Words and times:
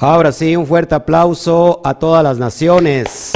Ahora 0.00 0.30
sí, 0.30 0.54
un 0.54 0.64
fuerte 0.64 0.94
aplauso 0.94 1.80
a 1.82 1.94
todas 1.98 2.22
las 2.22 2.38
naciones. 2.38 3.27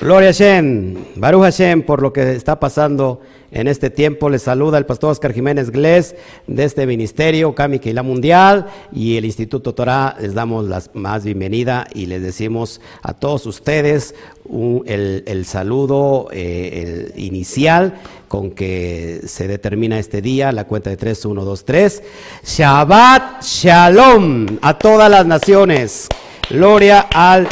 Gloria 0.00 0.30
a 0.30 0.32
Hashem, 0.32 0.96
Baruch 1.16 1.42
Hashem 1.42 1.82
por 1.82 2.02
lo 2.02 2.12
que 2.12 2.32
está 2.32 2.58
pasando 2.58 3.20
en 3.52 3.68
este 3.68 3.88
tiempo. 3.88 4.28
Les 4.28 4.42
saluda 4.42 4.76
el 4.76 4.86
pastor 4.86 5.12
Oscar 5.12 5.32
Jiménez 5.32 5.70
Glés 5.70 6.16
de 6.46 6.64
este 6.64 6.86
ministerio, 6.86 7.54
Kami 7.54 7.78
la 7.78 8.02
Mundial 8.02 8.66
y 8.92 9.16
el 9.16 9.24
Instituto 9.24 9.72
Torah. 9.72 10.16
Les 10.20 10.34
damos 10.34 10.66
la 10.66 10.82
más 10.92 11.24
bienvenida 11.24 11.86
y 11.94 12.06
les 12.06 12.22
decimos 12.22 12.80
a 13.02 13.14
todos 13.14 13.46
ustedes 13.46 14.14
el, 14.84 15.44
saludo 15.46 16.28
eh, 16.32 17.12
inicial 17.16 17.94
con 18.28 18.50
que 18.50 19.20
se 19.26 19.46
determina 19.46 19.98
este 19.98 20.20
día, 20.20 20.50
la 20.50 20.64
cuenta 20.64 20.90
de 20.90 20.96
3, 20.96 21.24
1, 21.24 21.44
2, 21.44 21.64
3. 21.64 22.02
Shabbat 22.44 23.42
Shalom 23.42 24.58
a 24.60 24.76
todas 24.76 25.08
las 25.08 25.24
naciones. 25.24 26.08
Gloria 26.50 27.06
al 27.14 27.48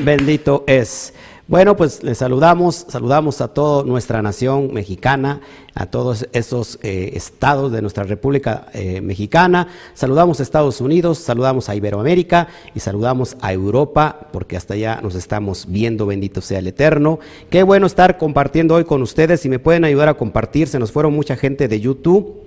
bendito 0.00 0.64
es. 0.66 1.12
Bueno, 1.48 1.76
pues 1.76 2.02
les 2.02 2.18
saludamos, 2.18 2.86
saludamos 2.88 3.40
a 3.40 3.48
toda 3.48 3.84
nuestra 3.84 4.22
nación 4.22 4.72
mexicana, 4.72 5.40
a 5.74 5.86
todos 5.86 6.26
esos 6.32 6.78
eh, 6.82 7.10
estados 7.14 7.72
de 7.72 7.82
nuestra 7.82 8.04
República 8.04 8.68
eh, 8.72 9.00
Mexicana, 9.00 9.68
saludamos 9.92 10.40
a 10.40 10.44
Estados 10.44 10.80
Unidos, 10.80 11.18
saludamos 11.18 11.68
a 11.68 11.74
Iberoamérica 11.74 12.48
y 12.74 12.80
saludamos 12.80 13.36
a 13.40 13.52
Europa, 13.52 14.28
porque 14.32 14.56
hasta 14.56 14.74
allá 14.74 15.00
nos 15.02 15.14
estamos 15.14 15.66
viendo, 15.68 16.06
bendito 16.06 16.40
sea 16.40 16.60
el 16.60 16.68
Eterno. 16.68 17.18
Qué 17.50 17.64
bueno 17.64 17.86
estar 17.86 18.16
compartiendo 18.18 18.76
hoy 18.76 18.84
con 18.84 19.02
ustedes, 19.02 19.40
si 19.40 19.48
me 19.48 19.58
pueden 19.58 19.84
ayudar 19.84 20.08
a 20.08 20.14
compartir, 20.14 20.68
se 20.68 20.78
nos 20.78 20.92
fueron 20.92 21.12
mucha 21.12 21.36
gente 21.36 21.68
de 21.68 21.80
YouTube. 21.80 22.40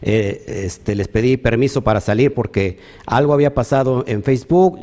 Eh, 0.00 0.64
este, 0.64 0.94
les 0.94 1.08
pedí 1.08 1.36
permiso 1.36 1.82
para 1.82 2.00
salir 2.00 2.32
porque 2.32 2.78
algo 3.04 3.34
había 3.34 3.52
pasado 3.52 4.02
en 4.08 4.22
Facebook 4.22 4.78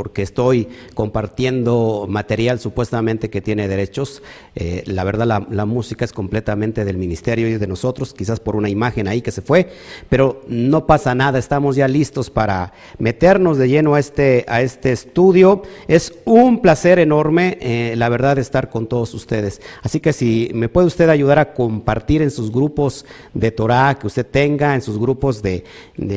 porque 0.00 0.22
estoy 0.22 0.66
compartiendo 0.94 2.06
material 2.08 2.58
supuestamente 2.58 3.28
que 3.28 3.42
tiene 3.42 3.68
derechos. 3.68 4.22
Eh, 4.56 4.82
la 4.86 5.04
verdad, 5.04 5.26
la, 5.26 5.66
música 5.66 6.06
es 6.06 6.12
completamente 6.14 6.86
del 6.86 6.96
ministerio 6.96 7.46
y 7.48 7.58
de 7.58 7.66
nosotros, 7.66 8.14
quizás 8.14 8.40
por 8.40 8.56
una 8.56 8.70
imagen 8.70 9.08
ahí 9.08 9.20
que 9.20 9.30
se 9.30 9.42
fue, 9.42 9.68
pero 10.08 10.42
no 10.48 10.86
pasa 10.86 11.14
nada, 11.14 11.38
estamos 11.38 11.76
ya 11.76 11.86
listos 11.86 12.30
para 12.30 12.72
meternos 12.98 13.58
de 13.58 13.68
lleno 13.68 13.94
a 13.94 14.00
este, 14.00 14.46
a 14.48 14.62
este 14.62 14.90
estudio. 14.90 15.64
Es 15.86 16.14
un 16.24 16.62
placer 16.62 16.98
enorme, 16.98 17.58
eh, 17.60 17.92
la 17.94 18.08
verdad, 18.08 18.38
estar 18.38 18.70
con 18.70 18.86
todos 18.86 19.12
ustedes. 19.12 19.60
Así 19.82 20.00
que 20.00 20.14
si 20.14 20.50
me 20.54 20.70
puede 20.70 20.86
usted 20.86 21.10
ayudar 21.10 21.38
a 21.38 21.52
compartir 21.52 22.22
en 22.22 22.30
sus 22.30 22.50
grupos 22.50 23.04
de 23.34 23.50
Torah 23.50 23.98
que 24.00 24.06
usted 24.06 24.26
tenga, 24.26 24.74
en 24.74 24.80
sus 24.80 24.98
grupos 24.98 25.42
de, 25.42 25.64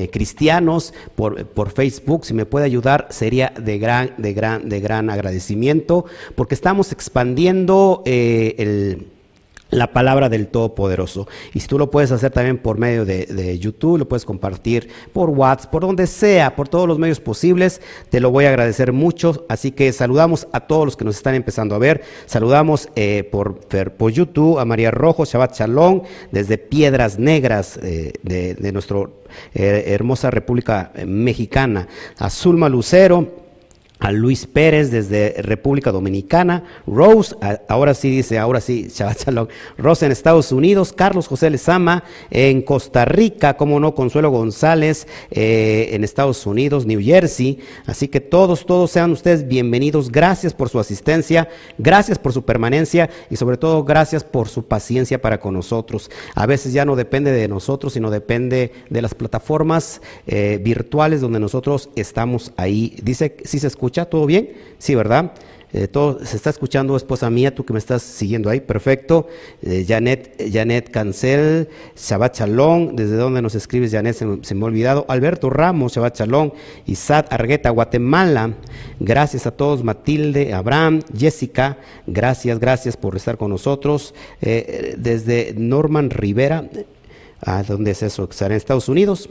cristianos, 0.10 0.94
por, 1.16 1.46
por 1.48 1.72
Facebook, 1.72 2.26
si 2.26 2.34
me 2.34 2.46
puede 2.46 2.66
ayudar, 2.66 3.08
sería 3.10 3.52
de 3.60 3.73
gran, 3.78 4.14
de 4.18 4.34
gran, 4.34 4.70
de 4.70 4.80
gran 4.80 5.10
agradecimiento, 5.10 6.06
porque 6.36 6.56
estamos 6.56 6.92
expandiendo 6.92 8.04
eh, 8.06 9.06
la 9.74 9.92
palabra 9.92 10.30
del 10.30 10.48
Todopoderoso. 10.48 11.28
Y 11.54 11.60
si 11.60 11.68
tú 11.68 11.78
lo 11.78 11.90
puedes 11.90 12.12
hacer 12.12 12.32
también 12.32 12.58
por 12.58 12.78
medio 12.78 13.06
de, 13.06 13.58
YouTube, 13.60 13.98
lo 13.98 14.08
puedes 14.08 14.26
compartir 14.26 14.90
por 15.12 15.30
WhatsApp, 15.30 15.72
por 15.72 15.82
donde 15.82 16.08
sea, 16.08 16.56
por 16.56 16.68
todos 16.68 16.88
los 16.88 17.00
medios 17.00 17.20
posibles, 17.20 17.82
te 18.10 18.20
lo 18.20 18.32
voy 18.32 18.46
a 18.46 18.50
agradecer 18.50 18.94
mucho. 18.94 19.46
Así 19.50 19.72
que 19.72 19.92
saludamos 19.92 20.48
a 20.52 20.62
todos 20.62 20.86
los 20.86 20.98
que 20.98 21.06
nos 21.06 21.16
están 21.16 21.36
empezando 21.36 21.76
a 21.76 21.80
ver. 21.80 22.02
Saludamos 22.26 22.90
eh, 22.96 23.28
por, 23.32 23.60
por 23.98 24.12
YouTube 24.12 24.60
a 24.60 24.66
María 24.66 24.92
Rojo, 24.92 25.26
Shabbat 25.26 25.58
Shalom, 25.58 26.02
desde 26.32 26.58
Piedras 26.58 27.20
Negras 27.20 27.80
eh, 27.82 28.14
de, 28.24 28.56
de 28.56 28.72
nuestra 28.72 28.98
hermosa 29.54 30.30
República 30.30 30.92
Mexicana. 31.06 31.88
A 32.18 32.30
Zulma 32.30 32.70
Lucero 32.70 33.43
a 34.04 34.12
Luis 34.12 34.46
Pérez 34.46 34.92
desde 34.92 35.42
República 35.42 35.94
Dominicana, 35.94 36.66
Rose, 36.86 37.34
ahora 37.70 37.94
sí 37.94 38.10
dice, 38.10 38.38
ahora 38.38 38.60
sí, 38.60 38.90
Shabbat 38.94 39.50
Rose 39.78 40.06
en 40.06 40.12
Estados 40.12 40.52
Unidos, 40.52 40.92
Carlos 40.92 41.28
José 41.28 41.50
Lezama 41.50 42.04
en 42.30 42.64
Costa 42.64 43.06
Rica, 43.06 43.56
como 43.56 43.80
no, 43.80 43.96
Consuelo 43.96 44.30
González 44.30 45.08
eh, 45.32 45.92
en 45.94 46.04
Estados 46.04 46.46
Unidos, 46.46 46.86
New 46.86 47.00
Jersey, 47.02 47.60
así 47.86 48.10
que 48.10 48.20
todos, 48.20 48.66
todos 48.66 48.92
sean 48.92 49.10
ustedes 49.10 49.48
bienvenidos, 49.48 50.12
gracias 50.12 50.54
por 50.54 50.68
su 50.68 50.80
asistencia, 50.82 51.48
gracias 51.78 52.20
por 52.20 52.34
su 52.34 52.44
permanencia 52.44 53.10
y 53.30 53.38
sobre 53.38 53.56
todo 53.56 53.86
gracias 53.86 54.26
por 54.26 54.50
su 54.50 54.66
paciencia 54.66 55.22
para 55.22 55.40
con 55.40 55.54
nosotros. 55.54 56.12
A 56.36 56.46
veces 56.46 56.74
ya 56.74 56.84
no 56.84 56.98
depende 56.98 57.32
de 57.32 57.48
nosotros, 57.48 57.94
sino 57.94 58.12
depende 58.12 58.74
de 58.90 59.02
las 59.02 59.16
plataformas 59.16 60.02
eh, 60.28 60.60
virtuales 60.62 61.22
donde 61.22 61.40
nosotros 61.40 61.90
estamos 61.96 62.52
ahí. 62.58 62.98
Dice, 63.02 63.38
si 63.46 63.60
se 63.60 63.68
escucha 63.68 63.93
¿Todo 63.94 64.26
bien? 64.26 64.50
Sí, 64.80 64.96
¿verdad? 64.96 65.32
Eh, 65.76 65.88
todo, 65.88 66.24
se 66.24 66.36
está 66.36 66.52
escuchando, 66.52 66.96
esposa 66.96 67.32
mía, 67.32 67.56
tú 67.56 67.66
que 67.66 67.74
me 67.74 67.80
estás 67.80 68.04
siguiendo 68.04 68.48
ahí, 68.52 68.62
perfecto. 68.62 69.28
Eh, 69.64 69.84
Janet, 69.88 70.52
Janet 70.52 70.92
Cancel, 70.92 71.68
Shabbat 71.98 72.38
Shalom, 72.38 72.96
desde 72.96 73.16
donde 73.16 73.42
nos 73.42 73.56
escribes, 73.56 73.92
Janet, 73.92 74.16
se, 74.16 74.56
me 74.56 74.62
ha 74.62 74.66
olvidado. 74.66 75.04
Alberto 75.08 75.50
Ramos, 75.50 75.94
Shabbat 75.94 76.20
Shalom, 76.20 76.52
Isad 76.86 77.26
Argueta, 77.32 77.72
Guatemala. 77.72 78.54
Gracias 79.00 79.48
a 79.48 79.52
todos, 79.52 79.84
Matilde, 79.84 80.54
Abraham, 80.54 81.02
Jessica, 81.18 81.80
gracias, 82.06 82.60
gracias 82.60 82.96
por 82.96 83.16
estar 83.16 83.38
con 83.40 83.50
nosotros. 83.50 84.14
Eh, 84.44 84.94
desde 85.00 85.56
Norman 85.58 86.12
Rivera, 86.12 86.70
¿a 87.42 87.64
dónde 87.64 87.92
es 87.92 88.04
eso? 88.04 88.28
¿Está 88.30 88.46
en 88.46 88.52
Estados 88.52 88.90
Unidos? 88.90 89.28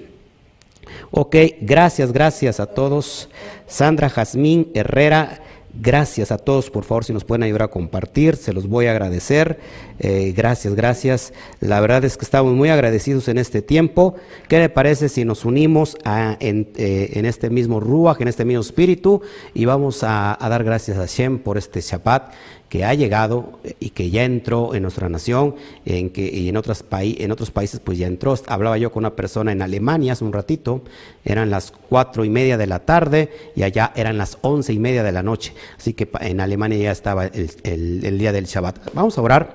Ok, 1.10 1.36
gracias, 1.60 2.12
gracias 2.12 2.60
a 2.60 2.66
todos. 2.66 3.28
Sandra 3.66 4.08
Jazmín 4.08 4.70
Herrera, 4.74 5.40
gracias 5.74 6.32
a 6.32 6.38
todos. 6.38 6.70
Por 6.70 6.84
favor, 6.84 7.04
si 7.04 7.12
nos 7.12 7.24
pueden 7.24 7.42
ayudar 7.42 7.62
a 7.62 7.68
compartir, 7.68 8.36
se 8.36 8.52
los 8.52 8.68
voy 8.68 8.86
a 8.86 8.92
agradecer. 8.92 9.58
Eh, 9.98 10.32
gracias, 10.36 10.74
gracias. 10.74 11.32
La 11.60 11.80
verdad 11.80 12.04
es 12.04 12.16
que 12.16 12.24
estamos 12.24 12.54
muy 12.54 12.68
agradecidos 12.68 13.28
en 13.28 13.38
este 13.38 13.62
tiempo. 13.62 14.14
¿Qué 14.48 14.58
le 14.58 14.68
parece 14.68 15.08
si 15.08 15.24
nos 15.24 15.44
unimos 15.44 15.96
en, 16.40 16.68
eh, 16.76 17.10
en, 17.14 17.26
este 17.26 17.50
mismo 17.50 17.80
Ruach, 17.80 18.20
en 18.20 18.28
este 18.28 18.44
mismo 18.44 18.62
espíritu, 18.62 19.22
y 19.54 19.64
vamos 19.64 20.02
a, 20.02 20.36
a 20.44 20.48
dar 20.48 20.64
gracias 20.64 20.98
a 20.98 21.06
Shem 21.06 21.38
por 21.38 21.58
este 21.58 21.80
Shabbat 21.80 22.32
que 22.72 22.86
ha 22.86 22.94
llegado 22.94 23.58
y 23.80 23.90
que 23.90 24.08
ya 24.08 24.24
entró 24.24 24.74
en 24.74 24.80
nuestra 24.80 25.10
nación 25.10 25.56
en 25.84 26.08
que, 26.08 26.22
y 26.22 26.48
en, 26.48 26.56
otros 26.56 26.82
en 26.90 27.30
otros 27.30 27.50
países 27.50 27.80
pues 27.80 27.98
ya 27.98 28.06
entró. 28.06 28.34
Hablaba 28.46 28.78
yo 28.78 28.90
con 28.90 29.02
una 29.02 29.14
persona 29.14 29.52
en 29.52 29.60
Alemania 29.60 30.14
hace 30.14 30.24
un 30.24 30.32
ratito, 30.32 30.80
eran 31.22 31.50
las 31.50 31.70
cuatro 31.70 32.24
y 32.24 32.30
media 32.30 32.56
de 32.56 32.66
la 32.66 32.78
tarde 32.78 33.28
y 33.54 33.62
allá 33.62 33.92
eran 33.94 34.16
las 34.16 34.38
once 34.40 34.72
y 34.72 34.78
media 34.78 35.02
de 35.02 35.12
la 35.12 35.22
noche. 35.22 35.52
Así 35.76 35.92
que 35.92 36.08
en 36.20 36.40
Alemania 36.40 36.78
ya 36.78 36.92
estaba 36.92 37.26
el, 37.26 38.18
día 38.18 38.32
del 38.32 38.46
Shabbat. 38.46 38.94
Vamos 38.94 39.18
a 39.18 39.20
orar. 39.20 39.54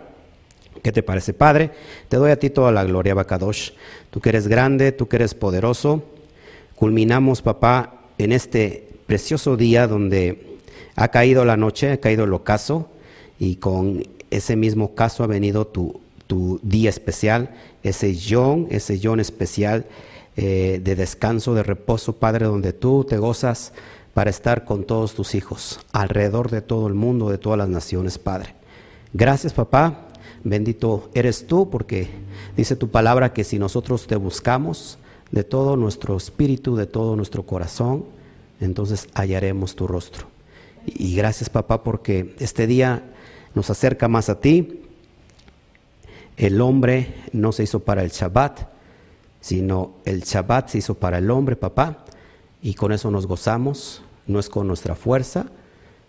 ¿Qué 0.84 0.92
te 0.92 1.02
parece, 1.02 1.34
Padre? 1.34 1.72
Te 2.10 2.18
doy 2.18 2.30
a 2.30 2.38
ti 2.38 2.52
toda 2.52 2.72
la 2.72 2.84
gloria, 2.84 3.16
Bakadosh. 3.16 3.72
Tú 4.12 4.22
que 4.22 4.30
eres 4.30 4.48
grande, 4.48 4.92
tú 4.92 5.08
que 5.08 5.16
eres 5.16 5.34
poderoso. 5.34 6.04
Culminamos, 6.76 7.42
papá, 7.42 7.96
en 8.20 8.32
este 8.32 8.88
precioso 9.08 9.58
día 9.58 9.88
donde 9.88 10.60
ha 10.96 11.08
caído 11.08 11.46
la 11.46 11.58
noche, 11.58 11.94
ha 11.94 11.98
caído 11.98 12.26
el 12.26 12.34
ocaso 12.34 12.92
y 13.40 13.58
con 13.58 14.04
ese 14.30 14.56
mismo 14.56 14.96
caso 14.96 15.24
ha 15.24 15.28
venido 15.28 15.68
tu, 15.68 16.02
día 16.62 16.90
especial, 16.90 17.52
ese 17.84 18.18
John, 18.18 18.68
ese 18.70 19.00
John 19.02 19.20
especial 19.20 19.86
eh, 20.36 20.82
de 20.84 20.96
descanso, 20.96 21.54
de 21.54 21.64
reposo, 21.64 22.14
Padre, 22.14 22.46
donde 22.46 22.74
tú 22.74 23.06
te 23.06 23.18
gozas 23.18 23.72
para 24.14 24.30
estar 24.30 24.66
con 24.66 24.84
todos 24.84 25.14
tus 25.14 25.36
hijos, 25.36 25.80
alrededor 25.94 26.50
de 26.50 26.62
todo 26.62 26.88
el 26.88 26.96
mundo, 26.96 27.30
de 27.30 27.38
todas 27.38 27.58
las 27.58 27.70
naciones, 27.70 28.18
Padre. 28.18 28.56
Gracias, 29.14 29.54
papá. 29.54 30.08
Bendito 30.44 31.10
eres 31.14 31.48
tú, 31.48 31.70
porque 31.70 32.08
dice 32.56 32.76
tu 32.76 32.90
palabra 32.90 33.34
que 33.34 33.44
si 33.44 33.58
nosotros 33.58 34.08
te 34.08 34.16
buscamos 34.16 34.98
de 35.32 35.44
todo 35.44 35.76
nuestro 35.76 36.18
espíritu, 36.18 36.76
de 36.76 36.88
todo 36.88 37.16
nuestro 37.16 37.44
corazón, 37.44 38.06
entonces 38.60 39.08
hallaremos 39.14 39.76
tu 39.76 39.88
rostro. 39.88 40.28
Y 40.86 41.16
gracias, 41.16 41.50
papá, 41.50 41.84
porque 41.84 42.36
este 42.40 42.66
día 42.66 43.04
nos 43.58 43.72
acerca 43.72 44.08
más 44.08 44.30
a 44.30 44.40
ti. 44.40 44.82
El 46.38 46.62
hombre 46.62 47.16
no 47.34 47.52
se 47.52 47.64
hizo 47.64 47.80
para 47.80 48.04
el 48.04 48.12
Shabbat, 48.12 48.70
sino 49.42 49.96
el 50.06 50.22
Shabbat 50.22 50.70
se 50.70 50.78
hizo 50.78 50.94
para 50.94 51.18
el 51.18 51.32
hombre, 51.32 51.56
papá, 51.56 52.06
y 52.62 52.76
con 52.76 52.92
eso 52.92 53.10
nos 53.10 53.26
gozamos, 53.26 54.04
no 54.28 54.40
es 54.40 54.48
con 54.48 54.68
nuestra 54.68 54.94
fuerza, 54.94 55.48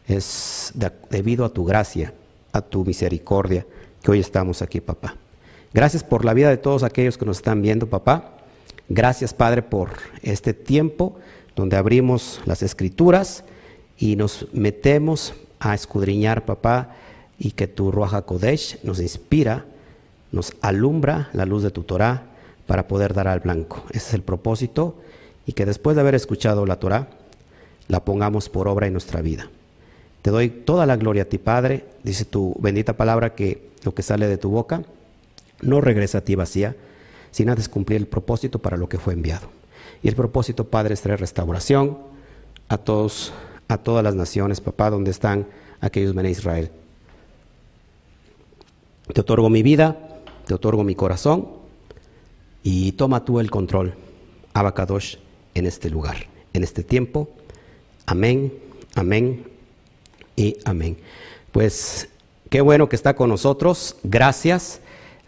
es 0.06 0.75
debido 1.09 1.47
a 1.47 1.49
tu 1.49 1.65
gracia, 1.65 2.12
a 2.53 2.61
tu 2.61 2.85
misericordia, 2.85 3.65
que 4.03 4.11
hoy 4.11 4.21
estamos 4.21 4.61
aquí, 4.61 4.83
papá. 4.83 5.17
Gracias 5.73 6.05
por 6.05 6.27
la 6.27 6.35
vida 6.35 6.50
de 6.50 6.59
todos 6.59 6.83
aquellos 6.83 7.17
que 7.17 7.25
nos 7.25 7.39
están 7.39 7.62
viendo, 7.62 7.87
papá. 7.87 8.33
Gracias, 8.91 9.33
Padre, 9.33 9.62
por 9.62 9.93
este 10.23 10.53
tiempo 10.53 11.17
donde 11.56 11.79
abrimos 11.79 12.43
las 12.45 12.62
escrituras 12.62 13.43
y 13.97 14.17
nos 14.17 14.47
metemos 14.53 15.33
a 15.61 15.75
escudriñar, 15.75 16.45
papá, 16.45 16.95
y 17.38 17.52
que 17.52 17.67
tu 17.69 17.90
Ruach 17.90 18.25
Kodesh 18.25 18.79
nos 18.82 19.00
inspira 19.00 19.64
nos 20.32 20.52
alumbra 20.61 21.31
la 21.32 21.46
luz 21.46 21.62
de 21.62 21.70
tu 21.70 21.82
Torah 21.82 22.23
para 22.67 22.87
poder 22.87 23.14
dar 23.14 23.29
al 23.29 23.40
blanco. 23.40 23.82
Ese 23.90 24.08
es 24.08 24.14
el 24.14 24.23
propósito 24.23 24.96
y 25.46 25.52
que 25.52 25.67
después 25.67 25.96
de 25.96 26.02
haber 26.02 26.14
escuchado 26.14 26.67
la 26.67 26.79
Torah, 26.79 27.08
la 27.88 28.05
pongamos 28.05 28.49
por 28.49 28.69
obra 28.69 28.87
en 28.87 28.93
nuestra 28.93 29.23
vida. 29.23 29.49
Te 30.20 30.31
doy 30.31 30.50
toda 30.50 30.85
la 30.85 30.96
gloria 30.96 31.23
a 31.23 31.26
ti, 31.26 31.38
Padre. 31.38 31.87
Dice 32.02 32.26
tu 32.26 32.55
bendita 32.61 32.93
palabra 32.94 33.35
que 33.35 33.70
lo 33.85 33.94
que 33.94 34.02
sale 34.02 34.29
de 34.29 34.37
tu 34.37 34.50
boca 34.50 34.82
no 35.62 35.81
regresa 35.81 36.19
a 36.19 36.20
ti 36.20 36.35
vacía, 36.35 36.76
sin 37.31 37.49
antes 37.49 37.69
cumplir 37.69 37.99
el 37.99 38.06
propósito 38.06 38.58
para 38.58 38.76
lo 38.76 38.88
que 38.88 38.99
fue 38.99 39.14
enviado. 39.14 39.49
Y 40.02 40.08
el 40.08 40.14
propósito, 40.14 40.64
Padre, 40.64 40.94
es 40.94 41.00
traer 41.00 41.20
restauración 41.20 41.99
a 42.69 42.76
todos, 42.76 43.32
a 43.69 43.79
todas 43.79 44.05
las 44.05 44.14
naciones, 44.14 44.61
papá, 44.61 44.90
donde 44.90 45.11
están 45.11 45.46
aquellos 45.81 46.14
en 46.14 46.26
Israel. 46.26 46.70
Te 49.12 49.20
otorgo 49.22 49.49
mi 49.49 49.62
vida, 49.62 49.96
te 50.46 50.55
otorgo 50.55 50.84
mi 50.84 50.94
corazón 50.94 51.49
y 52.62 52.93
toma 52.93 53.25
tú 53.25 53.40
el 53.40 53.50
control, 53.50 53.94
Abacadosh, 54.52 55.16
en 55.55 55.66
este 55.66 55.88
lugar, 55.88 56.26
en 56.52 56.62
este 56.62 56.82
tiempo. 56.82 57.31
Amén, 58.06 58.52
amén 58.94 59.44
y 60.37 60.56
amén. 60.64 60.99
Pues 61.52 62.08
qué 62.50 62.60
bueno 62.60 62.88
que 62.88 62.96
está 62.96 63.14
con 63.14 63.31
nosotros, 63.31 63.96
gracias. 64.02 64.81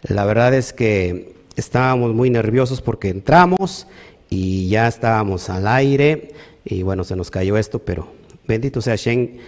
La 0.03 0.25
verdad 0.25 0.53
es 0.53 0.73
que 0.73 1.33
estábamos 1.55 2.13
muy 2.13 2.29
nerviosos 2.29 2.81
porque 2.81 3.09
entramos 3.09 3.87
y 4.29 4.69
ya 4.69 4.87
estábamos 4.87 5.49
al 5.49 5.67
aire 5.67 6.33
y 6.65 6.83
bueno, 6.83 7.03
se 7.03 7.15
nos 7.15 7.31
cayó 7.31 7.57
esto, 7.57 7.79
pero 7.79 8.07
bendito 8.47 8.79
sea 8.81 8.95
Shen, 8.95 9.39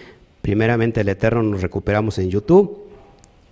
primeramente 0.42 1.02
el 1.02 1.08
Eterno 1.08 1.42
nos 1.42 1.62
recuperamos 1.62 2.18
en 2.18 2.30
YouTube 2.30 2.83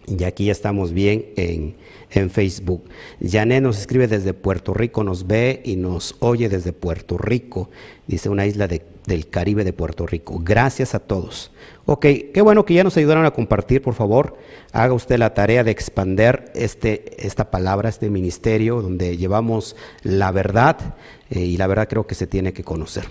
y 0.06 0.25
aquí 0.25 0.46
ya 0.46 0.52
estamos 0.52 0.93
bien 0.93 1.26
en, 1.37 1.75
en 2.14 2.31
Facebook. 2.31 2.85
Janet 3.20 3.62
nos 3.62 3.79
escribe 3.79 4.09
desde 4.09 4.35
Puerto 4.35 4.75
Rico, 4.75 5.05
nos 5.05 5.26
ve 5.26 5.62
y 5.64 5.76
nos 5.76 6.17
oye 6.20 6.49
desde 6.49 6.73
Puerto 6.73 7.19
Rico. 7.19 7.70
Dice 8.06 8.29
una 8.29 8.47
isla 8.47 8.69
del 8.69 9.29
Caribe 9.29 9.64
de 9.64 9.73
Puerto 9.73 10.06
Rico. 10.06 10.41
Gracias 10.43 10.94
a 10.94 10.99
todos. 11.00 11.50
Ok, 11.85 12.06
qué 12.32 12.43
bueno 12.43 12.64
que 12.64 12.75
ya 12.75 12.85
nos 12.85 12.97
ayudaron 12.97 13.25
a 13.25 13.32
compartir, 13.32 13.82
por 13.82 13.94
favor. 13.94 14.37
Haga 14.73 14.94
usted 14.94 15.19
la 15.19 15.35
tarea 15.35 15.64
de 15.64 15.73
expander 15.73 16.53
este, 16.55 17.26
esta 17.26 17.50
palabra, 17.50 17.88
este 17.88 18.09
ministerio, 18.09 18.82
donde 18.82 19.17
llevamos 19.17 19.75
la 20.03 20.31
verdad 20.31 20.94
eh, 21.31 21.41
y 21.41 21.56
la 21.56 21.67
verdad 21.67 21.88
creo 21.88 22.06
que 22.06 22.14
se 22.14 22.26
tiene 22.26 22.53
que 22.53 22.62
conocer. 22.62 23.05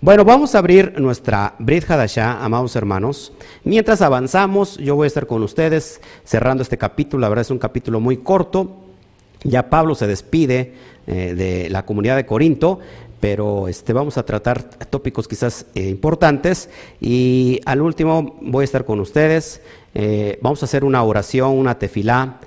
Bueno, 0.00 0.24
vamos 0.24 0.54
a 0.54 0.58
abrir 0.58 1.00
nuestra 1.00 1.54
Brit 1.58 1.90
Hadashah, 1.90 2.44
amados 2.44 2.76
hermanos. 2.76 3.32
Mientras 3.64 4.02
avanzamos, 4.02 4.76
yo 4.76 4.94
voy 4.94 5.06
a 5.06 5.08
estar 5.08 5.26
con 5.26 5.42
ustedes 5.42 6.00
cerrando 6.24 6.62
este 6.62 6.78
capítulo. 6.78 7.22
La 7.22 7.28
verdad 7.28 7.42
es 7.42 7.50
un 7.50 7.58
capítulo 7.58 7.98
muy 7.98 8.18
corto. 8.18 8.47
Ya 9.44 9.70
Pablo 9.70 9.94
se 9.94 10.06
despide 10.06 10.74
eh, 11.06 11.34
de 11.34 11.70
la 11.70 11.86
comunidad 11.86 12.16
de 12.16 12.26
Corinto, 12.26 12.80
pero 13.20 13.68
este, 13.68 13.92
vamos 13.92 14.18
a 14.18 14.24
tratar 14.24 14.62
tópicos 14.90 15.28
quizás 15.28 15.66
eh, 15.74 15.88
importantes. 15.88 16.68
Y 17.00 17.60
al 17.64 17.80
último 17.80 18.36
voy 18.42 18.62
a 18.62 18.64
estar 18.64 18.84
con 18.84 19.00
ustedes. 19.00 19.62
Eh, 19.94 20.38
vamos 20.42 20.62
a 20.62 20.66
hacer 20.66 20.84
una 20.84 21.02
oración, 21.02 21.52
una 21.52 21.78
tefilá 21.78 22.40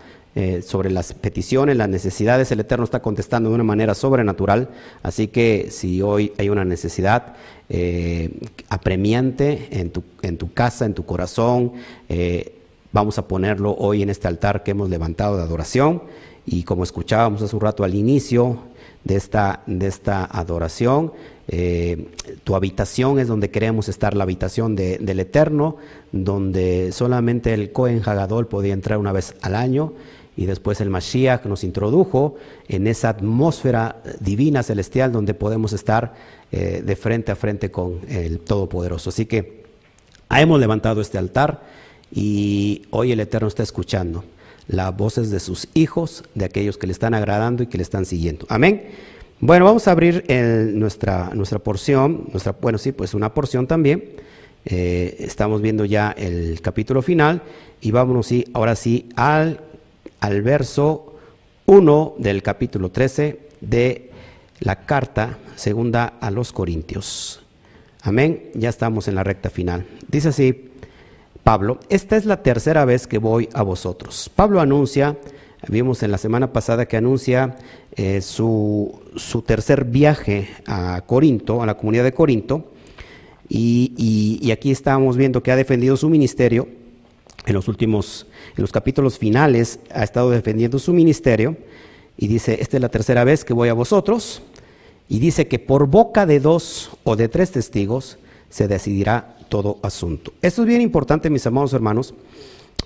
sobre 0.65 0.89
las 0.89 1.12
peticiones, 1.13 1.75
las 1.75 1.89
necesidades. 1.89 2.50
El 2.53 2.62
Eterno 2.62 2.86
está 2.86 3.01
contestando 3.01 3.50
de 3.50 3.56
una 3.56 3.65
manera 3.65 3.94
sobrenatural. 3.94 4.69
Así 5.03 5.27
que 5.27 5.68
si 5.71 6.01
hoy 6.01 6.31
hay 6.38 6.48
una 6.48 6.63
necesidad 6.63 7.36
apremiante 8.69 9.68
en 9.71 9.89
tu, 9.89 10.03
en 10.21 10.38
tu, 10.38 10.53
casa, 10.53 10.86
en 10.86 10.94
tu 10.94 11.06
corazón, 11.06 11.74
vamos 12.92 13.18
a 13.18 13.28
ponerlo 13.28 13.76
hoy 13.78 14.02
en 14.02 14.10
este 14.10 14.28
altar 14.28 14.64
que 14.64 14.72
hemos 14.72 14.90
levantado 14.90 15.38
de 15.38 15.44
adoración. 15.44 16.04
Y 16.46 16.64
como 16.64 16.84
escuchábamos 16.84 17.42
hace 17.42 17.56
un 17.56 17.62
rato 17.62 17.84
al 17.84 17.96
inicio 17.96 18.60
de 19.04 19.16
esta, 19.16 19.62
de 19.68 19.88
esta 19.88 20.26
adoración, 20.26 21.14
tu 22.44 22.56
habitación 22.56 23.20
es 23.20 23.28
donde 23.28 23.52
queremos 23.52 23.90
estar, 23.90 24.16
la 24.16 24.24
habitación 24.24 24.76
del 24.76 25.20
Eterno, 25.20 25.76
donde 26.12 26.92
solamente 26.94 27.54
el 27.54 27.72
Cohen 27.74 28.02
Hagadol 28.06 28.48
podía 28.48 28.74
entrar 28.74 28.98
una 28.98 29.12
vez 29.12 29.36
al 29.42 29.56
año 29.56 29.94
y 30.38 30.46
después 30.46 30.80
el 30.82 30.90
Mashiach 30.90 31.46
nos 31.46 31.64
introdujo 31.64 32.36
en 32.68 32.88
esa 32.88 33.10
atmósfera 33.10 34.02
divina 34.20 34.64
celestial 34.64 35.12
donde 35.12 35.34
podemos 35.34 35.74
estar 35.74 36.14
eh, 36.52 36.82
de 36.86 36.96
frente 36.96 37.32
a 37.32 37.36
frente 37.36 37.70
con 37.70 38.00
el 38.08 38.40
Todopoderoso. 38.40 39.10
Así 39.10 39.26
que 39.26 39.66
hemos 40.30 40.60
levantado 40.60 41.02
este 41.02 41.18
altar 41.18 41.62
y 42.12 42.84
hoy 42.90 43.12
el 43.12 43.19
Eterno 43.19 43.48
está 43.48 43.63
escuchando 43.63 44.24
las 44.68 44.96
voces 44.96 45.31
de 45.31 45.40
sus 45.40 45.68
hijos, 45.74 46.24
de 46.36 46.46
aquellos 46.46 46.78
que 46.78 46.88
le 46.88 46.94
están 46.94 47.13
agradando 47.13 47.63
y 47.63 47.68
que 47.68 47.78
le 47.78 47.84
están 47.84 48.06
siguiendo. 48.06 48.46
Amén. 48.50 48.90
Bueno, 49.40 49.66
vamos 49.66 49.88
a 49.88 49.92
abrir 49.92 50.24
nuestra, 50.74 51.31
nuestra 51.34 51.60
porción, 51.60 52.28
nuestra, 52.31 52.56
bueno, 52.62 52.78
sí, 52.78 52.92
pues 52.92 53.13
una 53.13 53.34
porción 53.34 53.68
también. 53.68 54.04
Eh, 54.66 55.16
estamos 55.19 55.62
viendo 55.62 55.86
ya 55.86 56.12
el 56.12 56.62
capítulo 56.62 57.02
final 57.02 57.42
y 57.81 57.90
vámonos 57.90 58.28
sí, 58.28 58.46
ahora 58.54 58.75
sí 58.75 59.10
al 59.16 59.60
al 60.22 60.42
verso 60.44 61.16
1 61.66 62.16
del 62.19 62.42
capítulo 62.42 62.90
13 62.90 63.40
de 63.60 64.12
la 64.60 64.86
carta 64.86 65.40
segunda 65.56 66.06
a 66.22 66.31
los 66.31 66.54
Corintios. 66.54 67.42
Amén, 68.04 68.52
ya 68.54 68.69
estamos 68.69 69.08
en 69.08 69.16
la 69.16 69.24
recta 69.24 69.50
final. 69.50 69.86
Dice 70.08 70.30
así 70.30 70.71
Pablo, 71.44 71.80
esta 71.90 72.18
es 72.18 72.26
la 72.26 72.44
tercera 72.44 72.86
vez 72.86 73.08
que 73.08 73.18
voy 73.18 73.50
a 73.54 73.64
vosotros. 73.64 74.30
Pablo 74.36 74.62
anuncia, 74.62 75.18
vimos 75.68 76.04
en 76.04 76.12
la 76.12 76.18
semana 76.18 76.54
pasada 76.54 76.86
que 76.86 76.98
anuncia 76.98 77.58
eh, 77.96 78.22
su, 78.22 79.02
su, 79.16 79.42
tercer 79.42 79.86
viaje 79.86 80.50
a 80.68 81.02
Corinto, 81.06 81.64
a 81.64 81.66
la 81.66 81.78
comunidad 81.78 82.04
de 82.04 82.14
Corinto, 82.14 82.72
y, 83.54 84.50
aquí 84.52 84.72
estamos 84.72 85.18
viendo 85.18 85.44
que 85.44 85.52
ha 85.52 85.58
defendido 85.58 85.98
su 85.98 86.10
ministerio 86.10 86.70
en 87.46 87.54
los 87.54 87.68
últimos, 87.68 88.28
en 88.56 88.62
los 88.62 88.72
capítulos 88.72 89.18
finales, 89.18 89.80
ha 89.94 90.04
estado 90.04 90.30
defendiendo 90.30 90.80
su 90.80 90.94
ministerio 90.94 91.58
y 92.18 92.28
dice, 92.28 92.60
esta 92.62 92.78
es 92.78 92.82
la 92.82 92.90
tercera 92.90 93.24
vez 93.24 93.44
que 93.44 93.54
voy 93.54 93.68
a 93.68 93.74
vosotros, 93.74 94.42
y 95.10 95.20
dice 95.20 95.48
que 95.48 95.60
por 95.60 95.88
boca 95.88 96.26
de 96.26 96.40
dos 96.40 96.92
o 97.04 97.18
de 97.18 97.28
tres 97.28 97.52
testigos 97.52 98.20
se 98.51 98.68
decidirá 98.68 99.38
todo 99.50 99.80
asunto. 99.81 100.31
Esto 100.43 100.62
es 100.62 100.67
bien 100.67 100.81
importante, 100.81 101.31
mis 101.31 101.48
amados 101.48 101.74
hermanos, 101.74 102.13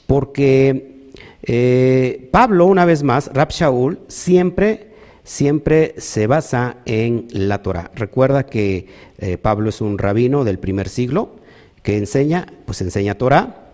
porque 0.08 1.10
eh, 1.44 2.30
Pablo, 2.32 2.68
una 2.68 2.86
vez 2.86 3.04
más, 3.04 3.30
Rab 3.34 3.50
Shaul, 3.50 4.00
siempre, 4.08 4.92
siempre 5.26 5.96
se 5.98 6.28
basa 6.28 6.78
en 6.86 7.28
la 7.32 7.62
Torah. 7.62 7.92
Recuerda 7.94 8.46
que 8.46 8.88
eh, 9.18 9.38
Pablo 9.38 9.68
es 9.68 9.82
un 9.82 9.98
rabino 9.98 10.46
del 10.46 10.60
primer 10.60 10.88
siglo 10.88 11.36
que 11.84 11.98
enseña, 11.98 12.48
pues 12.66 12.80
enseña 12.80 13.16
Torah, 13.16 13.66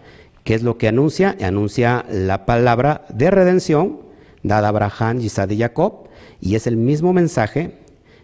¿Qué 0.43 0.55
es 0.55 0.63
lo 0.63 0.77
que 0.77 0.88
anuncia? 0.88 1.36
Anuncia 1.41 2.05
la 2.10 2.45
palabra 2.45 3.05
de 3.10 3.29
redención 3.29 4.00
dada 4.43 4.67
a 4.67 4.69
Abraham, 4.69 5.21
Isaac 5.21 5.51
y 5.51 5.60
Jacob, 5.60 6.07
y 6.39 6.55
es 6.55 6.65
el 6.65 6.77
mismo 6.77 7.13
mensaje 7.13 7.75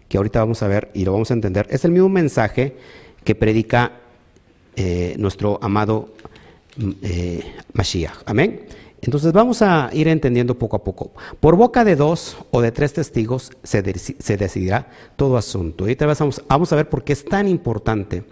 que 0.08 0.16
ahorita 0.16 0.40
vamos 0.40 0.62
a 0.62 0.68
ver 0.68 0.90
y 0.94 1.04
lo 1.04 1.12
vamos 1.12 1.30
a 1.30 1.34
entender, 1.34 1.66
es 1.70 1.84
el 1.84 1.92
mismo 1.92 2.08
mensaje 2.08 2.76
que 3.28 3.34
predica 3.34 3.92
eh, 4.74 5.14
nuestro 5.18 5.58
amado 5.60 6.14
mm, 6.78 6.90
eh, 7.02 7.54
Mashiach. 7.74 8.22
Amén. 8.24 8.64
Entonces 9.02 9.34
vamos 9.34 9.60
a 9.60 9.90
ir 9.92 10.08
entendiendo 10.08 10.58
poco 10.58 10.76
a 10.76 10.82
poco. 10.82 11.12
Por 11.38 11.54
boca 11.54 11.84
de 11.84 11.94
dos 11.94 12.38
o 12.52 12.62
de 12.62 12.72
tres 12.72 12.94
testigos 12.94 13.52
se, 13.62 13.82
decidirá 13.82 14.88
todo 15.16 15.36
asunto. 15.36 15.84
Ahorita 15.84 16.06
vamos, 16.06 16.42
vamos, 16.48 16.72
a 16.72 16.76
ver 16.76 16.88
por 16.88 17.04
qué 17.04 17.12
es 17.12 17.22
tan 17.22 17.48
importante 17.48 18.24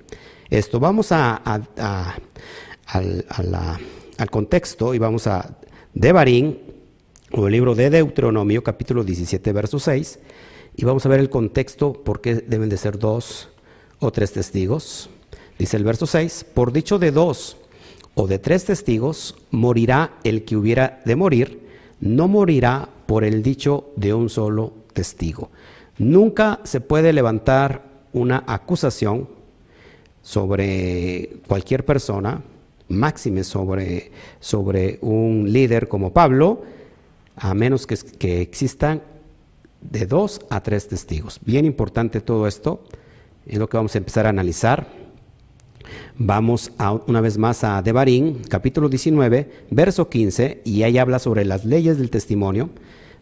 esto. 0.48 0.80
Vamos 0.80 1.12
a 1.12 1.34
al, 1.44 3.26
al 4.16 4.30
contexto 4.30 4.94
y 4.94 4.98
vamos 4.98 5.26
a 5.26 5.58
Devarim, 5.92 6.56
o 7.32 7.46
el 7.48 7.52
libro 7.52 7.74
de 7.74 7.90
Deuteronomio, 7.90 8.64
capítulo 8.64 9.04
17, 9.04 9.52
verso 9.52 9.78
6, 9.78 10.20
y 10.74 10.86
vamos 10.86 11.04
a 11.04 11.10
ver 11.10 11.20
el 11.20 11.28
contexto, 11.28 11.92
por 11.92 12.22
qué 12.22 12.36
deben 12.36 12.70
de 12.70 12.78
ser 12.78 12.98
dos 12.98 13.50
o 13.98 14.10
tres 14.10 14.32
testigos. 14.32 15.10
Dice 15.58 15.76
el 15.76 15.84
verso 15.84 16.06
6, 16.06 16.46
por 16.54 16.72
dicho 16.72 16.98
de 16.98 17.10
dos 17.10 17.56
o 18.14 18.26
de 18.26 18.38
tres 18.38 18.64
testigos, 18.64 19.36
morirá 19.50 20.12
el 20.24 20.44
que 20.44 20.56
hubiera 20.56 21.00
de 21.04 21.16
morir, 21.16 21.66
no 22.00 22.28
morirá 22.28 22.88
por 23.06 23.24
el 23.24 23.42
dicho 23.42 23.90
de 23.96 24.14
un 24.14 24.28
solo 24.28 24.72
testigo. 24.92 25.50
Nunca 25.98 26.60
se 26.64 26.80
puede 26.80 27.12
levantar 27.12 27.84
una 28.12 28.44
acusación 28.46 29.28
sobre 30.22 31.38
cualquier 31.46 31.84
persona, 31.84 32.42
máxime 32.88 33.44
sobre, 33.44 34.10
sobre 34.40 34.98
un 35.02 35.52
líder 35.52 35.88
como 35.88 36.12
Pablo, 36.12 36.62
a 37.36 37.54
menos 37.54 37.86
que, 37.86 37.96
que 37.96 38.40
existan 38.40 39.02
de 39.80 40.06
dos 40.06 40.40
a 40.50 40.62
tres 40.62 40.88
testigos. 40.88 41.38
Bien 41.44 41.64
importante 41.64 42.20
todo 42.20 42.46
esto, 42.46 42.82
es 43.46 43.58
lo 43.58 43.68
que 43.68 43.76
vamos 43.76 43.94
a 43.94 43.98
empezar 43.98 44.26
a 44.26 44.30
analizar. 44.30 44.88
Vamos 46.18 46.72
a, 46.78 46.92
una 46.92 47.20
vez 47.20 47.38
más 47.38 47.62
a 47.62 47.80
Devarim, 47.82 48.42
capítulo 48.48 48.88
19, 48.88 49.66
verso 49.70 50.08
15, 50.08 50.62
y 50.64 50.82
ahí 50.82 50.98
habla 50.98 51.18
sobre 51.18 51.44
las 51.44 51.64
leyes 51.64 51.98
del 51.98 52.10
testimonio. 52.10 52.70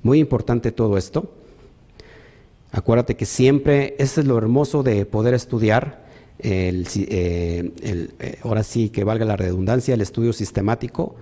Muy 0.02 0.18
importante 0.18 0.72
todo 0.72 0.96
esto. 0.96 1.30
Acuérdate 2.72 3.16
que 3.16 3.26
siempre, 3.26 3.94
eso 3.98 4.20
es 4.20 4.26
lo 4.26 4.38
hermoso 4.38 4.82
de 4.82 5.04
poder 5.06 5.34
estudiar, 5.34 6.04
eh, 6.38 6.84
eh, 6.94 8.38
ahora 8.42 8.62
sí 8.62 8.88
que 8.88 9.04
valga 9.04 9.24
la 9.24 9.36
redundancia, 9.36 9.94
el 9.94 10.00
estudio 10.00 10.32
sistemático 10.32 11.14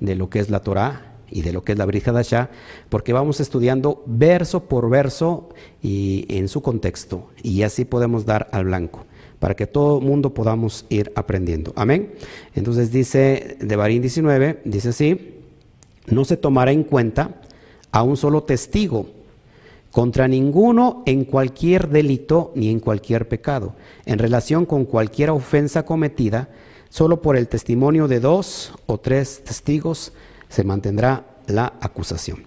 de 0.00 0.14
lo 0.14 0.30
que 0.30 0.38
es 0.38 0.50
la 0.50 0.60
Torah 0.60 1.09
y 1.30 1.42
de 1.42 1.52
lo 1.52 1.62
que 1.62 1.72
es 1.72 1.78
la 1.78 1.86
Brihadashá, 1.86 2.50
porque 2.88 3.12
vamos 3.12 3.40
estudiando 3.40 4.02
verso 4.06 4.64
por 4.64 4.90
verso 4.90 5.48
y 5.82 6.26
en 6.28 6.48
su 6.48 6.62
contexto, 6.62 7.28
y 7.42 7.62
así 7.62 7.84
podemos 7.84 8.26
dar 8.26 8.48
al 8.52 8.64
blanco, 8.64 9.06
para 9.38 9.54
que 9.54 9.66
todo 9.66 9.98
el 9.98 10.04
mundo 10.04 10.34
podamos 10.34 10.86
ir 10.88 11.12
aprendiendo. 11.14 11.72
Amén. 11.76 12.12
Entonces 12.54 12.92
dice 12.92 13.56
de 13.60 13.76
Barín 13.76 14.02
19, 14.02 14.60
dice 14.64 14.90
así, 14.90 15.36
no 16.06 16.24
se 16.24 16.36
tomará 16.36 16.72
en 16.72 16.84
cuenta 16.84 17.40
a 17.92 18.02
un 18.02 18.16
solo 18.16 18.42
testigo 18.42 19.06
contra 19.90 20.28
ninguno 20.28 21.02
en 21.06 21.24
cualquier 21.24 21.88
delito 21.88 22.52
ni 22.54 22.70
en 22.70 22.80
cualquier 22.80 23.28
pecado, 23.28 23.74
en 24.06 24.18
relación 24.18 24.66
con 24.66 24.84
cualquier 24.84 25.30
ofensa 25.30 25.84
cometida, 25.84 26.48
solo 26.88 27.22
por 27.22 27.36
el 27.36 27.48
testimonio 27.48 28.08
de 28.08 28.20
dos 28.20 28.72
o 28.86 28.98
tres 28.98 29.42
testigos 29.44 30.12
se 30.50 30.64
mantendrá 30.64 31.24
la 31.46 31.72
acusación. 31.80 32.44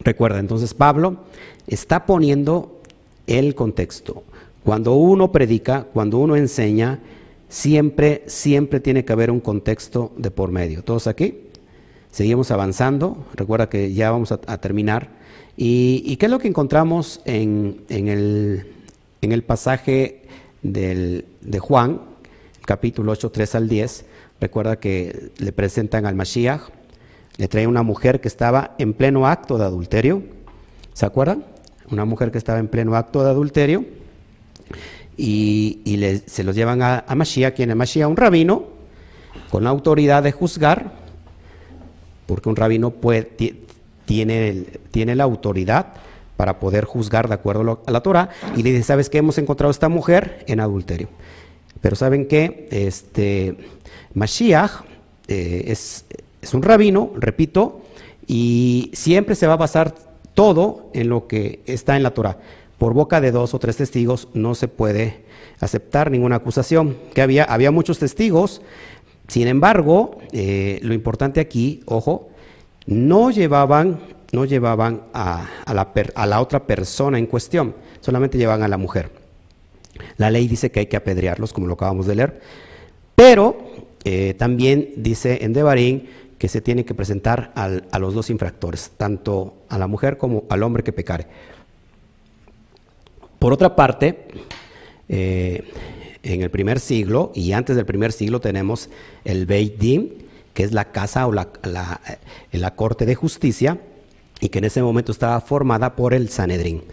Recuerda, 0.00 0.40
entonces 0.40 0.74
Pablo 0.74 1.18
está 1.68 2.06
poniendo 2.06 2.80
el 3.26 3.54
contexto. 3.54 4.24
Cuando 4.64 4.94
uno 4.94 5.30
predica, 5.30 5.84
cuando 5.84 6.18
uno 6.18 6.34
enseña, 6.36 6.98
siempre, 7.48 8.24
siempre 8.26 8.80
tiene 8.80 9.04
que 9.04 9.12
haber 9.12 9.30
un 9.30 9.40
contexto 9.40 10.12
de 10.16 10.30
por 10.30 10.50
medio. 10.50 10.82
¿Todos 10.82 11.06
aquí? 11.06 11.38
Seguimos 12.10 12.50
avanzando. 12.50 13.26
Recuerda 13.34 13.68
que 13.68 13.92
ya 13.92 14.10
vamos 14.10 14.32
a, 14.32 14.58
terminar. 14.58 15.10
¿Y, 15.56 16.16
qué 16.16 16.26
es 16.26 16.32
lo 16.32 16.38
que 16.38 16.48
encontramos 16.48 17.20
en, 17.26 17.84
el, 17.88 19.42
pasaje 19.46 20.22
de 20.62 21.58
Juan, 21.60 22.00
capítulo 22.64 23.12
8, 23.12 23.30
3 23.30 23.54
al 23.54 23.68
10? 23.68 24.04
Recuerda 24.40 24.80
que 24.80 25.30
le 25.38 25.52
presentan 25.52 26.06
al 26.06 26.14
Mashiach, 26.14 26.79
le 27.36 27.48
trae 27.48 27.66
una 27.66 27.82
mujer 27.82 28.20
que 28.20 28.28
estaba 28.28 28.74
en 28.78 28.92
pleno 28.92 29.26
acto 29.26 29.58
de 29.58 29.64
adulterio. 29.64 30.22
¿Se 30.92 31.06
acuerdan? 31.06 31.44
Una 31.90 32.04
mujer 32.04 32.30
que 32.30 32.38
estaba 32.38 32.58
en 32.58 32.68
pleno 32.68 32.96
acto 32.96 33.24
de 33.24 33.30
adulterio. 33.30 33.84
Y, 35.16 35.80
se 36.26 36.44
los 36.44 36.54
llevan 36.54 36.82
a, 36.82 37.04
a 37.06 37.14
Mashiach, 37.14 37.54
quien 37.54 37.70
es 37.70 37.76
Mashiach, 37.76 38.08
un 38.08 38.16
rabino, 38.16 38.64
con 39.50 39.64
la 39.64 39.70
autoridad 39.70 40.22
de 40.22 40.32
juzgar, 40.32 40.92
porque 42.26 42.48
un 42.48 42.56
rabino 42.56 42.94
tiene 44.06 45.14
la 45.14 45.24
autoridad 45.24 45.94
para 46.36 46.58
poder 46.58 46.84
juzgar 46.86 47.28
de 47.28 47.34
acuerdo 47.34 47.82
a 47.86 47.90
la 47.90 48.00
Torah, 48.00 48.30
y 48.56 48.62
le 48.62 48.70
dice, 48.70 48.84
¿sabes 48.84 49.10
qué? 49.10 49.18
Hemos 49.18 49.36
encontrado 49.36 49.68
a 49.68 49.72
esta 49.72 49.90
mujer 49.90 50.44
en 50.46 50.60
adulterio. 50.60 51.08
Pero 51.80 51.96
¿saben 51.96 52.26
qué? 52.26 52.68
Este, 52.70 53.56
Mashiach 54.14 54.84
eh, 55.28 55.64
es, 55.66 56.04
es 56.42 56.54
un 56.54 56.62
rabino, 56.62 57.12
repito, 57.16 57.80
y 58.26 58.90
siempre 58.94 59.34
se 59.34 59.46
va 59.46 59.54
a 59.54 59.56
basar 59.56 59.94
todo 60.34 60.90
en 60.94 61.08
lo 61.08 61.26
que 61.26 61.60
está 61.66 61.96
en 61.96 62.02
la 62.02 62.12
Torah. 62.12 62.38
Por 62.78 62.94
boca 62.94 63.20
de 63.20 63.30
dos 63.30 63.52
o 63.54 63.58
tres 63.58 63.76
testigos 63.76 64.28
no 64.32 64.54
se 64.54 64.68
puede 64.68 65.24
aceptar 65.60 66.10
ninguna 66.10 66.36
acusación. 66.36 66.96
Que 67.14 67.22
había, 67.22 67.44
había 67.44 67.70
muchos 67.70 67.98
testigos, 67.98 68.62
sin 69.28 69.46
embargo, 69.48 70.18
eh, 70.32 70.80
lo 70.82 70.94
importante 70.94 71.40
aquí, 71.40 71.82
ojo, 71.86 72.30
no 72.86 73.30
llevaban, 73.30 74.00
no 74.32 74.44
llevaban 74.44 75.02
a, 75.12 75.48
la 75.66 75.92
a 76.14 76.26
la 76.26 76.40
otra 76.40 76.66
persona 76.66 77.18
en 77.18 77.26
cuestión, 77.26 77.74
solamente 78.00 78.38
llevaban 78.38 78.62
a 78.62 78.68
la 78.68 78.76
mujer. 78.76 79.10
La 80.16 80.30
ley 80.30 80.48
dice 80.48 80.70
que 80.70 80.80
hay 80.80 80.86
que 80.86 80.96
apedrearlos, 80.96 81.52
como 81.52 81.66
lo 81.66 81.74
acabamos 81.74 82.06
de 82.06 82.14
leer, 82.14 82.40
pero 83.14 83.56
eh, 84.04 84.34
también 84.38 84.90
dice 84.96 85.44
en 85.44 85.52
Devarim 85.52 86.06
que 86.40 86.48
se 86.48 86.62
tiene 86.62 86.86
que 86.86 86.94
presentar 86.94 87.52
a 87.54 87.98
los 87.98 88.14
dos 88.14 88.30
infractores, 88.30 88.92
tanto 88.96 89.56
a 89.68 89.76
la 89.76 89.86
mujer 89.86 90.16
como 90.16 90.44
al 90.48 90.62
hombre 90.62 90.82
que 90.82 90.90
pecare. 90.90 91.26
Por 93.38 93.52
otra 93.52 93.76
parte, 93.76 94.26
eh, 95.10 95.70
en 96.22 96.40
el 96.40 96.50
primer 96.50 96.80
siglo 96.80 97.30
y 97.34 97.52
antes 97.52 97.76
del 97.76 97.84
primer 97.84 98.12
siglo 98.12 98.40
tenemos 98.40 98.88
el 99.26 99.44
Beit 99.44 99.76
Din, 99.76 100.14
que 100.54 100.62
es 100.62 100.72
la 100.72 100.92
casa 100.92 101.26
o 101.26 101.32
la, 101.32 101.50
la, 101.62 102.00
eh, 102.52 102.56
la, 102.56 102.74
corte 102.74 103.04
de 103.04 103.14
justicia, 103.14 103.78
y 104.40 104.48
que 104.48 104.60
en 104.60 104.64
ese 104.64 104.82
momento 104.82 105.12
estaba 105.12 105.42
formada 105.42 105.94
por 105.94 106.14
el 106.14 106.30
Sanedrín. 106.30 106.84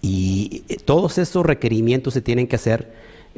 Y 0.00 0.62
eh, 0.70 0.78
todos 0.82 1.18
esos 1.18 1.44
requerimientos 1.44 2.14
se 2.14 2.22
tienen 2.22 2.46
que 2.46 2.56
hacer 2.56 2.90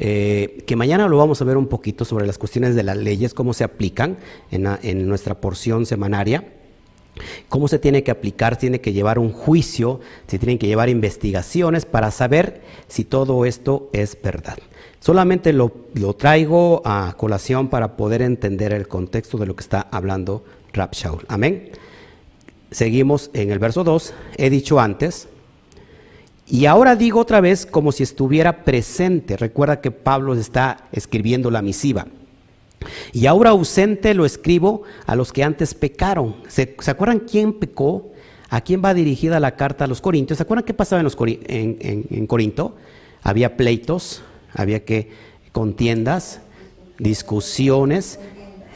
eh, 0.02 0.64
que 0.66 0.76
mañana 0.76 1.06
lo 1.08 1.18
vamos 1.18 1.42
a 1.42 1.44
ver 1.44 1.58
un 1.58 1.66
poquito 1.66 2.06
sobre 2.06 2.26
las 2.26 2.38
cuestiones 2.38 2.74
de 2.74 2.82
las 2.82 2.96
leyes, 2.96 3.34
cómo 3.34 3.52
se 3.52 3.64
aplican 3.64 4.16
en, 4.50 5.06
nuestra 5.06 5.42
porción 5.42 5.84
semanaria. 5.84 6.42
¿Cómo 7.50 7.68
se 7.68 7.78
tiene 7.78 8.02
que 8.02 8.10
aplicar? 8.10 8.56
Tiene 8.56 8.80
que 8.80 8.94
llevar 8.94 9.18
un 9.18 9.30
juicio, 9.30 10.00
se 10.26 10.38
tienen 10.38 10.56
que 10.56 10.66
llevar 10.66 10.88
investigaciones 10.88 11.84
para 11.84 12.10
saber 12.12 12.62
si 12.88 13.04
todo 13.04 13.44
esto 13.44 13.90
es 13.92 14.16
verdad. 14.22 14.56
Solamente 15.00 15.52
lo, 15.52 15.70
traigo 16.16 16.80
a 16.86 17.14
colación 17.18 17.68
para 17.68 17.98
poder 17.98 18.22
entender 18.22 18.72
el 18.72 18.88
contexto 18.88 19.36
de 19.36 19.44
lo 19.44 19.54
que 19.54 19.62
está 19.62 19.86
hablando 19.90 20.42
Rab 20.72 20.92
Shaul. 20.92 21.26
Amén. 21.28 21.72
Seguimos 22.70 23.28
en 23.34 23.50
el 23.50 23.58
verso 23.58 23.84
2. 23.84 24.14
He 24.38 24.48
dicho 24.48 24.80
antes, 24.80 25.28
y 26.50 26.66
ahora 26.66 26.96
digo 26.96 27.20
otra 27.20 27.40
vez 27.40 27.64
como 27.64 27.92
si 27.92 28.02
estuviera 28.02 28.64
presente. 28.64 29.36
Recuerda 29.36 29.80
que 29.80 29.92
Pablo 29.92 30.34
está 30.34 30.88
escribiendo 30.90 31.48
la 31.50 31.62
misiva. 31.62 32.08
Y 33.12 33.26
ahora 33.26 33.50
ausente 33.50 34.14
lo 34.14 34.24
escribo 34.24 34.82
a 35.06 35.14
los 35.14 35.32
que 35.32 35.44
antes 35.44 35.74
pecaron. 35.74 36.34
¿Se, 36.48 36.74
acuerdan 36.86 37.20
quién 37.20 37.52
pecó? 37.52 38.10
¿A 38.48 38.62
quién 38.62 38.82
va 38.84 38.94
dirigida 38.94 39.38
la 39.38 39.54
carta 39.54 39.84
a 39.84 39.86
los 39.86 40.00
corintios? 40.00 40.38
¿Se 40.38 40.42
acuerdan 40.42 40.64
qué 40.64 40.74
pasaba 40.74 40.98
en, 40.98 41.04
los 41.04 41.16
en, 41.20 42.26
Corinto? 42.26 42.74
Había 43.22 43.56
pleitos, 43.56 44.22
había 44.52 44.84
que 44.84 45.10
contiendas, 45.52 46.40
discusiones, 46.98 48.18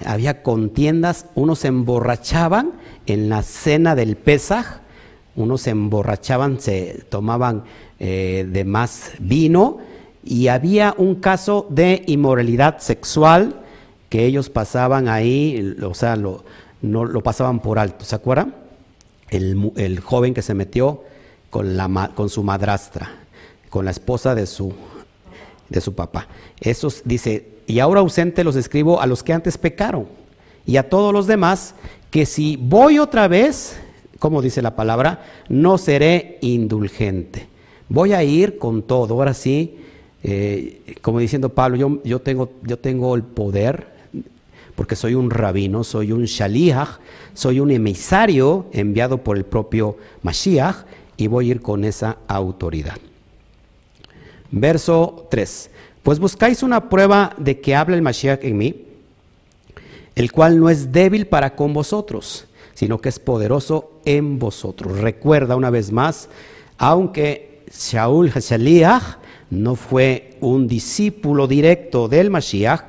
había 0.04 0.44
contiendas, 0.44 1.26
unos 1.34 1.60
se 1.60 1.68
emborrachaban 1.68 2.72
en 3.06 3.28
la 3.28 3.42
cena 3.42 3.96
del 3.96 4.16
Pesaj 4.16 4.83
unos 5.36 5.62
se 5.62 5.70
emborrachaban, 5.70 6.60
se 6.60 7.04
tomaban 7.08 7.64
eh, 7.98 8.46
de 8.50 8.64
más 8.64 9.12
vino 9.18 9.78
y 10.24 10.48
había 10.48 10.94
un 10.96 11.16
caso 11.16 11.66
de 11.70 12.02
inmoralidad 12.06 12.78
sexual 12.78 13.60
que 14.08 14.24
ellos 14.24 14.48
pasaban 14.48 15.08
ahí, 15.08 15.76
o 15.82 15.94
sea, 15.94 16.16
no, 16.16 16.44
lo 16.82 17.22
pasaban 17.22 17.60
por 17.60 17.78
alto, 17.78 18.04
¿se 18.04 18.14
acuerdan? 18.14 18.54
El, 19.28 20.00
joven 20.00 20.32
que 20.34 20.42
se 20.42 20.54
metió 20.54 21.02
con, 21.50 21.76
la, 21.76 22.12
con 22.14 22.28
su 22.28 22.44
madrastra, 22.44 23.10
con 23.70 23.84
la 23.84 23.90
esposa 23.90 24.34
de 24.36 24.46
su, 24.46 24.72
de 25.68 25.80
su 25.80 25.94
papá. 25.94 26.28
Eso 26.60 26.88
dice, 27.04 27.48
y 27.66 27.80
ahora 27.80 28.00
ausente 28.00 28.44
los 28.44 28.54
escribo 28.54 29.00
a 29.00 29.06
los 29.06 29.22
que 29.22 29.32
antes 29.32 29.58
pecaron 29.58 30.06
y 30.64 30.76
a 30.76 30.88
todos 30.88 31.12
los 31.12 31.26
demás, 31.26 31.74
que 32.10 32.24
si 32.24 32.56
voy 32.56 32.98
otra 32.98 33.26
vez, 33.28 33.76
como 34.18 34.42
dice 34.42 34.62
la 34.62 34.76
palabra, 34.76 35.24
no 35.48 35.78
seré 35.78 36.38
indulgente. 36.40 37.46
Voy 37.88 38.12
a 38.12 38.22
ir 38.22 38.58
con 38.58 38.82
todo. 38.82 39.14
Ahora 39.14 39.34
sí, 39.34 39.78
eh, 40.22 40.96
como 41.02 41.18
diciendo 41.18 41.50
Pablo, 41.50 42.00
yo, 42.04 42.20
tengo 42.20 43.14
el 43.14 43.22
poder, 43.22 43.88
porque 44.74 44.96
soy 44.96 45.14
un 45.14 45.30
rabino, 45.30 45.84
soy 45.84 46.12
un 46.12 46.24
shaliach, 46.24 46.98
soy 47.34 47.60
un 47.60 47.70
emisario 47.70 48.66
enviado 48.72 49.18
por 49.18 49.36
el 49.36 49.44
propio 49.44 49.96
Mashiach, 50.22 50.86
y 51.16 51.26
voy 51.28 51.48
a 51.48 51.50
ir 51.52 51.60
con 51.60 51.84
esa 51.84 52.18
autoridad. 52.26 52.96
Verso 54.50 55.28
3. 55.30 55.70
Pues 56.02 56.18
buscáis 56.18 56.62
una 56.62 56.88
prueba 56.88 57.34
de 57.38 57.60
que 57.60 57.74
habla 57.74 57.96
el 57.96 58.02
Mashiach 58.02 58.44
en 58.44 58.58
mí, 58.58 58.84
el 60.14 60.32
cual 60.32 60.58
no 60.58 60.70
es 60.70 60.92
débil 60.92 61.26
para 61.26 61.54
con 61.56 61.72
vosotros 61.72 62.46
sino 62.74 63.00
que 63.00 63.08
es 63.08 63.18
poderoso 63.18 64.00
en 64.04 64.38
vosotros. 64.38 64.98
Recuerda 65.00 65.56
una 65.56 65.70
vez 65.70 65.92
más, 65.92 66.28
aunque 66.78 67.62
Shaul 67.72 68.30
Hashaliach 68.30 69.18
no 69.50 69.76
fue 69.76 70.36
un 70.40 70.66
discípulo 70.66 71.46
directo 71.46 72.08
del 72.08 72.30
Mashiach, 72.30 72.82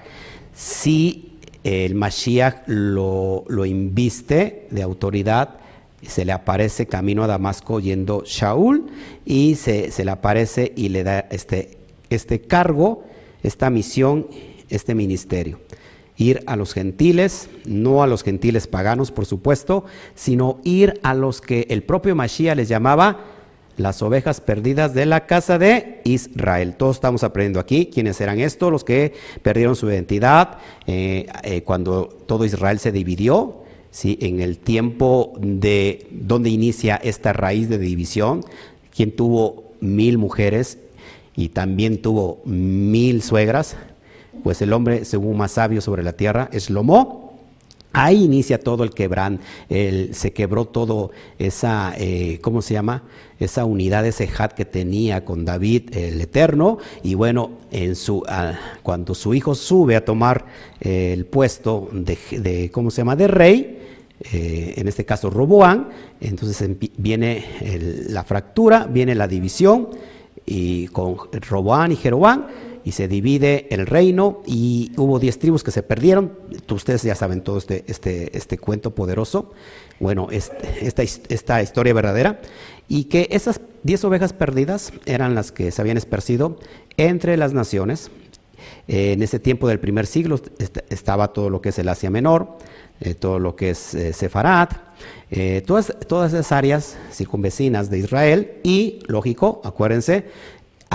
sí 0.54 1.38
el 1.63 1.96
Mashiach 1.96 2.63
lo, 2.68 3.44
lo 3.48 3.65
inviste 3.65 4.68
de 4.72 4.82
autoridad, 4.82 5.58
se 6.01 6.25
le 6.25 6.32
aparece 6.32 6.86
camino 6.86 7.24
a 7.24 7.27
Damasco 7.27 7.80
yendo 7.80 8.24
Shaul 8.25 8.86
y 9.25 9.56
se, 9.56 9.92
le 10.04 10.12
aparece 10.12 10.72
y 10.75 10.89
le 10.89 11.04
da 11.04 11.20
este, 11.32 11.77
este 12.10 12.42
cargo, 12.42 13.04
esta 13.42 13.70
misión 13.70 14.27
este 14.70 14.96
ministerio. 14.96 15.60
Ir 16.17 16.43
a 16.45 16.55
los 16.55 16.74
gentiles, 16.74 17.50
no 17.65 18.03
a 18.03 18.07
los 18.07 18.24
gentiles 18.24 18.67
paganos, 18.67 19.12
por 19.12 19.25
supuesto, 19.25 19.86
sino 20.15 20.60
ir 20.63 21.00
a 21.03 21.13
los 21.13 21.41
que 21.41 21.67
el 21.69 21.84
propio 21.84 22.15
Mashiach 22.15 22.55
les 22.55 22.69
llamaba 22.69 23.19
las 23.77 24.01
ovejas 24.01 24.41
perdidas 24.41 24.93
de 24.93 25.05
la 25.05 25.25
casa 25.25 25.57
de 25.57 26.01
Israel. 26.05 26.75
Todos 26.77 26.98
estamos 26.98 27.24
aprendiendo 27.24 27.60
aquí 27.60 27.88
quiénes 27.88 28.19
eran 28.22 28.39
estos, 28.39 28.72
los 28.72 28.84
que 28.84 29.13
perdieron 29.41 29.75
su 29.75 29.89
identidad 29.89 30.60
eh, 30.88 31.27
eh, 31.43 31.62
cuando 31.63 32.05
todo 32.25 32.45
Israel 32.45 32.79
se 32.79 32.91
dividió. 32.91 33.63
¿sí? 33.91 34.17
En 34.22 34.39
el 34.39 34.57
tiempo 34.57 35.34
de 35.39 36.07
donde 36.12 36.50
inicia 36.50 36.95
esta 36.95 37.34
raíz 37.34 37.69
de 37.69 37.77
división, 37.77 38.45
quien 38.95 39.15
tuvo 39.15 39.74
mil 39.81 40.17
mujeres 40.17 40.77
y 41.36 41.50
también 41.50 42.01
tuvo 42.01 42.41
mil 42.45 43.22
suegras, 43.22 43.75
pues 44.44 44.62
el 44.62 44.74
hombre, 44.74 45.06
según 45.06 45.38
más 45.38 45.51
sabio 45.51 45.82
sobre 45.82 46.04
la 46.04 46.13
tierra, 46.13 46.50
es 46.51 46.70
Lomo. 46.70 47.25
Ahí 47.98 48.25
inicia 48.25 48.60
todo 48.60 48.84
el 48.84 48.89
quebrán, 48.89 49.39
se 49.70 50.34
quebró 50.34 50.65
todo 50.65 51.12
esa, 51.39 51.94
eh, 51.98 52.39
¿cómo 52.42 52.62
se 52.62 52.74
llama? 52.74 53.04
Esa 53.39 53.63
unidad, 53.63 54.06
ese 54.06 54.30
hat 54.38 54.51
que 54.51 54.65
tenía 54.65 55.24
con 55.24 55.46
David 55.46 55.96
el 55.96 56.20
Eterno. 56.20 56.77
Y 57.04 57.13
bueno, 57.13 57.51
en 57.72 57.96
su, 57.96 58.22
cuando 58.84 59.15
su 59.15 59.34
hijo 59.34 59.56
sube 59.56 59.96
a 59.96 60.04
tomar 60.04 60.46
el 60.82 61.25
puesto 61.25 61.89
de, 61.94 62.70
¿cómo 62.74 62.92
se 62.92 62.98
llama? 62.98 63.15
De 63.15 63.30
rey, 63.30 63.80
eh, 64.34 64.74
en 64.75 64.89
este 64.89 65.06
caso 65.06 65.30
Roboán, 65.30 65.88
entonces 66.20 66.70
viene 66.98 67.46
la 68.10 68.25
fractura, 68.25 68.88
viene 68.92 69.15
la 69.15 69.30
división 69.30 69.88
y 70.46 70.88
con 70.88 71.15
Roboán 71.50 71.94
y 71.94 71.96
Jeroboam 71.96 72.46
y 72.86 72.92
se 72.92 73.08
divide 73.08 73.68
el 73.72 73.88
reino 73.88 74.44
y 74.46 74.92
hubo 74.96 75.20
diez 75.20 75.39
tribus 75.39 75.63
que 75.63 75.72
se 75.72 75.82
perdieron. 75.82 76.34
Ustedes 76.70 77.01
ya 77.01 77.15
saben 77.15 77.42
todo 77.42 77.58
este, 77.58 77.84
este, 77.88 78.38
este 78.38 78.60
cuento 78.60 78.94
poderoso, 78.94 79.51
bueno, 80.00 80.27
esta, 80.32 81.01
esta 81.01 81.62
historia 81.62 81.94
verdadera, 81.94 82.39
y 82.88 83.06
que 83.06 83.27
esas 83.32 83.60
diez 83.82 84.06
ovejas 84.06 84.34
perdidas 84.34 84.94
eran 85.06 85.34
las 85.34 85.51
que 85.51 85.72
se 85.72 85.82
habían 85.82 85.98
esparcido 85.98 86.60
entre 86.96 87.36
las 87.38 87.54
naciones. 87.54 88.12
en 88.88 89.22
ese 89.24 89.39
tiempo 89.39 89.68
del 89.68 89.80
primer 89.80 90.06
siglo 90.06 90.39
estaba 90.89 91.34
todo 91.34 91.50
lo 91.50 91.62
que 91.62 91.70
es 91.70 91.80
el 91.80 91.89
Asia 91.89 92.12
Menor, 92.12 92.58
eh, 93.01 93.13
todo 93.13 93.39
lo 93.39 93.56
que 93.56 93.72
es 93.72 93.94
eh, 93.94 94.13
Sefarat, 94.13 94.74
eh, 95.30 95.62
todas, 95.65 95.94
todas 96.08 96.32
esas 96.32 96.51
áreas 96.54 96.98
circunvecinas 97.12 97.89
de 97.89 98.00
Israel 98.00 98.54
y, 98.63 99.00
lógico, 99.08 99.60
acuérdense, 99.65 100.25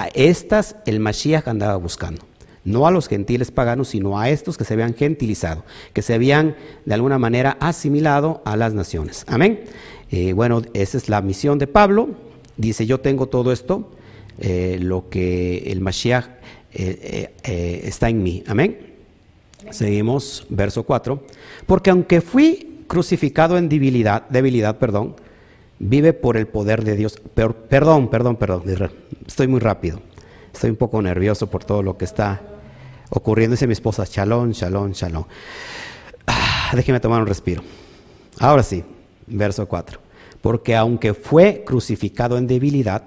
a 0.01 0.09
estas 0.15 0.77
el 0.87 0.99
Mashiach 0.99 1.47
andaba 1.49 1.77
buscando. 1.77 2.23
No 2.65 2.87
a 2.87 2.91
los 2.91 3.09
gentiles 3.09 3.51
paganos, 3.51 3.89
sino 3.89 4.19
a 4.19 4.31
estos 4.31 4.57
que 4.57 4.65
se 4.65 4.75
habían 4.75 4.95
gentilizado, 4.95 5.65
que 5.93 6.03
se 6.03 6.15
habían 6.15 6.57
de 6.85 6.95
alguna 6.95 7.19
manera 7.19 7.57
asimilado 7.61 8.43
a 8.45 8.57
las 8.57 8.75
naciones. 8.75 9.25
Amén. 9.27 9.65
Eh, 10.11 10.33
bueno, 10.33 10.63
esa 10.75 10.97
es 10.99 11.09
la 11.09 11.21
misión 11.23 11.59
de 11.59 11.67
Pablo. 11.67 12.09
Dice, 12.57 12.87
yo 12.87 13.01
tengo 13.01 13.27
todo 13.27 13.53
esto, 13.53 13.91
eh, 14.39 14.79
lo 14.81 15.09
que 15.09 15.59
el 15.67 15.81
Mashiach 15.81 16.27
eh, 16.73 17.33
está 17.85 18.09
en 18.09 18.23
mí. 18.23 18.43
Amén. 18.47 18.79
Seguimos, 19.71 20.47
verso 20.49 20.83
4. 20.85 21.23
Porque 21.67 21.91
aunque 21.91 22.21
fui 22.21 22.85
crucificado 22.87 23.57
en 23.57 23.69
debilidad, 23.69 24.29
debilidad, 24.31 24.79
perdón, 24.79 25.15
vive 25.81 26.13
por 26.13 26.37
el 26.37 26.47
poder 26.47 26.85
de 26.85 26.95
Dios. 26.95 27.21
perdón, 27.35 28.09
perdón, 28.09 28.37
perdón, 28.37 28.63
estoy 29.27 29.49
muy 29.49 29.59
rápido. 29.59 30.01
Estoy 30.53 30.71
un 30.71 30.77
poco 30.77 31.01
nervioso 31.03 31.49
por 31.49 31.65
todo 31.65 31.83
lo 31.83 31.97
que 31.97 32.05
está 32.05 32.43
ocurriendo. 33.09 33.55
Dice 33.55 33.67
mi 33.67 33.73
esposa, 33.73 34.07
chalón, 34.07 34.53
chalón, 34.53 34.93
chalón. 34.93 35.27
Ah, 36.27 36.71
déjeme 36.75 37.01
tomar 37.01 37.21
un 37.21 37.27
respiro. 37.27 37.63
Ahora 38.39 38.63
sí, 38.63 38.85
verso 39.27 39.67
4. 39.67 39.99
Porque 40.41 40.77
aunque 40.77 41.15
fue 41.15 41.65
crucificado 41.67 42.37
en 42.37 42.47
debilidad, 42.47 43.05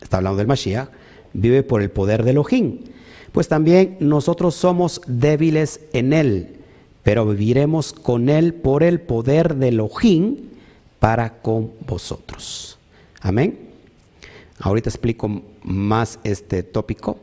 está 0.00 0.18
hablando 0.18 0.38
del 0.38 0.46
Mashiach, 0.46 0.88
vive 1.32 1.62
por 1.62 1.82
el 1.82 1.90
poder 1.90 2.24
de 2.24 2.30
Elohim. 2.30 2.78
Pues 3.32 3.46
también 3.48 3.96
nosotros 4.00 4.54
somos 4.54 5.02
débiles 5.06 5.80
en 5.92 6.12
él, 6.12 6.56
pero 7.02 7.26
viviremos 7.26 7.92
con 7.92 8.28
él 8.28 8.54
por 8.54 8.82
el 8.82 9.00
poder 9.00 9.56
de 9.56 9.68
Elohim 9.68 10.50
para 11.00 11.40
con 11.40 11.72
vosotros. 11.86 12.78
Amén. 13.20 13.58
Ahorita 14.60 14.90
explico 14.90 15.42
más 15.64 16.20
este 16.22 16.62
tópico. 16.62 17.18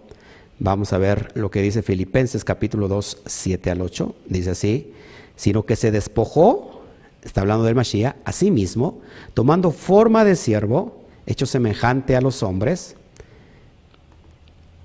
Vamos 0.60 0.92
a 0.92 0.98
ver 0.98 1.32
lo 1.36 1.52
que 1.52 1.62
dice 1.62 1.84
Filipenses 1.84 2.44
capítulo 2.44 2.88
2, 2.88 3.22
7 3.28 3.72
al 3.72 3.82
8. 3.82 4.16
Dice 4.28 4.50
así, 4.50 4.94
sino 5.36 5.64
que 5.66 5.76
se 5.76 5.92
despojó, 5.92 6.82
está 7.24 7.42
hablando 7.42 7.64
del 7.64 7.76
Mashiach, 7.76 8.16
a 8.26 8.32
sí 8.32 8.50
mismo, 8.50 9.02
tomando 9.36 9.70
forma 9.70 10.26
de 10.26 10.36
siervo, 10.36 11.04
hecho 11.28 11.46
semejante 11.46 12.16
a 12.16 12.22
los 12.22 12.42
hombres. 12.42 12.96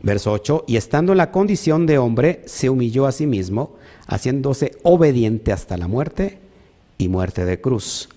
Verso 0.02 0.32
8, 0.32 0.64
y 0.66 0.76
estando 0.76 1.12
en 1.12 1.18
la 1.18 1.30
condición 1.30 1.86
de 1.86 1.96
hombre, 1.96 2.42
se 2.44 2.68
humilló 2.68 3.06
a 3.06 3.12
sí 3.12 3.26
mismo, 3.26 3.76
haciéndose 4.06 4.76
obediente 4.82 5.52
hasta 5.52 5.78
la 5.78 5.88
muerte 5.88 6.38
y 6.98 7.08
muerte 7.08 7.46
de 7.46 7.60
cruz. 7.60 8.10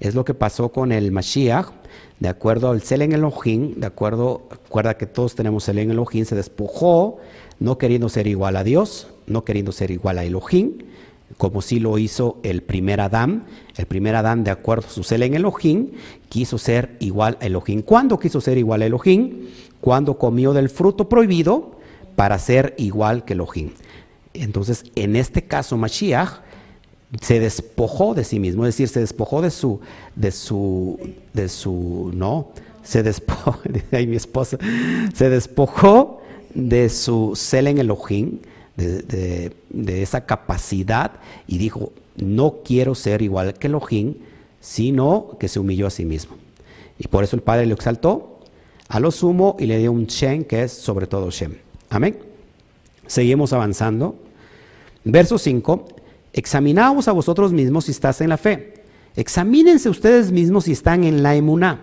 Es 0.00 0.14
lo 0.14 0.24
que 0.24 0.34
pasó 0.34 0.70
con 0.70 0.92
el 0.92 1.10
Mashiach, 1.12 1.70
de 2.20 2.28
acuerdo 2.28 2.70
al 2.70 2.82
Selen 2.82 3.12
Elohim, 3.12 3.74
de 3.76 3.86
acuerdo, 3.86 4.42
recuerda 4.50 4.96
que 4.96 5.06
todos 5.06 5.34
tenemos 5.34 5.64
Selen 5.64 5.90
Elohim, 5.90 6.24
se 6.24 6.34
despojó, 6.34 7.18
no 7.60 7.78
queriendo 7.78 8.08
ser 8.08 8.26
igual 8.26 8.56
a 8.56 8.64
Dios, 8.64 9.08
no 9.26 9.44
queriendo 9.44 9.72
ser 9.72 9.90
igual 9.90 10.18
a 10.18 10.24
Elohim, 10.24 10.78
como 11.36 11.62
sí 11.62 11.78
lo 11.78 11.98
hizo 11.98 12.38
el 12.42 12.62
primer 12.62 13.00
Adán. 13.00 13.44
El 13.76 13.86
primer 13.86 14.14
Adán, 14.16 14.44
de 14.44 14.50
acuerdo 14.50 14.86
a 14.86 14.90
su 14.90 15.02
Selen 15.02 15.34
Elohim, 15.34 15.90
quiso 16.28 16.58
ser 16.58 16.96
igual 17.00 17.36
a 17.40 17.46
Elohim. 17.46 17.82
¿Cuándo 17.82 18.18
quiso 18.18 18.40
ser 18.40 18.58
igual 18.58 18.82
a 18.82 18.86
Elohim? 18.86 19.48
Cuando 19.80 20.18
comió 20.18 20.52
del 20.52 20.70
fruto 20.70 21.08
prohibido 21.08 21.78
para 22.16 22.38
ser 22.38 22.74
igual 22.78 23.24
que 23.24 23.34
Elohim. 23.34 23.70
Entonces, 24.34 24.84
en 24.94 25.16
este 25.16 25.42
caso, 25.42 25.76
Mashiach 25.76 26.40
se 27.20 27.40
despojó 27.40 28.14
de 28.14 28.24
sí 28.24 28.38
mismo, 28.38 28.64
es 28.64 28.74
decir, 28.74 28.88
se 28.88 29.00
despojó 29.00 29.40
de 29.40 29.50
su, 29.50 29.80
de 30.14 30.30
su, 30.30 30.98
de 31.32 31.48
su, 31.48 32.10
no, 32.14 32.48
se 32.82 33.02
despojó, 33.02 33.58
ahí 33.92 34.06
mi 34.06 34.16
esposa, 34.16 34.58
se 35.14 35.30
despojó 35.30 36.20
de 36.54 36.88
su 36.88 37.32
Selen 37.34 37.78
Elohim, 37.78 38.40
de, 38.76 39.52
de, 39.70 40.02
esa 40.02 40.24
capacidad, 40.24 41.12
y 41.48 41.58
dijo, 41.58 41.92
no 42.16 42.58
quiero 42.64 42.94
ser 42.94 43.22
igual 43.22 43.54
que 43.54 43.66
Elohim, 43.66 44.14
sino 44.60 45.36
que 45.40 45.48
se 45.48 45.58
humilló 45.58 45.88
a 45.88 45.90
sí 45.90 46.04
mismo. 46.04 46.36
Y 46.98 47.08
por 47.08 47.24
eso 47.24 47.34
el 47.34 47.42
Padre 47.42 47.66
lo 47.66 47.74
exaltó 47.74 48.38
a 48.88 49.00
lo 49.00 49.10
sumo 49.10 49.56
y 49.58 49.66
le 49.66 49.78
dio 49.78 49.92
un 49.92 50.06
Shem 50.06 50.44
que 50.44 50.62
es 50.62 50.72
sobre 50.72 51.06
todo 51.06 51.30
Shem. 51.30 51.56
Amén. 51.90 52.18
Seguimos 53.06 53.52
avanzando. 53.52 54.16
Verso 55.04 55.38
5. 55.38 55.97
Examinaos 56.38 57.08
a 57.08 57.12
vosotros 57.12 57.52
mismos 57.52 57.86
si 57.86 57.90
estás 57.90 58.20
en 58.20 58.28
la 58.28 58.36
fe. 58.36 58.74
Examínense 59.16 59.88
ustedes 59.88 60.30
mismos 60.30 60.66
si 60.66 60.72
están 60.72 61.02
en 61.02 61.24
la 61.24 61.34
emuná, 61.34 61.80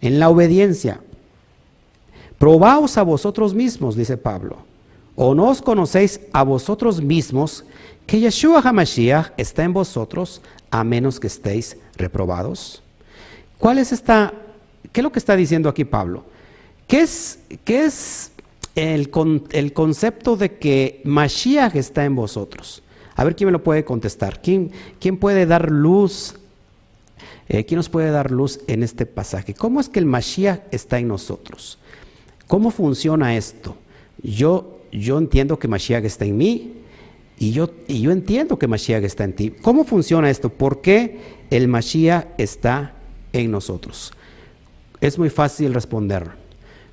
en 0.00 0.18
la 0.18 0.30
obediencia. 0.30 1.00
Probaos 2.38 2.98
a 2.98 3.04
vosotros 3.04 3.54
mismos, 3.54 3.94
dice 3.94 4.16
Pablo. 4.16 4.56
¿O 5.14 5.32
no 5.32 5.48
os 5.48 5.62
conocéis 5.62 6.18
a 6.32 6.42
vosotros 6.42 7.00
mismos 7.00 7.64
que 8.04 8.18
Yeshua 8.18 8.62
HaMashiach 8.64 9.34
está 9.36 9.62
en 9.62 9.72
vosotros 9.72 10.42
a 10.72 10.82
menos 10.82 11.20
que 11.20 11.28
estéis 11.28 11.76
reprobados? 11.96 12.82
¿Cuál 13.58 13.78
es 13.78 13.92
esta, 13.92 14.34
qué 14.90 15.02
es 15.02 15.04
lo 15.04 15.12
que 15.12 15.20
está 15.20 15.36
diciendo 15.36 15.68
aquí 15.68 15.84
Pablo? 15.84 16.24
¿Qué 16.88 17.02
es, 17.02 18.32
el, 18.74 19.10
el 19.52 19.72
concepto 19.72 20.36
de 20.36 20.58
que 20.58 21.00
Mashiach 21.04 21.76
está 21.76 22.04
en 22.04 22.16
vosotros? 22.16 22.82
A 23.18 23.24
ver 23.24 23.34
quién 23.34 23.48
me 23.48 23.52
lo 23.52 23.64
puede 23.64 23.84
contestar. 23.84 24.40
¿Quién, 24.40 24.70
quién 25.00 25.16
puede 25.16 25.44
dar 25.44 25.72
luz? 25.72 26.36
Eh, 27.48 27.64
¿Quién 27.64 27.78
nos 27.78 27.88
puede 27.88 28.12
dar 28.12 28.30
luz 28.30 28.60
en 28.68 28.84
este 28.84 29.06
pasaje? 29.06 29.54
¿Cómo 29.54 29.80
es 29.80 29.88
que 29.88 29.98
el 29.98 30.06
Mashiach 30.06 30.60
está 30.70 31.00
en 31.00 31.08
nosotros? 31.08 31.78
¿Cómo 32.46 32.70
funciona 32.70 33.36
esto? 33.36 33.76
Yo, 34.22 34.78
yo 34.92 35.18
entiendo 35.18 35.58
que 35.58 35.66
Mashiach 35.66 36.04
está 36.04 36.26
en 36.26 36.36
mí 36.36 36.74
y 37.40 37.50
yo, 37.50 37.70
y 37.88 38.02
yo 38.02 38.12
entiendo 38.12 38.56
que 38.56 38.68
Mashiach 38.68 39.02
está 39.02 39.24
en 39.24 39.32
ti. 39.32 39.50
¿Cómo 39.50 39.82
funciona 39.82 40.30
esto? 40.30 40.48
¿Por 40.48 40.80
qué 40.80 41.18
el 41.50 41.66
Mashiach 41.66 42.26
está 42.38 42.94
en 43.32 43.50
nosotros? 43.50 44.12
Es 45.00 45.18
muy 45.18 45.28
fácil 45.28 45.74
responder. 45.74 46.30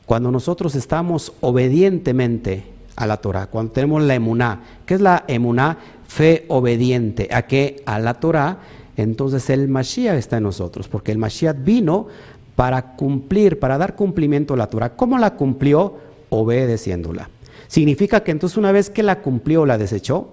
Cuando 0.08 0.32
nosotros 0.32 0.74
estamos 0.74 1.34
obedientemente 1.42 2.64
a 2.96 3.06
la 3.06 3.18
Torah, 3.18 3.46
cuando 3.46 3.74
tenemos 3.74 4.02
la 4.02 4.16
emuná, 4.16 4.64
¿qué 4.88 4.96
es 4.96 5.02
la 5.02 5.24
emuná? 5.28 5.78
Fe 6.08 6.46
obediente 6.48 7.28
a 7.32 7.44
que 7.44 7.82
a 7.86 8.00
la 8.00 8.16
Torah, 8.16 8.60
entonces 8.98 9.50
el 9.50 9.68
Mashiach 9.68 10.18
está 10.18 10.38
en 10.38 10.44
nosotros, 10.44 10.88
porque 10.88 11.12
el 11.12 11.18
Mashiach 11.18 11.58
vino 11.64 12.08
para 12.56 12.96
cumplir, 12.96 13.60
para 13.60 13.78
dar 13.78 13.96
cumplimiento 13.96 14.54
a 14.54 14.58
la 14.58 14.68
Torah. 14.68 14.96
¿Cómo 14.96 15.18
la 15.18 15.36
cumplió? 15.36 15.98
Obedeciéndola. 16.30 17.30
Significa 17.68 18.24
que 18.24 18.32
entonces 18.32 18.58
una 18.58 18.72
vez 18.72 18.90
que 18.90 19.04
la 19.04 19.22
cumplió, 19.22 19.66
la 19.66 19.78
desechó, 19.78 20.30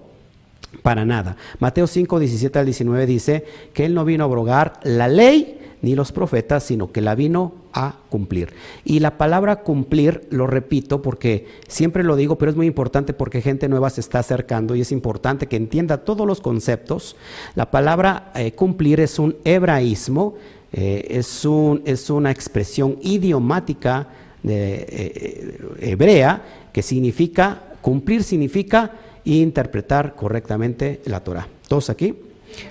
para 0.82 1.04
nada. 1.04 1.36
Mateo 1.58 1.86
5, 1.86 2.18
17 2.18 2.58
al 2.58 2.64
19 2.64 3.06
dice 3.06 3.44
que 3.74 3.84
Él 3.84 3.94
no 3.94 4.04
vino 4.04 4.24
a 4.24 4.26
abrogar 4.26 4.80
la 4.84 5.08
ley 5.08 5.58
ni 5.82 5.96
los 5.96 6.12
profetas, 6.12 6.62
sino 6.62 6.92
que 6.92 7.00
la 7.00 7.16
vino 7.16 7.52
a 7.72 7.96
cumplir. 8.08 8.52
Y 8.84 9.00
la 9.00 9.18
palabra 9.18 9.62
cumplir, 9.62 10.26
lo 10.30 10.46
repito 10.46 11.02
porque 11.02 11.46
siempre 11.66 12.04
lo 12.04 12.14
digo, 12.14 12.38
pero 12.38 12.50
es 12.50 12.56
muy 12.56 12.66
importante 12.66 13.12
porque 13.12 13.42
gente 13.42 13.68
nueva 13.68 13.90
se 13.90 14.00
está 14.00 14.20
acercando 14.20 14.76
y 14.76 14.80
es 14.80 14.92
importante 14.92 15.48
que 15.48 15.56
entienda 15.56 15.98
todos 15.98 16.26
los 16.26 16.40
conceptos. 16.40 17.16
La 17.56 17.70
palabra 17.70 18.30
eh, 18.36 18.52
cumplir 18.52 19.00
es 19.00 19.18
un 19.18 19.36
hebraísmo, 19.44 20.34
eh, 20.72 21.06
es, 21.10 21.44
un, 21.44 21.82
es, 21.84 22.08
una 22.10 22.30
expresión 22.30 22.96
idiomática 23.02 24.08
eh, 24.44 25.58
hebrea 25.80 26.42
que 26.72 26.82
significa, 26.82 27.74
cumplir 27.80 28.22
significa 28.22 28.92
interpretar 29.24 30.14
correctamente 30.14 31.00
la 31.06 31.20
Torah. 31.20 31.48
¿Todos 31.68 31.90
aquí? 31.90 32.14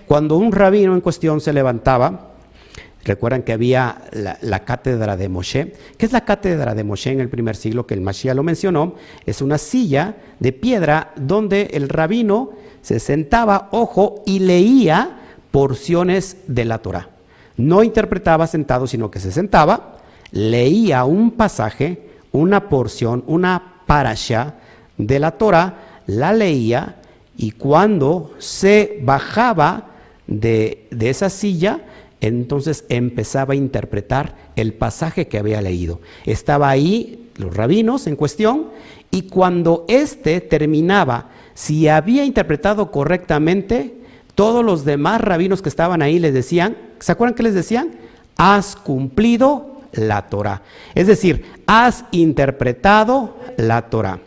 Cuando 0.08 0.38
un 0.38 0.52
rabino 0.52 0.94
en 0.94 1.02
cuestión 1.02 1.42
se 1.42 1.54
levantaba, 1.54 2.31
recuerdan 3.04 3.44
que 3.44 3.54
había 3.54 4.04
la, 4.12 4.60
cátedra 4.66 5.18
de 5.18 5.30
Moshe. 5.30 5.74
¿Qué 5.98 6.06
es 6.06 6.12
la 6.12 6.26
cátedra 6.26 6.76
de 6.76 6.84
Moshe 6.84 7.12
en 7.12 7.20
el 7.20 7.30
primer 7.30 7.56
siglo 7.56 7.88
que 7.88 7.94
el 7.94 8.02
Mashiach 8.02 8.36
lo 8.36 8.44
mencionó? 8.44 8.96
Es 9.26 9.42
una 9.42 9.58
silla 9.58 10.16
de 10.40 10.52
piedra 10.54 11.12
donde 11.16 11.70
el 11.74 11.90
rabino 11.90 12.52
se 12.82 13.00
sentaba, 13.00 13.70
ojo, 13.72 14.24
y 14.26 14.40
leía 14.40 15.18
porciones 15.52 16.38
de 16.48 16.66
la 16.66 16.80
Torah. 16.80 17.10
No 17.58 17.84
interpretaba 17.84 18.48
sentado, 18.48 18.88
sino 18.88 19.12
que 19.12 19.20
se 19.20 19.32
sentaba, 19.32 19.98
leía 20.32 21.04
un 21.04 21.32
pasaje, 21.32 22.10
una 22.32 22.70
porción, 22.70 23.24
una 23.28 23.84
parasha 23.86 24.56
de 24.98 25.20
la 25.20 25.32
Torah, 25.32 26.02
la 26.08 26.34
leía 26.34 26.98
y 27.38 27.52
cuando 27.52 28.34
se 28.38 29.00
bajaba 29.02 29.88
de, 30.28 30.88
esa 31.00 31.30
silla, 31.30 31.82
entonces 32.22 32.86
empezaba 32.90 33.54
a 33.54 33.58
interpretar 33.58 34.36
el 34.56 34.74
pasaje 34.74 35.28
que 35.28 35.38
había 35.38 35.62
leído. 35.62 36.00
Estaba 36.26 36.70
ahí 36.70 37.30
los 37.36 37.56
rabinos 37.56 38.08
en 38.08 38.16
cuestión 38.16 38.68
y 39.10 39.24
cuando 39.24 39.86
éste 39.88 40.40
terminaba, 40.40 41.30
si 41.54 41.88
había 41.88 42.24
interpretado 42.24 42.92
correctamente, 42.92 43.96
todos 44.36 44.64
los 44.64 44.86
demás 44.86 45.20
rabinos 45.20 45.62
que 45.62 45.70
estaban 45.70 46.02
ahí 46.02 46.20
les 46.20 46.34
decían, 46.34 46.78
¿se 47.00 47.12
acuerdan 47.12 47.36
qué 47.36 47.44
les 47.44 47.54
decían? 47.54 47.92
Has 48.38 48.76
cumplido 48.76 49.82
la 49.92 50.30
Torah. 50.30 50.62
Es 50.96 51.08
decir, 51.08 51.44
has 51.68 52.06
interpretado 52.12 53.36
la 53.58 53.90
Torah 53.90 54.20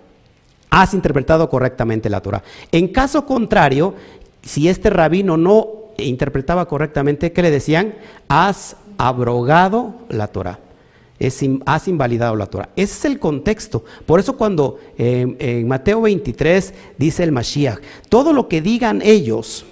has 0.74 0.92
interpretado 0.92 1.48
correctamente 1.48 2.11
la 2.11 2.20
Torah. 2.20 2.42
En 2.72 2.88
caso 2.88 3.24
contrario, 3.26 3.94
si 4.42 4.68
este 4.68 4.90
rabino 4.90 5.37
no 5.37 5.84
interpretaba 5.98 6.66
correctamente, 6.66 7.33
¿qué 7.33 7.42
le 7.42 7.50
decían? 7.50 7.94
Has 8.28 8.76
abrogado 8.98 9.94
la 10.09 10.28
Torah. 10.28 10.61
has 11.66 11.88
invalidado 11.88 12.37
la 12.37 12.46
Torah. 12.46 12.70
Ese 12.76 12.94
es 12.94 13.04
el 13.04 13.18
contexto. 13.18 13.85
Por 14.07 14.20
eso 14.20 14.37
cuando 14.37 14.78
en 14.98 15.68
Mateo 15.68 16.02
23 16.02 16.74
dice 16.98 17.22
el 17.22 17.33
Mashiach, 17.33 17.78
todo 18.09 18.33
lo 18.33 18.48
que 18.48 18.61
digan 18.61 19.02
ellos, 19.02 19.64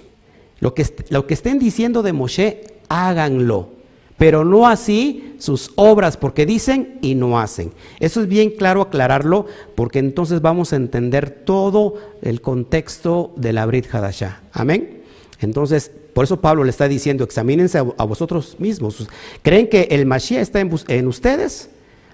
lo 0.59 0.73
que, 0.73 0.85
lo 1.09 1.27
que 1.27 1.33
estén 1.33 1.59
diciendo 1.59 2.01
de 2.01 2.13
Moshe, 2.13 2.61
háganlo 2.89 3.73
pero 4.17 4.45
no 4.45 4.67
así 4.67 5.35
sus 5.37 5.71
obras, 5.75 6.15
porque 6.15 6.45
dicen 6.45 6.97
y 7.01 7.15
no 7.15 7.39
hacen. 7.39 7.73
Eso 7.99 8.21
es 8.21 8.27
bien 8.27 8.51
claro 8.51 8.81
aclararlo, 8.81 9.47
porque 9.75 9.99
entonces 9.99 10.41
vamos 10.41 10.71
a 10.71 10.77
entender 10.77 11.29
todo 11.29 11.95
el 12.21 12.39
contexto 12.39 13.33
de 13.35 13.51
la 13.53 13.65
Brit 13.65 13.93
Hadashah. 13.93 14.41
Amén. 14.53 15.01
Entonces, 15.41 15.91
por 16.13 16.25
eso 16.25 16.39
Pablo 16.39 16.63
le 16.63 16.69
está 16.69 16.87
diciendo, 16.87 17.23
examínense 17.23 17.77
a, 17.77 18.03
vosotros 18.03 18.55
mismos. 18.59 19.07
¿Creen 19.41 19.67
que 19.67 19.87
el 19.91 20.05
Mashiach 20.05 20.41
está 20.41 20.59
en, 20.59 21.07
ustedes? 21.07 21.69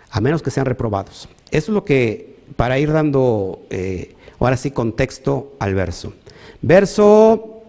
A 0.09 0.21
menos 0.21 0.41
que 0.41 0.51
sean 0.51 0.65
reprobados. 0.65 1.27
Eso 1.51 1.71
es 1.71 1.75
lo 1.75 1.83
que, 1.83 2.37
para 2.55 2.79
ir 2.79 2.91
dando, 2.91 3.61
eh, 3.69 4.15
ahora 4.39 4.57
sí, 4.57 4.71
contexto 4.71 5.55
al 5.59 5.75
verso. 5.75 6.13
Verso, 6.61 7.63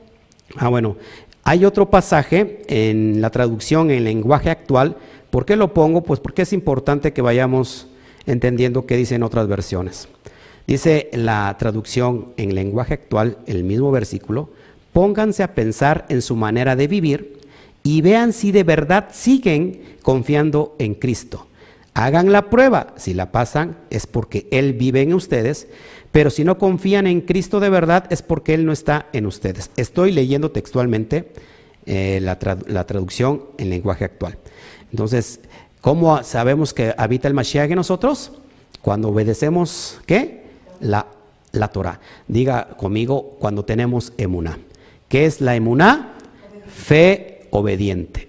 ah 0.57 0.69
bueno, 0.69 0.97
hay 1.43 1.64
otro 1.64 1.90
pasaje 1.90 2.62
en 2.69 3.21
la 3.21 3.31
traducción 3.31 3.90
en 3.90 4.05
lenguaje 4.05 4.51
actual. 4.51 4.97
¿Por 5.31 5.45
qué 5.45 5.57
lo 5.57 5.75
pongo? 5.75 6.03
Pues 6.03 6.21
porque 6.21 6.43
es 6.43 6.53
importante 6.53 7.12
que 7.12 7.23
vayamos 7.23 7.88
entendiendo 8.27 8.87
qué 8.87 8.97
dicen 8.97 9.23
otras 9.23 9.49
versiones. 9.49 10.09
Dice 10.66 11.11
la 11.12 11.57
traducción 11.59 12.29
en 12.37 12.55
lenguaje 12.55 12.95
actual, 12.95 13.38
el 13.47 13.64
mismo 13.64 13.90
versículo, 13.90 14.51
pónganse 14.92 15.42
a 15.42 15.55
pensar 15.55 16.07
en 16.09 16.22
su 16.22 16.37
manera 16.37 16.76
de 16.76 16.87
vivir 16.87 17.40
y 17.83 18.03
vean 18.03 18.33
si 18.33 18.53
de 18.53 18.64
verdad 18.64 19.09
siguen 19.12 19.96
confiando 20.03 20.74
en 20.79 20.94
Cristo. 20.94 21.46
Hagan 21.94 22.33
la 22.33 22.50
prueba, 22.50 22.94
si 22.96 23.14
la 23.14 23.33
pasan 23.33 23.76
es 23.90 24.07
porque 24.07 24.46
Él 24.50 24.74
vive 24.74 25.03
en 25.03 25.12
ustedes, 25.12 25.66
pero 26.12 26.31
si 26.31 26.44
no 26.44 26.59
confían 26.59 27.07
en 27.07 27.20
Cristo 27.20 27.61
de 27.61 27.70
verdad 27.70 28.07
es 28.11 28.22
porque 28.22 28.55
Él 28.55 28.64
no 28.64 28.72
está 28.72 29.07
en 29.12 29.26
ustedes. 29.26 29.70
Estoy 29.76 30.12
leyendo 30.12 30.50
textualmente 30.50 31.33
eh, 31.87 32.20
la, 32.20 32.38
traducción 32.87 33.44
en 33.59 33.70
lenguaje 33.70 34.05
actual. 34.05 34.38
Entonces, 34.90 35.40
¿cómo 35.81 36.22
sabemos 36.22 36.74
que 36.74 36.94
habita 36.96 37.29
el 37.29 37.35
Mashiach 37.35 37.70
en 37.70 37.76
nosotros? 37.76 38.33
Cuando 38.83 39.09
obedecemos, 39.09 40.00
¿qué? 40.07 40.44
La, 40.81 41.07
la 41.53 41.68
Torah. 41.68 42.00
Diga 42.29 42.68
conmigo, 42.76 43.37
cuando 43.40 43.64
tenemos 43.64 44.12
emuná. 44.16 44.59
¿Qué 45.11 45.27
es 45.27 45.40
la 45.40 45.57
emuná? 45.57 46.12
Fe 46.68 47.49
obediente. 47.51 48.29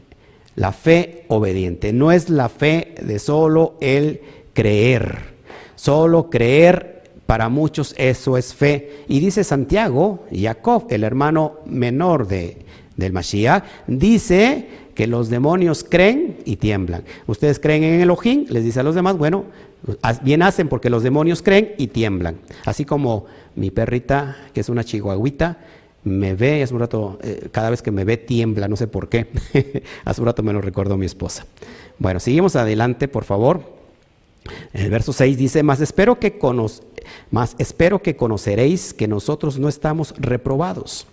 La 0.56 0.72
fe 0.72 1.26
obediente. 1.28 1.94
No 1.94 2.12
es 2.12 2.28
la 2.28 2.50
fe 2.50 2.96
de 3.00 3.20
solo 3.20 3.76
el 3.82 4.22
creer. 4.54 5.20
Solo 5.76 6.32
creer 6.32 7.04
para 7.28 7.50
muchos 7.50 7.94
eso 8.00 8.36
es 8.36 8.56
fe. 8.56 9.04
Y 9.08 9.20
dice 9.20 9.44
Santiago, 9.44 10.26
Jacob, 10.36 10.88
el 10.89 11.04
hermano 11.04 11.60
menor 11.67 12.28
de, 12.28 12.65
del 12.98 13.13
Mashiach, 13.13 13.63
dice 13.86 14.67
que 14.96 15.06
los 15.06 15.30
demonios 15.30 15.86
creen 15.88 16.38
y 16.46 16.56
tiemblan. 16.56 17.04
Ustedes 17.28 17.60
creen 17.60 17.84
en 17.84 18.02
Elohim, 18.02 18.48
les 18.50 18.63
dice 18.63 18.80
a 18.80 18.84
los 18.84 18.96
demás, 18.96 19.20
bueno, 19.20 19.46
bien 20.24 20.41
hacen 20.41 20.67
porque 20.67 20.89
los 20.89 21.04
demonios 21.04 21.44
creen 21.44 21.76
y 21.78 21.88
tiemblan. 21.88 22.38
Así 22.65 22.86
como 22.86 23.28
mi 23.56 23.70
perrita, 23.70 24.36
que 24.52 24.62
es 24.62 24.70
una 24.70 24.84
chihuahuita, 24.84 25.60
me 26.04 26.34
ve, 26.34 26.64
hace 26.64 26.74
un 26.74 26.80
rato, 26.80 27.20
eh, 27.22 27.50
cada 27.52 27.70
vez 27.70 27.82
que 27.82 27.92
me 27.92 28.04
ve 28.04 28.18
tiembla, 28.18 28.68
no 28.68 28.76
sé 28.76 28.88
por 28.88 29.10
qué. 29.10 29.28
hace 30.06 30.22
un 30.22 30.28
rato 30.28 30.44
me 30.44 30.54
lo 30.54 30.62
recordó 30.62 30.98
mi 30.98 31.06
esposa. 31.06 31.46
Bueno, 32.00 32.20
seguimos 32.20 32.56
adelante, 32.56 33.08
por 33.08 33.24
favor. 33.24 33.62
El 34.74 34.90
verso 34.90 35.14
6 35.14 35.38
dice, 35.38 35.64
más 35.64 35.82
espero 35.82 36.20
que, 36.20 36.40
más 37.30 37.56
espero 37.60 38.02
que 38.02 38.16
conoceréis 38.16 38.94
que 38.94 39.08
nosotros 39.08 39.60
no 39.60 39.70
estamos 39.70 40.16
reprobados. 40.18 41.06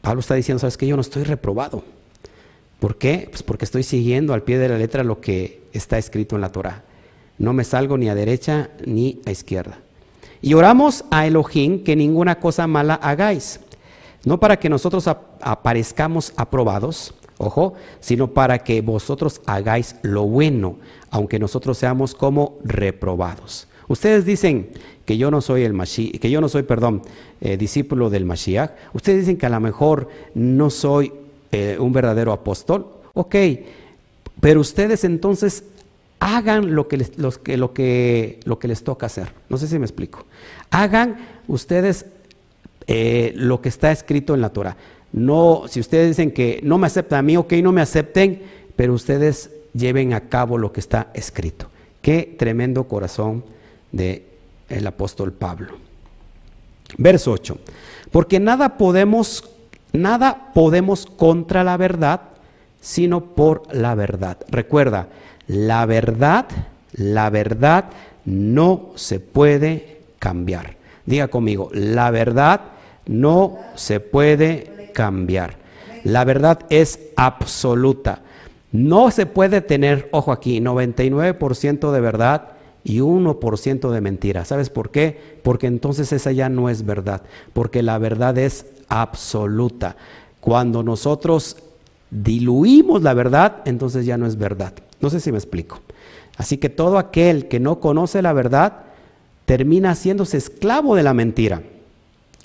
Pablo 0.00 0.20
está 0.20 0.34
diciendo, 0.34 0.58
sabes 0.58 0.76
que 0.76 0.86
yo 0.86 0.96
no 0.96 1.02
estoy 1.02 1.22
reprobado. 1.22 1.84
¿Por 2.80 2.98
qué? 2.98 3.28
Pues 3.30 3.42
porque 3.42 3.64
estoy 3.64 3.84
siguiendo 3.84 4.34
al 4.34 4.42
pie 4.42 4.58
de 4.58 4.68
la 4.68 4.76
letra 4.76 5.04
lo 5.04 5.20
que 5.20 5.62
está 5.72 5.96
escrito 5.96 6.34
en 6.34 6.42
la 6.42 6.50
Torah. 6.50 6.82
No 7.38 7.52
me 7.52 7.64
salgo 7.64 7.96
ni 7.96 8.08
a 8.08 8.14
derecha 8.14 8.70
ni 8.84 9.20
a 9.24 9.30
izquierda. 9.30 9.78
Y 10.44 10.52
oramos 10.52 11.06
a 11.10 11.26
Elohim 11.26 11.82
que 11.82 11.96
ninguna 11.96 12.38
cosa 12.38 12.66
mala 12.66 12.96
hagáis, 12.96 13.60
no 14.26 14.38
para 14.38 14.58
que 14.58 14.68
nosotros 14.68 15.08
aparezcamos 15.08 16.34
aprobados, 16.36 17.14
ojo, 17.38 17.72
sino 17.98 18.28
para 18.28 18.58
que 18.58 18.82
vosotros 18.82 19.40
hagáis 19.46 19.96
lo 20.02 20.24
bueno, 20.24 20.76
aunque 21.10 21.38
nosotros 21.38 21.78
seamos 21.78 22.14
como 22.14 22.58
reprobados. 22.62 23.68
Ustedes 23.88 24.26
dicen 24.26 24.68
que 25.06 25.16
yo 25.16 25.30
no 25.30 25.40
soy 25.40 25.62
el 25.62 25.72
Mashiach, 25.72 26.20
que 26.20 26.30
yo 26.30 26.42
no 26.42 26.50
soy, 26.50 26.64
perdón, 26.64 27.00
eh, 27.40 27.56
discípulo 27.56 28.10
del 28.10 28.26
Mashiach. 28.26 28.72
Ustedes 28.92 29.20
dicen 29.20 29.38
que 29.38 29.46
a 29.46 29.50
lo 29.50 29.60
mejor 29.60 30.10
no 30.34 30.68
soy 30.68 31.10
eh, 31.52 31.78
un 31.80 31.94
verdadero 31.94 32.32
apóstol. 32.32 32.88
Ok, 33.14 33.34
pero 34.40 34.60
ustedes 34.60 35.04
entonces 35.04 35.64
hagan 36.20 36.74
lo 36.74 36.88
que, 36.88 36.96
les, 36.96 38.84
toca 38.84 39.06
hacer. 39.06 39.32
No 39.48 39.58
sé 39.58 39.68
si 39.68 39.78
me 39.78 39.84
explico. 39.84 40.24
Hagan 40.70 41.16
ustedes 41.48 42.06
eh, 42.86 43.32
lo 43.36 43.60
que 43.60 43.68
está 43.68 43.92
escrito 43.92 44.34
en 44.34 44.40
la 44.40 44.50
Torah. 44.50 44.76
No, 45.12 45.64
si 45.68 45.80
ustedes 45.80 46.08
dicen 46.08 46.32
que 46.32 46.60
no 46.62 46.78
me 46.78 46.86
aceptan 46.86 47.20
a 47.20 47.22
mí, 47.22 47.36
ok, 47.36 47.52
no 47.62 47.72
me 47.72 47.80
acepten, 47.80 48.42
pero 48.74 48.94
ustedes 48.94 49.50
lleven 49.72 50.12
a 50.12 50.28
cabo 50.28 50.58
lo 50.58 50.72
que 50.72 50.80
está 50.80 51.10
escrito. 51.14 51.68
Qué 52.02 52.34
tremendo 52.38 52.84
corazón 52.84 53.44
del 53.92 54.22
el 54.68 54.86
apóstol 54.86 55.32
Pablo. 55.32 55.74
Verso 56.98 57.32
8. 57.32 57.58
Porque 58.10 58.40
nada 58.40 58.76
podemos, 58.76 59.44
nada 59.92 60.52
podemos 60.54 61.06
contra 61.06 61.64
la 61.64 61.76
verdad, 61.76 62.20
sino 62.80 63.34
por 63.34 63.62
la 63.74 63.94
verdad. 63.94 64.38
Recuerda, 64.48 65.08
la 65.46 65.86
verdad, 65.86 66.46
la 66.92 67.30
verdad 67.30 67.86
no 68.24 68.90
se 68.94 69.20
puede 69.20 70.00
cambiar. 70.18 70.76
Diga 71.06 71.28
conmigo, 71.28 71.70
la 71.72 72.10
verdad 72.10 72.60
no 73.06 73.58
se 73.74 74.00
puede 74.00 74.90
cambiar. 74.94 75.56
La 76.04 76.24
verdad 76.24 76.60
es 76.70 76.98
absoluta. 77.16 78.20
No 78.72 79.10
se 79.10 79.26
puede 79.26 79.60
tener, 79.60 80.08
ojo 80.12 80.32
aquí, 80.32 80.60
99% 80.60 81.92
de 81.92 82.00
verdad 82.00 82.48
y 82.82 82.98
1% 82.98 83.90
de 83.90 84.00
mentira. 84.00 84.44
¿Sabes 84.44 84.68
por 84.68 84.90
qué? 84.90 85.38
Porque 85.42 85.66
entonces 85.66 86.12
esa 86.12 86.32
ya 86.32 86.48
no 86.48 86.68
es 86.68 86.84
verdad, 86.84 87.22
porque 87.52 87.82
la 87.82 87.98
verdad 87.98 88.36
es 88.38 88.66
absoluta. 88.88 89.96
Cuando 90.40 90.82
nosotros 90.82 91.56
diluimos 92.10 93.02
la 93.02 93.14
verdad, 93.14 93.62
entonces 93.64 94.06
ya 94.06 94.18
no 94.18 94.26
es 94.26 94.36
verdad. 94.36 94.74
No 95.04 95.10
sé 95.10 95.20
si 95.20 95.30
me 95.30 95.36
explico. 95.36 95.80
Así 96.38 96.56
que 96.56 96.70
todo 96.70 96.96
aquel 96.96 97.46
que 97.46 97.60
no 97.60 97.78
conoce 97.78 98.22
la 98.22 98.32
verdad 98.32 98.84
termina 99.44 99.90
haciéndose 99.90 100.38
esclavo 100.38 100.96
de 100.96 101.02
la 101.02 101.12
mentira. 101.12 101.60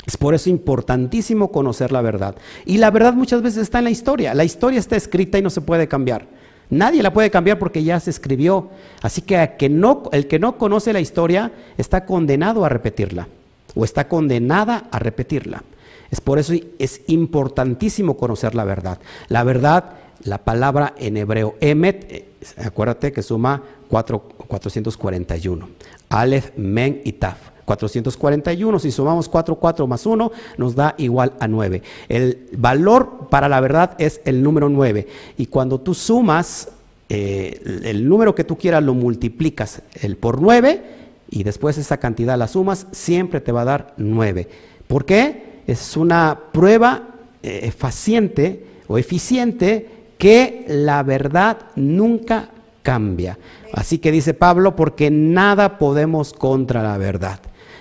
Es 0.06 0.18
por 0.18 0.36
eso 0.36 0.50
importantísimo 0.50 1.54
conocer 1.54 1.94
la 1.94 2.02
verdad. 2.02 2.36
Y 2.66 2.78
la 2.78 2.92
verdad 2.92 3.14
muchas 3.14 3.42
veces 3.42 3.62
está 3.62 3.78
en 3.78 3.86
la 3.86 3.92
historia. 3.92 4.34
La 4.34 4.44
historia 4.44 4.78
está 4.78 4.98
escrita 4.98 5.38
y 5.38 5.42
no 5.42 5.50
se 5.50 5.62
puede 5.62 5.88
cambiar. 5.88 6.28
Nadie 6.70 7.02
la 7.02 7.14
puede 7.14 7.32
cambiar 7.32 7.60
porque 7.60 7.82
ya 7.82 7.98
se 8.02 8.10
escribió. 8.10 8.68
Así 9.02 9.22
que, 9.22 9.42
el 9.42 10.28
que 10.28 10.40
no 10.40 10.58
conoce 10.58 10.92
la 10.92 11.00
historia 11.00 11.54
está 11.78 12.06
condenado 12.06 12.66
a 12.66 12.70
repetirla 12.70 13.30
o 13.74 13.86
está 13.86 14.10
condenada 14.10 14.90
a 14.92 15.00
repetirla. 15.00 15.64
Es 16.12 16.20
por 16.20 16.40
eso 16.40 16.54
es 16.78 17.04
importantísimo 17.08 18.18
conocer 18.18 18.54
la 18.54 18.66
verdad. 18.66 19.00
La 19.30 19.46
verdad, 19.46 19.94
la 20.24 20.40
palabra 20.40 20.94
en 20.98 21.18
hebreo, 21.18 21.56
emet, 21.60 22.12
eh, 22.12 22.26
acuérdate 22.58 23.12
que 23.12 23.22
suma 23.24 23.64
441. 23.88 25.70
Aleph, 26.10 26.52
men 26.58 27.02
y 27.04 27.14
taf. 27.14 27.38
441, 27.66 28.80
si 28.80 28.92
sumamos 28.92 29.30
4, 29.30 29.56
4 29.56 29.86
más 29.86 30.06
1, 30.06 30.32
nos 30.58 30.74
da 30.74 30.96
igual 30.98 31.34
a 31.40 31.48
9. 31.48 31.84
El 32.08 32.50
valor 32.58 33.28
para 33.30 33.48
la 33.48 33.60
verdad 33.60 33.96
es 34.00 34.22
el 34.26 34.42
número 34.42 34.70
9. 34.70 35.08
Y 35.38 35.46
cuando 35.46 35.80
tú 35.80 35.94
sumas 35.94 36.70
eh, 37.10 37.82
el 37.84 38.10
número 38.10 38.34
que 38.34 38.44
tú 38.44 38.58
quieras, 38.58 38.84
lo 38.84 38.96
multiplicas 38.96 39.84
el 40.02 40.18
por 40.18 40.42
9 40.42 40.82
y 41.30 41.44
después 41.44 41.78
esa 41.78 41.98
cantidad 41.98 42.38
la 42.38 42.48
sumas, 42.48 42.88
siempre 42.92 43.40
te 43.40 43.52
va 43.52 43.62
a 43.62 43.66
dar 43.66 43.94
9. 43.98 44.48
¿Por 44.88 45.06
qué? 45.06 45.62
Es 45.68 45.96
una 45.96 46.40
prueba 46.52 47.10
eh, 47.44 47.62
eficiente 47.64 48.66
o 48.88 48.98
eficiente 48.98 49.99
que 50.20 50.66
la 50.68 51.02
verdad 51.02 51.58
nunca 51.76 52.50
cambia. 52.84 53.40
Así 53.74 53.98
que 53.98 54.12
dice 54.12 54.36
Pablo, 54.36 54.76
porque 54.76 55.10
nada 55.10 55.80
podemos 55.80 56.34
contra 56.34 56.84
la 56.84 56.98
verdad 57.00 57.40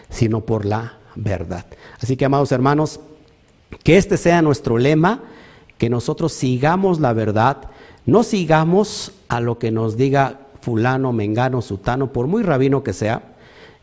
sino 0.09 0.41
por 0.41 0.65
la 0.65 0.99
verdad. 1.15 1.67
Así 2.01 2.17
que, 2.17 2.25
amados 2.25 2.53
hermanos, 2.53 3.01
que 3.83 3.97
este 3.97 4.17
sea 4.17 4.43
nuestro 4.43 4.79
lema, 4.79 5.23
que 5.77 5.91
nosotros 5.91 6.33
sigamos 6.33 7.01
la 7.01 7.13
verdad, 7.13 7.59
no 8.07 8.23
sigamos 8.23 9.13
a 9.29 9.41
lo 9.41 9.59
que 9.59 9.71
nos 9.71 9.97
diga 9.97 10.41
fulano, 10.61 11.13
mengano, 11.13 11.63
sutano, 11.63 12.13
por 12.13 12.27
muy 12.27 12.43
rabino 12.43 12.83
que 12.83 12.93
sea. 12.93 13.23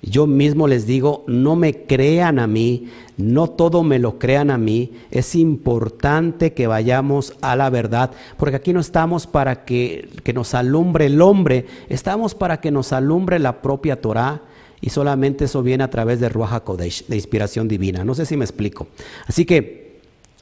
Yo 0.05 0.27
mismo 0.27 0.67
les 0.67 0.85
digo, 0.85 1.23
no 1.27 1.55
me 1.55 1.85
crean 1.85 2.37
a 2.37 2.45
mí, 2.45 2.89
no 3.17 3.49
todo 3.49 3.81
me 3.81 3.97
lo 3.97 4.19
crean 4.19 4.51
a 4.51 4.57
mí. 4.57 4.93
Es 5.09 5.33
importante 5.33 6.53
que 6.53 6.67
vayamos 6.67 7.33
a 7.41 7.55
la 7.55 7.71
verdad, 7.71 8.11
porque 8.37 8.57
aquí 8.57 8.71
no 8.71 8.79
estamos 8.79 9.25
para 9.25 9.65
que, 9.65 10.09
que 10.23 10.31
nos 10.33 10.53
alumbre 10.53 11.07
el 11.07 11.21
hombre, 11.21 11.65
estamos 11.89 12.35
para 12.35 12.61
que 12.61 12.69
nos 12.69 12.93
alumbre 12.93 13.39
la 13.39 13.63
propia 13.63 13.99
Torah 13.99 14.43
y 14.79 14.91
solamente 14.91 15.45
eso 15.45 15.63
viene 15.63 15.83
a 15.83 15.89
través 15.89 16.19
de 16.19 16.29
Ruach 16.29 16.53
HaKodesh, 16.53 17.07
de 17.07 17.15
inspiración 17.15 17.67
divina. 17.67 18.05
No 18.05 18.13
sé 18.13 18.27
si 18.27 18.37
me 18.37 18.45
explico. 18.45 18.87
Así 19.25 19.43
que 19.43 20.01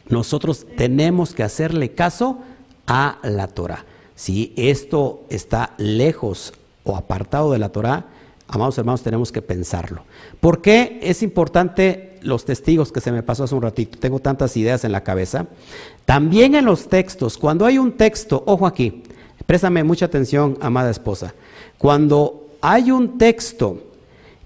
nosotros 0.10 0.66
tenemos 0.76 1.34
que 1.34 1.44
hacerle 1.44 1.92
caso 1.92 2.40
a 2.86 3.20
la 3.24 3.48
Torah. 3.48 3.86
Si 4.16 4.54
esto 4.58 5.24
está 5.30 5.74
lejos 5.78 6.54
o 6.84 6.98
apartado 6.98 7.54
de 7.54 7.60
la 7.60 7.70
Torah, 7.70 8.08
amados 8.54 8.78
hermanos, 8.78 9.02
tenemos 9.02 9.32
que 9.32 9.42
pensarlo. 9.42 10.04
¿Por 10.40 10.62
qué 10.62 11.00
es 11.02 11.24
importante 11.24 12.18
los 12.22 12.46
testigos 12.46 12.92
que 12.92 13.02
se 13.02 13.12
me 13.12 13.24
pasó 13.24 13.44
hace 13.44 13.56
un 13.56 13.62
ratito? 13.62 13.98
Tengo 13.98 14.20
tantas 14.20 14.56
ideas 14.58 14.84
en 14.84 14.92
la 14.92 15.04
cabeza. 15.04 15.48
También 16.06 16.56
en 16.56 16.66
los 16.66 16.88
textos, 16.88 17.38
cuando 17.38 17.66
hay 17.66 17.78
un 17.78 17.94
texto, 17.94 18.44
ojo 18.46 18.68
aquí, 18.68 19.04
préstame 19.46 19.84
mucha 19.84 20.06
atención, 20.06 20.58
amada 20.62 20.92
esposa. 20.92 21.34
Cuando 21.78 22.48
hay 22.62 22.92
un 22.92 23.18
texto 23.18 23.82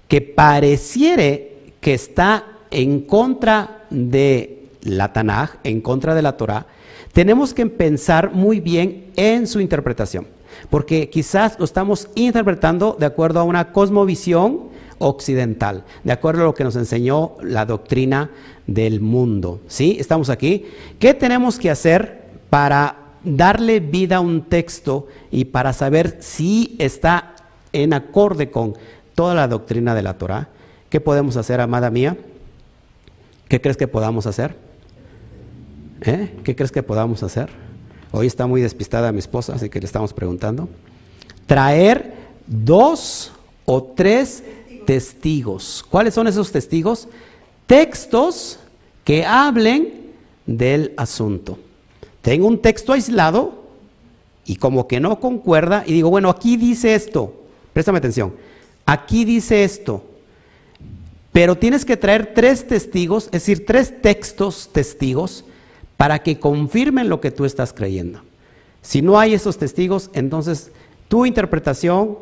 que 0.08 0.20
pareciere 0.20 1.72
que 1.80 1.94
está 1.94 2.44
en 2.70 3.02
contra 3.02 3.86
de 3.90 4.68
la 4.82 5.12
Tanaj, 5.12 5.56
en 5.64 5.80
contra 5.80 6.14
de 6.14 6.22
la 6.22 6.36
Torah, 6.36 6.66
tenemos 7.12 7.54
que 7.54 7.66
pensar 7.66 8.32
muy 8.32 8.60
bien 8.60 9.06
en 9.16 9.46
su 9.46 9.60
interpretación, 9.60 10.26
porque 10.70 11.10
quizás 11.10 11.58
lo 11.58 11.64
estamos 11.64 12.08
interpretando 12.14 12.96
de 12.98 13.06
acuerdo 13.06 13.40
a 13.40 13.44
una 13.44 13.72
cosmovisión 13.72 14.68
occidental, 14.98 15.84
de 16.04 16.12
acuerdo 16.12 16.42
a 16.42 16.46
lo 16.46 16.54
que 16.54 16.64
nos 16.64 16.76
enseñó 16.76 17.36
la 17.42 17.66
doctrina 17.66 18.30
del 18.66 19.00
mundo. 19.00 19.60
¿Sí? 19.68 19.96
Estamos 19.98 20.30
aquí. 20.30 20.66
¿Qué 20.98 21.14
tenemos 21.14 21.58
que 21.58 21.70
hacer 21.70 22.28
para 22.50 22.96
darle 23.24 23.80
vida 23.80 24.16
a 24.16 24.20
un 24.20 24.42
texto 24.42 25.06
y 25.30 25.46
para 25.46 25.72
saber 25.72 26.18
si 26.20 26.76
está 26.78 27.34
en 27.72 27.92
acorde 27.92 28.50
con 28.50 28.74
toda 29.14 29.34
la 29.34 29.48
doctrina 29.48 29.94
de 29.94 30.02
la 30.02 30.16
Torah. 30.16 30.48
¿Qué 30.88 31.00
podemos 31.00 31.36
hacer, 31.36 31.60
amada 31.60 31.90
mía? 31.90 32.16
¿Qué 33.48 33.60
crees 33.60 33.76
que 33.76 33.88
podamos 33.88 34.26
hacer? 34.26 34.56
¿Eh? 36.02 36.36
¿Qué 36.44 36.54
crees 36.54 36.70
que 36.70 36.82
podamos 36.82 37.22
hacer? 37.22 37.50
Hoy 38.10 38.26
está 38.26 38.46
muy 38.46 38.60
despistada 38.60 39.12
mi 39.12 39.18
esposa, 39.18 39.54
así 39.54 39.68
que 39.68 39.80
le 39.80 39.86
estamos 39.86 40.12
preguntando. 40.12 40.68
Traer 41.46 42.14
dos 42.46 43.32
o 43.64 43.82
tres 43.82 44.42
testigos. 44.86 45.84
¿Cuáles 45.90 46.14
son 46.14 46.26
esos 46.26 46.50
testigos? 46.50 47.08
Textos 47.66 48.58
que 49.04 49.26
hablen 49.26 50.12
del 50.46 50.94
asunto. 50.96 51.58
Tengo 52.22 52.46
un 52.46 52.60
texto 52.60 52.94
aislado 52.94 53.64
y 54.46 54.56
como 54.56 54.88
que 54.88 55.00
no 55.00 55.20
concuerda 55.20 55.84
y 55.86 55.92
digo, 55.92 56.08
bueno, 56.08 56.30
aquí 56.30 56.56
dice 56.56 56.94
esto. 56.94 57.34
Préstame 57.74 57.98
atención. 57.98 58.34
Aquí 58.86 59.26
dice 59.26 59.64
esto, 59.64 60.02
pero 61.30 61.58
tienes 61.58 61.84
que 61.84 61.98
traer 61.98 62.32
tres 62.34 62.66
testigos, 62.66 63.26
es 63.26 63.32
decir, 63.32 63.66
tres 63.66 64.00
textos 64.00 64.70
testigos, 64.72 65.44
para 65.98 66.20
que 66.20 66.38
confirmen 66.38 67.10
lo 67.10 67.20
que 67.20 67.30
tú 67.30 67.44
estás 67.44 67.74
creyendo. 67.74 68.22
Si 68.80 69.02
no 69.02 69.18
hay 69.18 69.34
esos 69.34 69.58
testigos, 69.58 70.08
entonces 70.14 70.70
tu 71.08 71.26
interpretación 71.26 72.16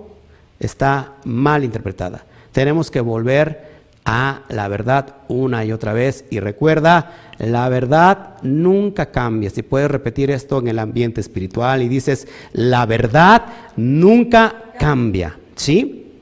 está 0.59 1.13
mal 1.25 1.63
interpretada. 1.63 2.25
Tenemos 2.51 2.91
que 2.91 3.01
volver 3.01 3.77
a 4.07 4.43
la 4.49 4.69
verdad 4.69 5.17
una 5.29 5.65
y 5.65 5.73
otra 5.73 5.93
vez. 5.93 6.25
Y 6.31 6.41
recuerda, 6.41 7.35
la 7.39 7.69
verdad 7.69 8.37
nunca 8.43 9.11
cambia. 9.11 9.51
Si 9.51 9.63
puedes 9.63 9.91
repetir 9.91 10.31
esto 10.31 10.59
en 10.59 10.69
el 10.69 10.79
ambiente 10.79 11.21
espiritual 11.21 11.83
y 11.83 11.89
dices, 11.89 12.27
la 12.53 12.87
verdad 12.87 13.45
nunca 13.77 14.73
cambia. 14.79 15.39
¿Sí? 15.55 16.15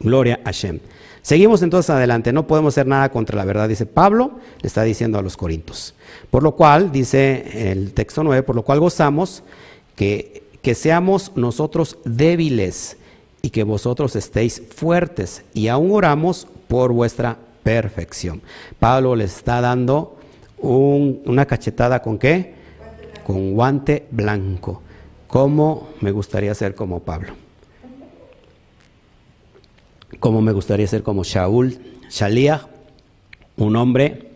Gloria 0.00 0.40
a 0.44 0.52
Shem. 0.52 0.80
Seguimos 1.28 1.60
entonces 1.60 1.90
adelante, 1.90 2.32
no 2.32 2.46
podemos 2.46 2.72
hacer 2.72 2.86
nada 2.86 3.10
contra 3.10 3.36
la 3.36 3.44
verdad, 3.44 3.68
dice 3.68 3.84
Pablo, 3.84 4.38
le 4.62 4.66
está 4.66 4.82
diciendo 4.82 5.18
a 5.18 5.22
los 5.22 5.36
Corintios. 5.36 5.94
Por 6.30 6.42
lo 6.42 6.56
cual, 6.56 6.90
dice 6.90 7.70
el 7.70 7.92
texto 7.92 8.24
9, 8.24 8.42
por 8.44 8.56
lo 8.56 8.62
cual 8.62 8.80
gozamos 8.80 9.42
que, 9.94 10.44
que 10.62 10.74
seamos 10.74 11.32
nosotros 11.34 11.98
débiles 12.06 12.96
y 13.42 13.50
que 13.50 13.62
vosotros 13.62 14.16
estéis 14.16 14.62
fuertes 14.74 15.44
y 15.52 15.68
aún 15.68 15.90
oramos 15.92 16.48
por 16.66 16.94
vuestra 16.94 17.36
perfección. 17.62 18.40
Pablo 18.78 19.14
les 19.14 19.36
está 19.36 19.60
dando 19.60 20.16
una 20.62 21.44
cachetada 21.44 22.00
con 22.00 22.16
qué? 22.16 22.54
Con 23.26 23.52
guante 23.52 24.06
blanco. 24.10 24.80
¿Cómo 25.26 25.90
me 26.00 26.10
gustaría 26.10 26.54
ser 26.54 26.74
como 26.74 27.00
Pablo? 27.00 27.47
Como 30.20 30.40
me 30.40 30.52
gustaría 30.52 30.86
ser 30.86 31.02
como 31.02 31.22
Shaul, 31.22 31.78
Shaliah, 32.10 32.66
un 33.56 33.76
hombre 33.76 34.30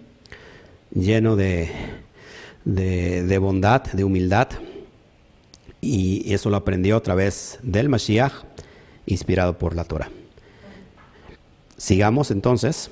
lleno 0.94 1.37
de, 1.37 1.70
de, 2.64 3.38
bondad, 3.38 3.82
de 3.85 4.04
humildad, 4.04 4.48
y 5.80 6.32
eso 6.32 6.50
lo 6.50 6.56
aprendió 6.56 6.96
otra 6.96 7.14
vez 7.14 7.58
del 7.62 7.88
Mashiach, 7.88 8.32
inspirado 9.06 9.58
por 9.58 9.74
la 9.74 9.85
Torah. 9.85 10.11
Sigamos 11.76 12.30
entonces. 12.30 12.90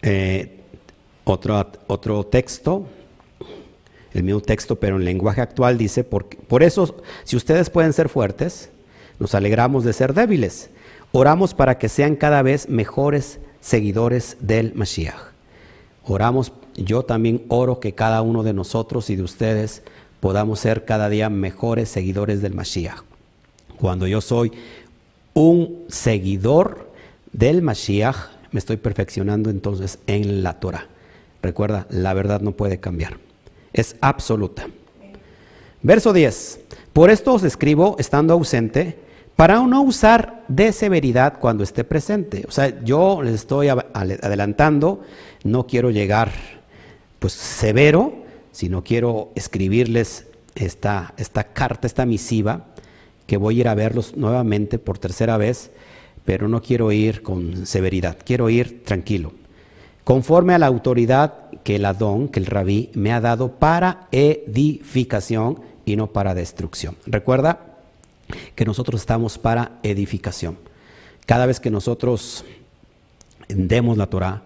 Eh, 0.00 0.60
otro, 1.24 1.66
otro 1.86 2.24
texto, 2.26 2.86
el 4.12 4.22
mismo 4.22 4.40
texto, 4.42 4.76
pero 4.76 4.96
en 4.96 5.04
lenguaje 5.04 5.40
actual 5.40 5.78
dice, 5.78 6.04
por, 6.04 6.26
por 6.26 6.62
eso, 6.62 7.02
si 7.24 7.36
ustedes 7.36 7.70
pueden 7.70 7.94
ser 7.94 8.10
fuertes, 8.10 8.70
nos 9.18 9.34
alegramos 9.34 9.84
de 9.84 9.94
ser 9.94 10.12
débiles 10.12 10.70
Oramos 11.16 11.54
para 11.54 11.78
que 11.78 11.88
sean 11.88 12.16
cada 12.16 12.42
vez 12.42 12.68
mejores 12.68 13.38
seguidores 13.60 14.36
del 14.40 14.74
Mashiach. 14.74 15.14
Oramos, 16.02 16.52
yo 16.74 17.04
también 17.04 17.44
oro 17.46 17.78
que 17.78 17.94
cada 17.94 18.20
uno 18.20 18.42
de 18.42 18.52
nosotros 18.52 19.08
y 19.10 19.14
de 19.14 19.22
ustedes 19.22 19.84
podamos 20.18 20.58
ser 20.58 20.84
cada 20.84 21.08
día 21.08 21.30
mejores 21.30 21.88
seguidores 21.88 22.42
del 22.42 22.54
Mashiach. 22.54 23.04
Cuando 23.78 24.08
yo 24.08 24.20
soy 24.20 24.50
un 25.34 25.84
seguidor 25.86 26.90
del 27.32 27.62
Mashiach, 27.62 28.16
me 28.50 28.58
estoy 28.58 28.78
perfeccionando 28.78 29.50
entonces 29.50 30.00
en 30.08 30.42
la 30.42 30.58
Torah. 30.58 30.88
Recuerda, 31.42 31.86
la 31.90 32.12
verdad 32.12 32.40
no 32.40 32.50
puede 32.50 32.80
cambiar. 32.80 33.18
Es 33.72 33.94
absoluta. 34.00 34.66
Verso 35.80 36.12
10. 36.12 36.58
Por 36.92 37.10
esto 37.10 37.34
os 37.34 37.44
escribo, 37.44 37.94
estando 38.00 38.34
ausente, 38.34 39.03
para 39.36 39.60
no 39.60 39.82
usar 39.82 40.44
de 40.48 40.72
severidad 40.72 41.38
cuando 41.40 41.64
esté 41.64 41.84
presente. 41.84 42.44
O 42.48 42.52
sea, 42.52 42.82
yo 42.84 43.22
les 43.22 43.34
estoy 43.34 43.68
adelantando, 43.68 45.02
no 45.42 45.66
quiero 45.66 45.90
llegar 45.90 46.30
pues 47.18 47.32
severo, 47.32 48.24
sino 48.52 48.84
quiero 48.84 49.32
escribirles 49.34 50.26
esta, 50.54 51.14
esta 51.16 51.44
carta, 51.44 51.86
esta 51.86 52.06
misiva, 52.06 52.66
que 53.26 53.36
voy 53.36 53.56
a 53.56 53.60
ir 53.60 53.68
a 53.68 53.74
verlos 53.74 54.16
nuevamente 54.16 54.78
por 54.78 54.98
tercera 54.98 55.36
vez, 55.36 55.70
pero 56.24 56.48
no 56.48 56.62
quiero 56.62 56.92
ir 56.92 57.22
con 57.22 57.66
severidad, 57.66 58.18
quiero 58.24 58.50
ir 58.50 58.84
tranquilo, 58.84 59.32
conforme 60.04 60.54
a 60.54 60.58
la 60.58 60.66
autoridad 60.66 61.50
que 61.62 61.76
el 61.76 61.86
Adón, 61.86 62.28
que 62.28 62.40
el 62.40 62.46
Rabí, 62.46 62.90
me 62.94 63.12
ha 63.12 63.20
dado 63.20 63.52
para 63.52 64.06
edificación 64.12 65.60
y 65.84 65.96
no 65.96 66.12
para 66.12 66.34
destrucción. 66.34 66.96
Recuerda 67.06 67.73
que 68.54 68.64
nosotros 68.64 69.00
estamos 69.00 69.38
para 69.38 69.78
edificación. 69.82 70.58
Cada 71.26 71.46
vez 71.46 71.60
que 71.60 71.70
nosotros 71.70 72.44
demos 73.48 73.96
la 73.96 74.06
Torah, 74.06 74.42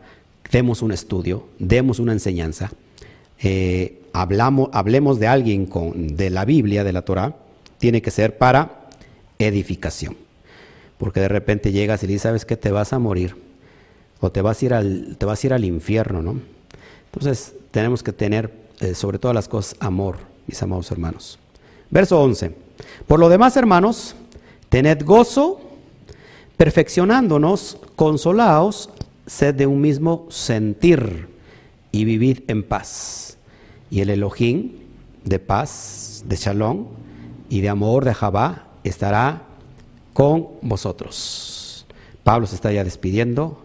demos 0.50 0.82
un 0.82 0.92
estudio, 0.92 1.46
demos 1.58 1.98
una 1.98 2.12
enseñanza, 2.12 2.70
eh, 3.40 4.02
hablamos, 4.12 4.70
hablemos 4.72 5.18
de 5.18 5.26
alguien 5.26 5.66
con, 5.66 6.16
de 6.16 6.30
la 6.30 6.44
Biblia, 6.44 6.84
de 6.84 6.92
la 6.92 7.02
Torah, 7.02 7.36
tiene 7.78 8.02
que 8.02 8.10
ser 8.10 8.38
para 8.38 8.88
edificación. 9.38 10.16
Porque 10.98 11.20
de 11.20 11.28
repente 11.28 11.70
llegas 11.70 12.02
y 12.02 12.06
dices, 12.08 12.22
¿sabes 12.22 12.44
qué? 12.44 12.56
Te 12.56 12.72
vas 12.72 12.92
a 12.92 12.98
morir. 12.98 13.36
O 14.20 14.32
te 14.32 14.42
vas 14.42 14.60
a 14.60 14.64
ir 14.64 14.74
al, 14.74 15.16
te 15.16 15.26
vas 15.26 15.42
a 15.42 15.46
ir 15.46 15.52
al 15.52 15.64
infierno, 15.64 16.22
¿no? 16.22 16.40
Entonces 17.12 17.54
tenemos 17.70 18.02
que 18.02 18.12
tener, 18.12 18.52
eh, 18.80 18.94
sobre 18.94 19.18
todas 19.18 19.34
las 19.34 19.46
cosas, 19.46 19.76
amor, 19.78 20.16
mis 20.48 20.60
amados 20.60 20.90
hermanos. 20.90 21.38
Verso 21.90 22.20
11. 22.20 22.67
Por 23.06 23.20
lo 23.20 23.28
demás, 23.28 23.56
hermanos, 23.56 24.14
tened 24.68 25.04
gozo, 25.04 25.60
perfeccionándonos, 26.56 27.78
consolaos, 27.96 28.90
sed 29.26 29.54
de 29.54 29.66
un 29.66 29.80
mismo 29.80 30.26
sentir 30.30 31.28
y 31.92 32.04
vivid 32.04 32.40
en 32.48 32.62
paz. 32.62 33.38
Y 33.90 34.00
el 34.00 34.10
Elohim 34.10 34.72
de 35.24 35.38
paz, 35.38 36.24
de 36.26 36.36
shalom 36.36 36.86
y 37.48 37.60
de 37.60 37.68
amor 37.68 38.04
de 38.04 38.14
Jabá 38.14 38.66
estará 38.84 39.42
con 40.12 40.48
vosotros. 40.62 41.86
Pablo 42.24 42.46
se 42.46 42.56
está 42.56 42.72
ya 42.72 42.84
despidiendo. 42.84 43.62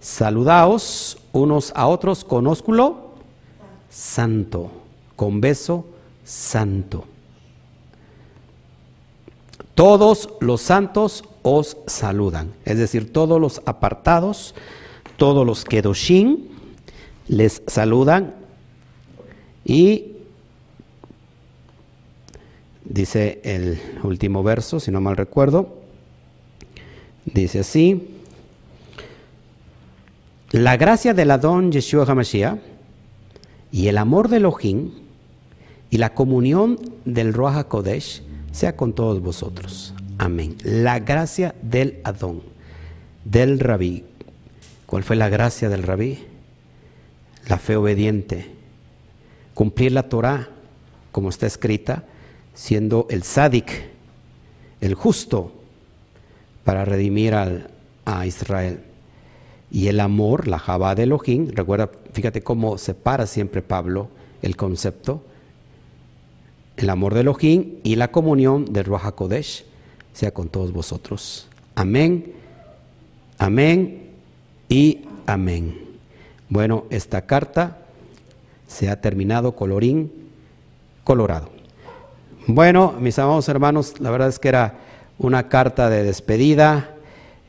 Saludaos 0.00 1.18
unos 1.32 1.72
a 1.74 1.86
otros 1.86 2.24
con 2.24 2.46
ósculo 2.46 3.10
santo, 3.88 4.70
con 5.16 5.40
beso 5.40 5.84
santo. 6.24 7.04
Todos 9.74 10.30
los 10.40 10.60
santos 10.60 11.24
os 11.42 11.76
saludan, 11.86 12.52
es 12.64 12.78
decir, 12.78 13.12
todos 13.12 13.40
los 13.40 13.62
apartados, 13.64 14.54
todos 15.16 15.46
los 15.46 15.64
kedoshim 15.64 16.48
les 17.28 17.62
saludan 17.66 18.34
y 19.64 20.16
dice 22.84 23.40
el 23.44 23.80
último 24.02 24.42
verso, 24.42 24.80
si 24.80 24.90
no 24.90 25.00
mal 25.00 25.16
recuerdo, 25.16 25.78
dice 27.24 27.60
así, 27.60 28.16
la 30.50 30.76
gracia 30.76 31.14
del 31.14 31.30
Adón 31.30 31.70
Yeshua 31.70 32.04
HaMashiach 32.04 32.58
y 33.70 33.86
el 33.86 33.98
amor 33.98 34.28
de 34.28 34.38
Elohim 34.38 34.90
y 35.90 35.98
la 35.98 36.12
comunión 36.14 36.78
del 37.04 37.32
Ruach 37.32 37.56
HaKodesh 37.56 38.22
sea 38.52 38.76
con 38.76 38.92
todos 38.92 39.20
vosotros. 39.20 39.94
Amén. 40.18 40.56
La 40.62 40.98
gracia 40.98 41.54
del 41.62 42.00
Adón, 42.04 42.42
del 43.24 43.58
Rabí. 43.58 44.04
¿Cuál 44.86 45.02
fue 45.04 45.16
la 45.16 45.28
gracia 45.28 45.68
del 45.68 45.82
Rabí? 45.82 46.18
La 47.48 47.58
fe 47.58 47.76
obediente. 47.76 48.50
Cumplir 49.54 49.92
la 49.92 50.08
Torah, 50.08 50.48
como 51.12 51.28
está 51.28 51.46
escrita, 51.46 52.04
siendo 52.54 53.06
el 53.10 53.22
sádic, 53.22 53.88
el 54.80 54.94
justo, 54.94 55.52
para 56.64 56.84
redimir 56.84 57.34
a 57.34 58.26
Israel. 58.26 58.80
Y 59.70 59.86
el 59.86 60.00
amor, 60.00 60.48
la 60.48 60.58
Jabá 60.58 60.94
de 60.94 61.04
Elohim, 61.04 61.48
recuerda, 61.52 61.90
fíjate 62.12 62.42
cómo 62.42 62.76
separa 62.76 63.26
siempre 63.26 63.62
Pablo 63.62 64.08
el 64.42 64.56
concepto 64.56 65.24
el 66.80 66.88
amor 66.88 67.12
de 67.12 67.20
Elohim 67.20 67.74
y 67.82 67.96
la 67.96 68.10
comunión 68.10 68.64
del 68.64 68.86
Ruach 68.86 69.04
HaKodesh 69.04 69.66
sea 70.14 70.32
con 70.32 70.48
todos 70.48 70.72
vosotros. 70.72 71.46
Amén, 71.74 72.32
amén 73.36 74.10
y 74.68 75.00
amén. 75.26 75.78
Bueno, 76.48 76.84
esta 76.88 77.26
carta 77.26 77.78
se 78.66 78.88
ha 78.88 79.00
terminado 79.02 79.54
colorín 79.54 80.10
colorado. 81.04 81.50
Bueno, 82.46 82.94
mis 82.98 83.18
amados 83.18 83.48
hermanos, 83.50 84.00
la 84.00 84.10
verdad 84.10 84.28
es 84.28 84.38
que 84.38 84.48
era 84.48 84.78
una 85.18 85.48
carta 85.48 85.90
de 85.90 86.02
despedida. 86.02 86.94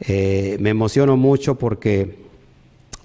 Eh, 0.01 0.57
me 0.59 0.71
emociono 0.71 1.15
mucho 1.15 1.55
porque 1.55 2.19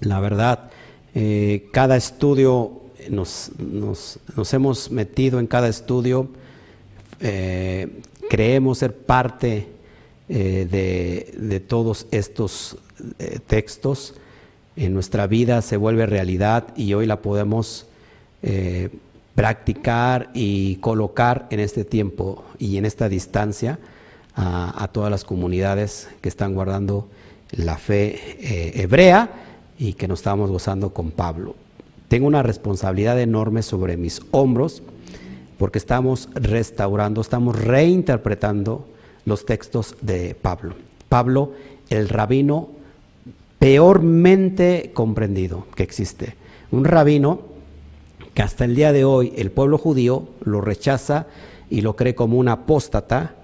la 0.01 0.19
verdad, 0.19 0.71
eh, 1.15 1.69
cada 1.71 1.95
estudio 1.95 2.81
nos, 3.09 4.53
hemos 4.53 4.91
metido 4.91 5.39
en 5.39 5.47
cada 5.47 5.67
estudio, 5.67 6.29
eh, 7.19 8.01
creemos 8.29 8.79
ser 8.79 8.95
parte 8.95 9.67
eh, 10.29 11.33
de, 11.39 11.59
todos 11.59 12.07
estos 12.11 12.77
eh, 13.19 13.39
textos. 13.45 14.15
En 14.75 14.93
nuestra 14.93 15.25
vida 15.27 15.61
se 15.61 15.77
vuelve 15.77 16.05
realidad 16.05 16.67
y 16.75 16.93
hoy 16.93 17.05
la 17.05 17.21
podemos 17.21 17.85
practicar 19.33 20.29
y 20.33 20.75
colocar 20.75 21.47
en 21.49 21.59
este 21.59 21.83
tiempo 21.83 22.45
y 22.59 22.77
en 22.77 22.85
esta 22.85 23.09
distancia 23.09 23.79
a, 24.35 24.83
a 24.83 24.87
todas 24.89 25.09
las 25.09 25.25
comunidades 25.25 26.07
que 26.21 26.29
están 26.29 26.53
guardando 26.53 27.09
la 27.51 27.77
fe 27.77 28.79
hebrea 28.79 29.29
y 29.79 29.93
que 29.93 30.07
nos 30.07 30.19
estamos 30.19 30.51
gozando 30.51 30.93
con 30.93 31.09
Pablo. 31.09 31.55
Tengo 32.07 32.27
una 32.27 32.43
responsabilidad 32.43 33.19
enorme 33.19 33.61
sobre 33.61 33.97
mis 33.97 34.21
hombros 34.31 34.81
porque 35.57 35.77
estamos 35.77 36.29
restaurando, 36.35 37.19
estamos 37.19 37.59
reinterpretando 37.59 38.87
los 39.25 39.45
textos 39.45 39.95
de 40.01 40.35
Pablo. 40.35 40.75
Pablo, 41.09 41.51
el 41.89 42.07
rabino 42.07 42.69
peormente 43.59 44.91
comprendido 44.93 45.67
que 45.75 45.83
existe. 45.83 46.35
Un 46.71 46.85
rabino 46.85 47.41
que 48.33 48.41
hasta 48.41 48.65
el 48.65 48.75
día 48.75 48.93
de 48.93 49.03
hoy 49.03 49.33
el 49.35 49.51
pueblo 49.51 49.77
judío 49.77 50.29
lo 50.45 50.61
rechaza 50.61 51.27
y 51.69 51.81
lo 51.81 51.95
cree 51.95 52.15
como 52.15 52.37
un 52.37 52.47
apóstata, 52.47 53.35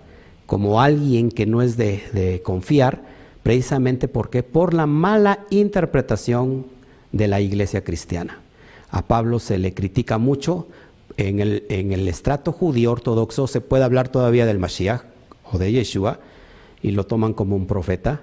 como 0.45 0.79
alguien 0.79 1.31
que 1.31 1.45
no 1.45 1.61
es 1.61 1.75
de, 1.75 2.03
de 2.13 2.41
confiar, 2.41 3.01
precisamente 3.41 4.07
porque 4.07 4.43
por 4.43 4.73
la 4.73 4.85
mala 4.85 5.45
interpretación 5.49 6.67
de 7.11 7.27
la 7.27 7.41
iglesia 7.41 7.83
cristiana. 7.83 8.42
A 8.93 9.01
Pablo 9.01 9.39
se 9.39 9.57
le 9.57 9.73
critica 9.73 10.19
mucho. 10.19 10.67
En 11.17 11.39
el, 11.39 11.65
en 11.69 11.91
el 11.91 12.07
estrato 12.07 12.51
judío 12.51 12.91
ortodoxo 12.91 13.47
se 13.47 13.59
puede 13.59 13.83
hablar 13.83 14.09
todavía 14.09 14.45
del 14.45 14.59
Mashiach 14.59 15.01
o 15.51 15.57
de 15.57 15.71
Yeshua 15.71 16.19
y 16.83 16.91
lo 16.91 17.05
toman 17.05 17.33
como 17.33 17.55
un 17.55 17.65
profeta, 17.65 18.21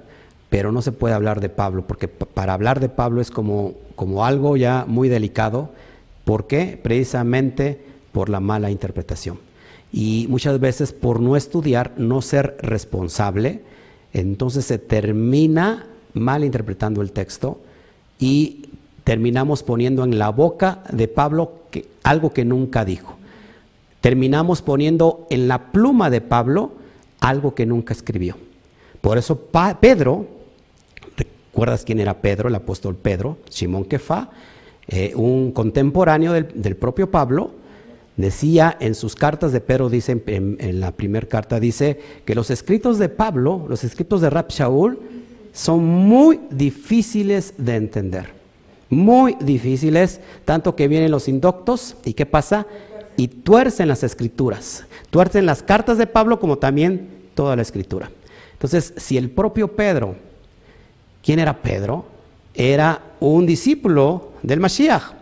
pero 0.49 0.71
no 0.71 0.81
se 0.81 0.93
puede 0.93 1.15
hablar 1.15 1.41
de 1.41 1.49
Pablo, 1.49 1.87
porque 1.87 2.07
para 2.07 2.53
hablar 2.53 2.79
de 2.79 2.89
Pablo 2.89 3.21
es 3.21 3.33
como, 3.33 3.75
como 3.97 4.25
algo 4.25 4.57
ya 4.57 4.85
muy 4.87 5.09
delicado. 5.09 5.71
¿Por 6.25 6.47
qué? 6.47 6.79
Precisamente 6.81 7.81
por 8.13 8.29
la 8.29 8.39
mala 8.39 8.71
interpretación. 8.71 9.39
Y 9.93 10.27
muchas 10.29 10.61
veces 10.61 10.93
por 10.93 11.21
no 11.21 11.37
estudiar, 11.37 11.95
no 11.97 12.23
ser 12.23 12.57
responsable, 12.61 13.63
entonces 14.13 14.67
se 14.67 14.79
termina 14.79 15.87
mal 16.15 16.45
interpretando 16.45 17.03
el 17.03 17.11
texto 17.11 17.61
y 18.21 18.69
terminamos 19.05 19.63
poniendo 19.63 20.05
en 20.05 20.19
la 20.19 20.31
boca 20.31 20.83
de 20.91 21.09
Pablo 21.09 21.53
algo 22.03 22.33
que 22.33 22.45
nunca 22.45 22.85
dijo. 22.85 23.17
Terminamos 24.01 24.63
poniendo 24.63 25.27
en 25.31 25.49
la 25.49 25.73
pluma 25.73 26.11
de 26.11 26.21
Pablo 26.21 26.73
algo 27.21 27.55
que 27.55 27.67
nunca 27.67 27.93
escribió. 27.93 28.37
Por 29.01 29.19
eso 29.19 29.49
Pedro, 29.81 30.27
¿Recuerdas 31.53 31.85
quién 31.85 31.99
era 32.01 32.23
Pedro, 32.23 32.49
el 32.49 32.55
apóstol 32.55 32.95
Pedro? 32.95 33.39
Simón 33.49 33.85
Kefa, 33.85 34.31
eh, 34.89 35.13
un 35.17 35.53
contemporáneo 35.53 36.33
del, 36.33 36.77
propio 36.77 37.11
Pablo, 37.11 37.51
decía 38.17 38.77
en 38.81 38.95
sus 38.95 39.17
cartas 39.17 39.53
de 39.53 39.61
Pedro, 39.61 39.91
dice 39.91 40.23
en, 40.27 40.81
la 40.81 40.93
primera 40.93 41.27
carta, 41.27 41.59
dice 41.59 42.01
que 42.25 42.35
los 42.35 42.51
escritos 42.51 42.99
de 42.99 43.09
Pablo, 43.09 43.67
los 43.69 43.83
escritos 43.83 44.21
de 44.21 44.31
Rab 44.31 44.49
Shaul, 44.49 45.01
son 45.53 45.85
muy 45.85 46.41
difíciles 46.51 47.55
de 47.59 47.77
entender. 47.77 48.40
Muy 48.91 49.37
difíciles, 49.41 50.21
tanto 50.45 50.75
que 50.75 50.89
vienen 50.89 51.13
los 51.13 51.29
indoctos 51.29 51.97
y 52.05 52.15
¿qué 52.15 52.27
pasa? 52.27 52.67
Y 53.17 53.29
tuercen 53.29 53.87
las 53.89 54.03
escrituras, 54.03 54.85
tuercen 55.11 55.47
las 55.47 55.63
cartas 55.63 55.97
de 55.97 56.09
Pablo 56.09 56.41
como 56.41 56.59
también 56.59 57.09
toda 57.35 57.55
la 57.55 57.63
escritura. 57.63 58.11
Entonces, 58.53 58.93
si 58.97 59.17
el 59.17 59.31
propio 59.31 59.69
Pedro, 59.69 60.17
¿quién 61.23 61.39
era 61.39 61.63
Pedro? 61.63 62.05
Era 62.53 63.01
un 63.21 63.47
discípulo 63.47 64.33
del 64.43 64.61
Mashiach. 64.61 65.13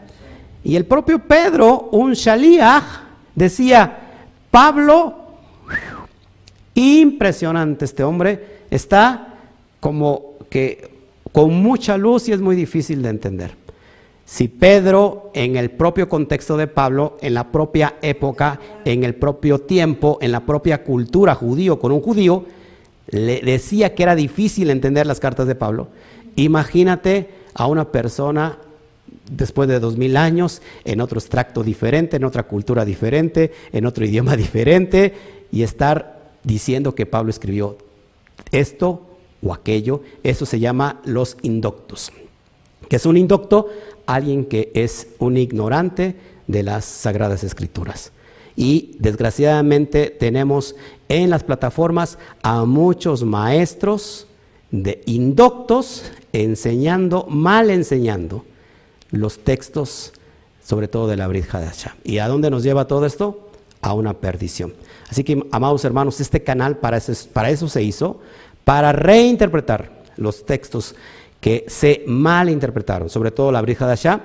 Y 0.64 0.74
el 0.74 0.86
propio 0.86 1.18
Pedro, 1.20 1.88
un 1.92 2.14
shaliach, 2.14 2.84
decía, 3.34 3.98
Pablo, 4.50 5.14
impresionante 6.74 7.84
este 7.84 8.02
hombre, 8.02 8.62
está 8.70 9.34
como 9.80 10.34
que 10.50 10.87
con 11.32 11.54
mucha 11.62 11.96
luz 11.96 12.28
y 12.28 12.32
es 12.32 12.40
muy 12.40 12.56
difícil 12.56 13.02
de 13.02 13.10
entender. 13.10 13.54
Si 14.24 14.48
Pedro, 14.48 15.30
en 15.32 15.56
el 15.56 15.70
propio 15.70 16.08
contexto 16.08 16.58
de 16.58 16.66
Pablo, 16.66 17.16
en 17.22 17.32
la 17.32 17.50
propia 17.50 17.96
época, 18.02 18.60
en 18.84 19.02
el 19.04 19.14
propio 19.14 19.60
tiempo, 19.60 20.18
en 20.20 20.32
la 20.32 20.40
propia 20.40 20.84
cultura 20.84 21.34
judío 21.34 21.78
con 21.78 21.92
un 21.92 22.02
judío, 22.02 22.44
le 23.08 23.40
decía 23.40 23.94
que 23.94 24.02
era 24.02 24.14
difícil 24.14 24.68
entender 24.68 25.06
las 25.06 25.18
cartas 25.18 25.46
de 25.46 25.54
Pablo, 25.54 25.88
imagínate 26.36 27.30
a 27.54 27.66
una 27.66 27.90
persona 27.90 28.58
después 29.30 29.66
de 29.66 29.80
dos 29.80 29.96
mil 29.96 30.16
años, 30.18 30.60
en 30.84 31.00
otro 31.00 31.18
extracto 31.18 31.62
diferente, 31.62 32.16
en 32.16 32.24
otra 32.24 32.42
cultura 32.42 32.84
diferente, 32.84 33.52
en 33.72 33.86
otro 33.86 34.04
idioma 34.04 34.36
diferente, 34.36 35.14
y 35.50 35.62
estar 35.62 36.32
diciendo 36.44 36.94
que 36.94 37.06
Pablo 37.06 37.30
escribió 37.30 37.78
esto 38.52 39.07
o 39.42 39.52
aquello, 39.52 40.02
eso 40.22 40.46
se 40.46 40.60
llama 40.60 41.00
los 41.04 41.36
indoctos. 41.42 42.12
¿Qué 42.88 42.96
es 42.96 43.06
un 43.06 43.16
indocto? 43.16 43.68
Alguien 44.06 44.44
que 44.44 44.70
es 44.74 45.08
un 45.18 45.36
ignorante 45.36 46.16
de 46.46 46.62
las 46.62 46.84
sagradas 46.84 47.44
escrituras. 47.44 48.12
Y 48.56 48.96
desgraciadamente 48.98 50.10
tenemos 50.10 50.74
en 51.08 51.30
las 51.30 51.44
plataformas 51.44 52.18
a 52.42 52.64
muchos 52.64 53.22
maestros 53.22 54.26
de 54.70 55.02
indoctos 55.06 56.04
enseñando, 56.32 57.26
mal 57.28 57.70
enseñando 57.70 58.44
los 59.10 59.38
textos, 59.38 60.12
sobre 60.64 60.88
todo 60.88 61.06
de 61.06 61.16
la 61.16 61.28
Brit. 61.28 61.46
¿Y 62.04 62.18
a 62.18 62.28
dónde 62.28 62.50
nos 62.50 62.62
lleva 62.62 62.86
todo 62.86 63.06
esto? 63.06 63.48
A 63.80 63.94
una 63.94 64.14
perdición. 64.14 64.74
Así 65.08 65.24
que, 65.24 65.46
amados 65.52 65.84
hermanos, 65.84 66.20
este 66.20 66.42
canal 66.42 66.78
para 66.78 66.96
eso, 66.96 67.12
para 67.32 67.50
eso 67.50 67.68
se 67.68 67.82
hizo, 67.82 68.20
para 68.68 68.92
reinterpretar 68.92 69.90
los 70.18 70.44
textos 70.44 70.94
que 71.40 71.64
se 71.68 72.04
malinterpretaron, 72.06 73.08
sobre 73.08 73.30
todo 73.30 73.50
la 73.50 73.62
Brit 73.62 73.80
Hadasha. 73.80 74.20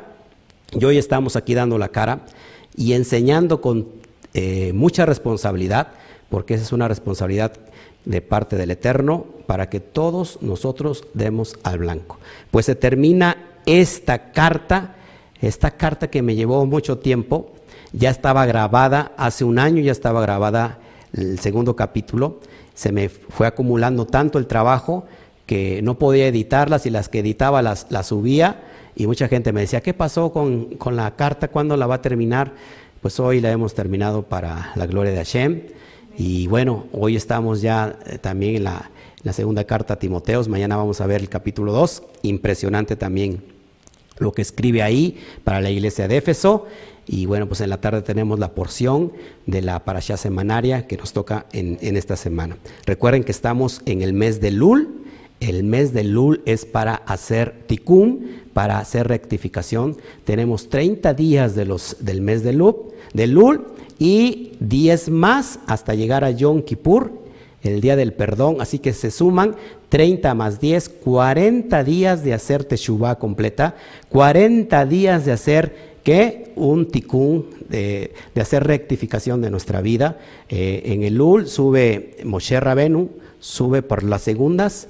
Y 0.73 0.83
hoy 0.83 0.97
estamos 0.97 1.37
aquí 1.37 1.53
dando 1.53 1.77
la 1.77 1.87
cara 1.87 2.25
y 2.75 2.91
enseñando 2.91 3.61
con 3.61 3.87
eh, 4.33 4.73
mucha 4.73 5.05
responsabilidad, 5.05 5.93
porque 6.29 6.55
esa 6.55 6.65
es 6.65 6.73
una 6.73 6.89
responsabilidad 6.89 7.53
de 8.03 8.19
parte 8.19 8.57
del 8.57 8.71
Eterno, 8.71 9.27
para 9.47 9.69
que 9.69 9.79
todos 9.79 10.39
nosotros 10.41 11.05
demos 11.13 11.55
al 11.63 11.77
blanco. 11.77 12.19
Pues 12.51 12.65
se 12.65 12.75
termina 12.75 13.37
esta 13.65 14.33
carta, 14.33 14.97
esta 15.39 15.71
carta 15.71 16.09
que 16.09 16.21
me 16.21 16.35
llevó 16.35 16.65
mucho 16.65 16.97
tiempo, 16.97 17.53
ya 17.93 18.09
estaba 18.09 18.45
grabada, 18.45 19.13
hace 19.15 19.45
un 19.45 19.57
año 19.57 19.81
ya 19.81 19.93
estaba 19.93 20.19
grabada 20.21 20.79
el 21.13 21.39
segundo 21.39 21.77
capítulo, 21.77 22.39
se 22.73 22.91
me 22.91 23.09
fue 23.09 23.47
acumulando 23.47 24.05
tanto 24.05 24.39
el 24.39 24.47
trabajo 24.47 25.05
que 25.45 25.81
no 25.81 25.97
podía 25.97 26.27
editarlas 26.27 26.85
y 26.85 26.89
las 26.89 27.09
que 27.09 27.19
editaba 27.19 27.61
las, 27.61 27.87
subía 28.03 28.63
y 28.95 29.07
mucha 29.07 29.27
gente 29.27 29.51
me 29.51 29.61
decía, 29.61 29.81
¿qué 29.81 29.93
pasó 29.93 30.31
con, 30.31 30.75
con 30.75 30.95
la 30.95 31.15
carta? 31.15 31.47
¿Cuándo 31.47 31.77
la 31.77 31.87
va 31.87 31.95
a 31.95 32.01
terminar? 32.01 32.53
Pues 33.01 33.19
hoy 33.19 33.41
la 33.41 33.51
hemos 33.51 33.73
terminado 33.73 34.23
para 34.23 34.71
la 34.75 34.85
gloria 34.85 35.11
de 35.11 35.17
Hashem. 35.17 35.61
Y 36.17 36.47
bueno, 36.47 36.85
hoy 36.91 37.15
estamos 37.15 37.61
ya 37.61 37.97
eh, 38.05 38.17
también 38.19 38.55
en 38.55 38.63
la, 38.65 38.91
la, 39.23 39.33
segunda 39.33 39.63
carta 39.63 39.95
a 39.95 39.99
Timoteos. 39.99 40.47
Mañana 40.47 40.77
vamos 40.77 41.01
a 41.01 41.07
ver 41.07 41.21
el 41.21 41.27
capítulo 41.27 41.73
2. 41.73 42.03
Impresionante 42.21 42.95
también 42.95 43.43
lo 44.19 44.31
que 44.31 44.43
escribe 44.43 44.83
ahí 44.83 45.17
para 45.43 45.59
la 45.59 45.71
iglesia 45.71 46.07
de 46.07 46.17
Éfeso. 46.17 46.67
Y 47.07 47.25
bueno, 47.25 47.47
pues 47.47 47.61
en 47.61 47.69
la 47.69 47.81
tarde 47.81 48.01
tenemos 48.01 48.39
la 48.39 48.53
porción 48.53 49.11
de 49.45 49.61
la 49.61 49.83
parashá 49.83 50.17
semanaria 50.17 50.87
que 50.87 50.97
nos 50.97 51.13
toca 51.13 51.45
en, 51.51 51.77
esta 51.97 52.15
semana. 52.15 52.57
Recuerden 52.85 53.23
que 53.23 53.31
estamos 53.31 53.81
en 53.85 54.01
el 54.01 54.13
mes 54.13 54.39
de 54.39 54.51
Lul. 54.51 55.01
El 55.39 55.63
mes 55.63 55.93
de 55.93 56.05
Lul 56.05 56.41
es 56.45 56.65
para 56.65 56.95
hacer 56.95 57.63
tikkun, 57.67 58.43
para 58.53 58.79
hacer 58.79 59.07
rectificación. 59.09 59.97
Tenemos 60.23 60.69
30 60.69 61.13
días 61.13 61.55
de 61.55 61.65
los, 61.65 61.97
del 61.99 62.21
mes 62.21 62.43
de 62.43 62.53
Lul, 62.53 62.75
de 63.13 63.27
Lul 63.27 63.65
y 63.99 64.53
10 64.61 65.09
más 65.09 65.59
hasta 65.67 65.95
llegar 65.95 66.23
a 66.23 66.31
Yom 66.31 66.61
Kippur, 66.61 67.11
el 67.61 67.81
día 67.81 67.97
del 67.97 68.13
perdón. 68.13 68.57
Así 68.61 68.79
que 68.79 68.93
se 68.93 69.11
suman 69.11 69.57
30 69.89 70.33
más 70.33 70.61
10, 70.61 70.87
40 70.89 71.83
días 71.83 72.23
de 72.23 72.33
hacer 72.33 72.63
Teshuvah 72.63 73.19
completa, 73.19 73.75
40 74.09 74.85
días 74.85 75.25
de 75.25 75.33
hacer 75.33 75.92
que 76.03 76.51
un 76.55 76.87
tikkun, 76.87 77.45
de, 77.69 78.13
hacer 78.39 78.65
rectificación 78.65 79.41
de 79.41 79.49
nuestra 79.49 79.81
vida. 79.81 80.19
Eh, 80.49 80.83
en 80.85 81.03
el 81.03 81.15
Lul 81.15 81.47
sube 81.47 82.17
Moshe 82.23 82.59
Rabenu, 82.59 83.09
sube 83.39 83.81
por 83.81 84.03
las 84.03 84.21
segundas, 84.21 84.87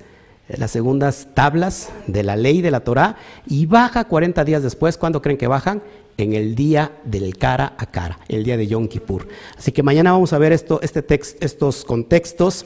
las 0.50 0.72
segundas 0.72 1.30
tablas 1.34 1.90
de 2.08 2.24
la 2.24 2.36
ley 2.36 2.62
de 2.62 2.72
la 2.72 2.82
Torah 2.82 3.18
y 3.48 3.66
baja 3.66 4.06
40 4.06 4.44
días 4.44 4.64
después. 4.64 4.98
¿Cuándo 4.98 5.22
creen 5.22 5.38
que 5.38 5.48
bajan? 5.48 5.82
En 6.18 6.34
el 6.34 6.56
día 6.56 6.92
del 7.06 7.38
cara 7.38 7.74
a 7.78 7.88
cara, 7.88 8.20
el 8.28 8.44
día 8.44 8.58
de 8.58 8.68
Yom 8.68 8.88
Kippur. 8.88 9.28
Así 9.58 9.72
que 9.72 9.82
mañana 9.82 10.12
vamos 10.12 10.34
a 10.34 10.38
ver 10.38 10.52
esto, 10.52 10.80
este 10.82 11.04
estos 11.40 11.86
contextos. 11.86 12.66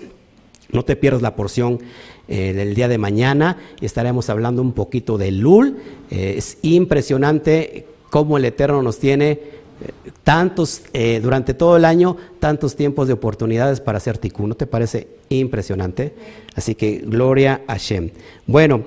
No 0.69 0.83
te 0.83 0.97
pierdas 0.97 1.21
la 1.21 1.35
porción 1.35 1.79
eh, 2.27 2.51
del 2.51 2.75
día 2.75 2.89
de 2.89 2.97
mañana 2.97 3.57
y 3.79 3.85
estaremos 3.85 4.29
hablando 4.29 4.61
un 4.61 4.73
poquito 4.73 5.17
de 5.17 5.31
Lul. 5.31 5.77
Eh, 6.11 6.35
es 6.37 6.57
impresionante 6.61 7.87
cómo 8.09 8.37
el 8.37 8.45
Eterno 8.45 8.81
nos 8.81 8.99
tiene 8.99 9.31
eh, 9.31 9.91
tantos, 10.23 10.83
durante 11.21 11.53
todo 11.53 11.77
el 11.77 11.85
año, 11.85 12.17
tantos 12.39 12.75
tiempos 12.75 13.07
de 13.07 13.13
oportunidades 13.13 13.79
para 13.79 13.97
hacer 13.97 14.17
tikkun. 14.17 14.49
¿No 14.49 14.55
te 14.55 14.67
parece 14.67 15.07
impresionante? 15.29 16.13
Así 16.55 16.75
que 16.75 16.99
gloria 17.05 17.61
a 17.67 17.77
Shem. 17.77 18.11
Bueno, 18.45 18.83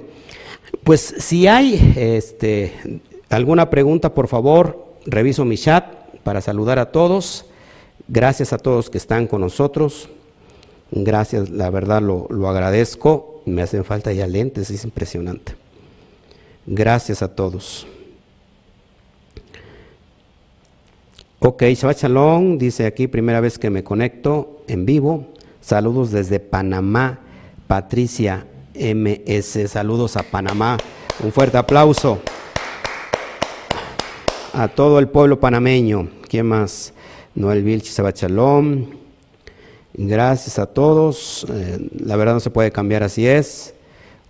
pues 0.84 1.14
si 1.18 1.46
hay 1.46 1.94
este, 1.96 3.00
alguna 3.28 3.70
pregunta, 3.70 4.14
por 4.14 4.28
favor, 4.28 4.96
reviso 5.06 5.44
mi 5.44 5.56
chat 5.56 5.84
para 6.22 6.40
saludar 6.40 6.78
a 6.78 6.92
todos. 6.92 7.46
Gracias 8.08 8.52
a 8.52 8.58
todos 8.58 8.90
que 8.90 8.98
están 8.98 9.26
con 9.26 9.40
nosotros. 9.40 10.08
Gracias, 10.90 11.50
la 11.50 11.70
verdad 11.70 12.02
lo, 12.02 12.26
lo 12.30 12.48
agradezco 12.48 13.30
me 13.44 13.62
hacen 13.62 13.84
falta 13.84 14.12
ya 14.12 14.26
lentes, 14.26 14.70
es 14.70 14.84
impresionante. 14.84 15.54
Gracias 16.66 17.22
a 17.22 17.34
todos. 17.34 17.86
Ok, 21.42 21.62
Shabbat 21.62 22.58
dice 22.58 22.84
aquí, 22.84 23.06
primera 23.06 23.40
vez 23.40 23.58
que 23.58 23.70
me 23.70 23.82
conecto 23.82 24.62
en 24.68 24.84
vivo. 24.84 25.28
Saludos 25.62 26.10
desde 26.10 26.38
Panamá, 26.38 27.20
Patricia 27.66 28.44
MS. 28.74 29.70
Saludos 29.70 30.18
a 30.18 30.22
Panamá. 30.22 30.76
Un 31.24 31.32
fuerte 31.32 31.56
aplauso 31.56 32.18
a 34.52 34.68
todo 34.68 34.98
el 34.98 35.08
pueblo 35.08 35.40
panameño. 35.40 36.10
¿Quién 36.28 36.44
más? 36.44 36.92
Noel 37.34 37.62
Vilch, 37.62 37.86
Shabbat. 37.90 38.22
Gracias 39.94 40.58
a 40.58 40.66
todos. 40.66 41.46
Eh, 41.50 41.88
la 42.04 42.16
verdad 42.16 42.34
no 42.34 42.40
se 42.40 42.50
puede 42.50 42.70
cambiar, 42.70 43.02
así 43.02 43.26
es. 43.26 43.72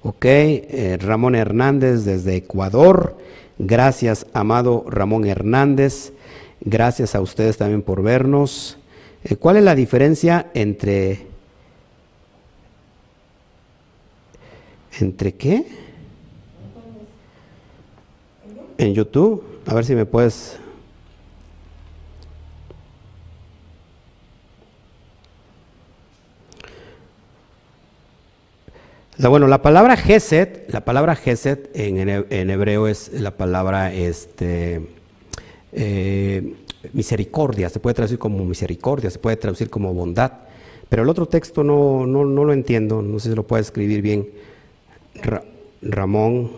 Ok, 0.04 0.26
eh, 0.26 0.96
Ramón 1.00 1.34
Hernández 1.34 2.04
desde 2.04 2.36
Ecuador. 2.36 3.18
Gracias, 3.58 4.28
amado 4.32 4.84
Ramón 4.88 5.26
Hernández. 5.26 6.12
Gracias 6.61 7.14
a 7.14 7.20
ustedes 7.20 7.56
también 7.56 7.82
por 7.82 8.02
vernos. 8.02 8.78
Eh, 9.24 9.36
¿Cuál 9.36 9.56
es 9.56 9.62
la 9.62 9.74
diferencia 9.74 10.50
entre... 10.54 11.26
¿Entre 14.98 15.34
qué? 15.34 15.64
En 18.76 18.94
YouTube. 18.94 19.44
A 19.66 19.74
ver 19.74 19.84
si 19.84 19.94
me 19.94 20.04
puedes 20.04 20.58
bueno, 29.28 29.46
la 29.48 29.61
palabra 29.61 29.96
Geset, 29.96 30.72
la 30.72 30.84
palabra 30.84 31.14
Geset 31.14 31.70
en, 31.74 32.50
hebreo 32.50 32.88
es 32.88 33.12
la 33.12 33.32
palabra 33.32 33.92
este, 33.92 34.80
eh, 35.72 36.54
misericordia, 36.92 37.68
se 37.68 37.80
puede 37.80 37.94
traducir 37.94 38.18
como 38.18 38.44
misericordia, 38.44 39.10
se 39.10 39.18
puede 39.18 39.36
traducir 39.36 39.70
como 39.70 39.92
bondad, 39.94 40.32
pero 40.88 41.02
el 41.02 41.08
otro 41.08 41.26
texto 41.26 41.62
no, 41.62 42.06
no, 42.06 42.24
no 42.24 42.44
lo 42.44 42.52
entiendo, 42.52 43.02
no 43.02 43.18
sé 43.18 43.30
si 43.30 43.36
lo 43.36 43.46
puede 43.46 43.62
escribir 43.62 44.02
bien. 44.02 44.28
Ramón. 45.82 46.50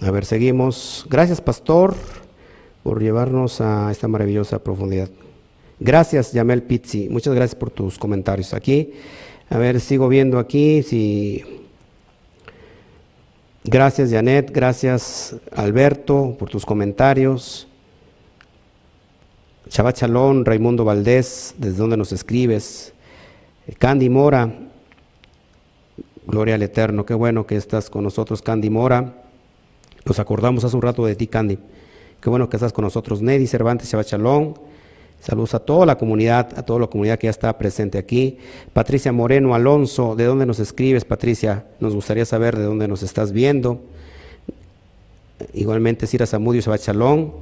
A 0.00 0.10
ver, 0.10 0.24
seguimos. 0.24 1.06
Gracias, 1.08 1.40
pastor, 1.40 1.94
por 2.82 3.00
llevarnos 3.00 3.60
a 3.60 3.90
esta 3.90 4.08
maravillosa 4.08 4.62
profundidad. 4.62 5.08
Gracias, 5.78 6.32
Yamel 6.32 6.62
Pizzi. 6.62 7.08
Muchas 7.08 7.34
gracias 7.34 7.54
por 7.54 7.70
tus 7.70 7.98
comentarios 7.98 8.54
aquí. 8.54 8.92
A 9.50 9.58
ver, 9.58 9.80
sigo 9.80 10.08
viendo 10.08 10.38
aquí 10.38 10.82
si... 10.82 11.61
Gracias, 13.64 14.10
Janet. 14.10 14.50
Gracias, 14.50 15.36
Alberto, 15.54 16.34
por 16.36 16.50
tus 16.50 16.66
comentarios. 16.66 17.68
Chava 19.68 19.92
Chalón, 19.92 20.44
Raimundo 20.44 20.84
Valdés, 20.84 21.54
desde 21.58 21.78
donde 21.78 21.96
nos 21.96 22.10
escribes. 22.10 22.92
Candy 23.78 24.08
Mora, 24.08 24.52
gloria 26.26 26.56
al 26.56 26.62
Eterno. 26.62 27.06
Qué 27.06 27.14
bueno 27.14 27.46
que 27.46 27.54
estás 27.54 27.88
con 27.88 28.02
nosotros, 28.02 28.42
Candy 28.42 28.68
Mora. 28.68 29.14
Nos 30.04 30.18
acordamos 30.18 30.64
hace 30.64 30.74
un 30.74 30.82
rato 30.82 31.06
de 31.06 31.14
ti, 31.14 31.28
Candy. 31.28 31.58
Qué 32.20 32.28
bueno 32.28 32.48
que 32.48 32.56
estás 32.56 32.72
con 32.72 32.84
nosotros. 32.84 33.22
Nedi 33.22 33.46
Cervantes, 33.46 33.88
Chava 33.88 34.02
Chalón. 34.02 34.54
Saludos 35.22 35.54
a 35.54 35.60
toda 35.60 35.86
la 35.86 35.96
comunidad, 35.96 36.58
a 36.58 36.64
toda 36.64 36.80
la 36.80 36.86
comunidad 36.88 37.16
que 37.16 37.28
ya 37.28 37.30
está 37.30 37.56
presente 37.56 37.96
aquí. 37.96 38.38
Patricia 38.72 39.12
Moreno 39.12 39.54
Alonso, 39.54 40.16
¿de 40.16 40.24
dónde 40.24 40.46
nos 40.46 40.58
escribes, 40.58 41.04
Patricia? 41.04 41.64
Nos 41.78 41.94
gustaría 41.94 42.24
saber 42.24 42.58
de 42.58 42.64
dónde 42.64 42.88
nos 42.88 43.04
estás 43.04 43.30
viendo. 43.30 43.80
Igualmente, 45.54 46.08
Cira 46.08 46.26
Zamudio 46.26 46.60
Sebachalón. 46.60 47.34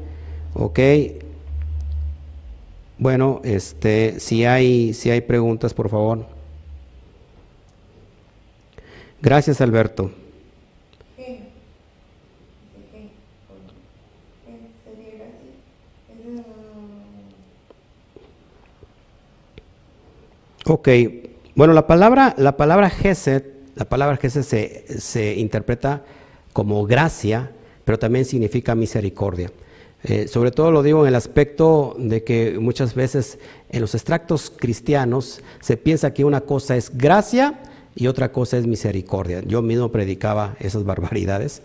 Ok. 0.52 0.78
Bueno, 2.98 3.40
este, 3.44 4.20
si 4.20 4.44
hay, 4.44 4.92
si 4.92 5.08
hay 5.08 5.22
preguntas, 5.22 5.72
por 5.72 5.88
favor. 5.88 6.26
Gracias, 9.22 9.62
Alberto. 9.62 10.10
Ok, 20.72 20.88
bueno, 21.56 21.72
la 21.72 21.88
palabra, 21.88 22.32
la 22.38 22.56
palabra 22.56 22.90
Gesed, 22.90 23.42
la 23.74 23.86
palabra 23.86 24.18
Gesed 24.18 24.42
se, 24.42 25.00
se 25.00 25.34
interpreta 25.34 26.04
como 26.52 26.86
gracia, 26.86 27.50
pero 27.84 27.98
también 27.98 28.24
significa 28.24 28.76
misericordia. 28.76 29.50
Eh, 30.04 30.28
sobre 30.28 30.52
todo 30.52 30.70
lo 30.70 30.84
digo 30.84 31.02
en 31.02 31.08
el 31.08 31.16
aspecto 31.16 31.96
de 31.98 32.22
que 32.22 32.56
muchas 32.60 32.94
veces 32.94 33.40
en 33.68 33.80
los 33.80 33.96
extractos 33.96 34.52
cristianos 34.56 35.42
se 35.58 35.76
piensa 35.76 36.14
que 36.14 36.24
una 36.24 36.42
cosa 36.42 36.76
es 36.76 36.96
gracia 36.96 37.58
y 37.96 38.06
otra 38.06 38.30
cosa 38.30 38.56
es 38.56 38.68
misericordia. 38.68 39.42
Yo 39.44 39.62
mismo 39.62 39.90
predicaba 39.90 40.54
esas 40.60 40.84
barbaridades 40.92 41.62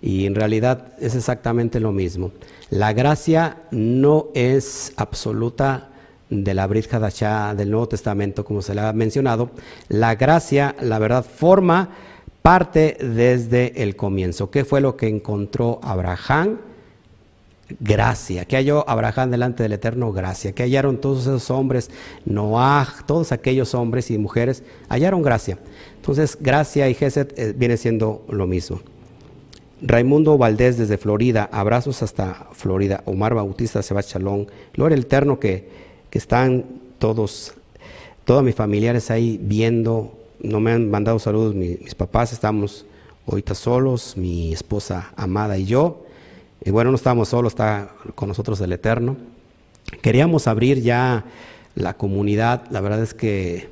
y 0.00 0.24
en 0.24 0.34
realidad 0.34 0.94
es 0.98 1.14
exactamente 1.14 1.78
lo 1.78 1.92
mismo. 1.92 2.32
La 2.70 2.94
gracia 2.94 3.58
no 3.70 4.28
es 4.32 4.94
absoluta 4.96 5.90
de 6.30 6.54
la 6.54 6.66
Brit 6.66 6.92
Hadashah 6.92 7.54
del 7.54 7.70
Nuevo 7.70 7.88
Testamento, 7.88 8.44
como 8.44 8.62
se 8.62 8.74
le 8.74 8.80
ha 8.80 8.92
mencionado, 8.92 9.50
la 9.88 10.14
gracia, 10.14 10.74
la 10.80 10.98
verdad, 10.98 11.24
forma 11.24 11.90
parte 12.42 12.96
desde 13.00 13.82
el 13.82 13.96
comienzo. 13.96 14.50
¿Qué 14.50 14.64
fue 14.64 14.80
lo 14.80 14.96
que 14.96 15.08
encontró 15.08 15.80
Abraham? 15.82 16.58
Gracia. 17.80 18.44
¿Qué 18.44 18.56
halló 18.56 18.88
Abraham 18.88 19.32
delante 19.32 19.64
del 19.64 19.72
Eterno? 19.72 20.12
Gracia. 20.12 20.52
¿Qué 20.52 20.62
hallaron 20.62 21.00
todos 21.00 21.22
esos 21.22 21.50
hombres? 21.50 21.90
Noah, 22.24 22.86
todos 23.06 23.32
aquellos 23.32 23.74
hombres 23.74 24.10
y 24.12 24.18
mujeres 24.18 24.62
hallaron 24.88 25.22
gracia. 25.22 25.58
Entonces, 25.96 26.38
gracia 26.40 26.88
y 26.88 26.94
Geset 26.94 27.36
eh, 27.36 27.52
viene 27.56 27.76
siendo 27.76 28.24
lo 28.28 28.46
mismo. 28.46 28.80
Raimundo 29.82 30.38
Valdés 30.38 30.78
desde 30.78 30.96
Florida, 30.96 31.48
abrazos 31.52 32.02
hasta 32.02 32.48
Florida. 32.52 33.02
Omar 33.04 33.34
Bautista, 33.34 33.82
Sebastián. 33.82 34.46
Gloria 34.72 34.96
Eterno 34.96 35.40
que 35.40 35.85
están 36.16 36.64
todos, 36.98 37.54
todos 38.24 38.42
mis 38.42 38.54
familiares 38.54 39.10
ahí 39.10 39.38
viendo, 39.42 40.12
no 40.40 40.60
me 40.60 40.72
han 40.72 40.90
mandado 40.90 41.18
saludos 41.18 41.54
mis, 41.54 41.94
papás, 41.94 42.32
estamos 42.32 42.86
ahorita 43.26 43.54
solos, 43.54 44.16
mi 44.16 44.52
esposa 44.52 45.12
amada 45.16 45.58
y 45.58 45.64
yo. 45.66 46.04
Y 46.64 46.70
bueno, 46.70 46.90
no 46.90 46.96
estamos 46.96 47.28
solos, 47.28 47.52
está 47.52 47.90
con 48.14 48.28
nosotros 48.28 48.60
el 48.60 48.72
Eterno. 48.72 49.16
Queríamos 50.02 50.46
abrir 50.46 50.82
ya 50.82 51.24
la 51.74 51.96
comunidad, 51.96 52.64
la 52.70 52.80
verdad 52.80 53.02
es 53.02 53.14
que 53.14 53.68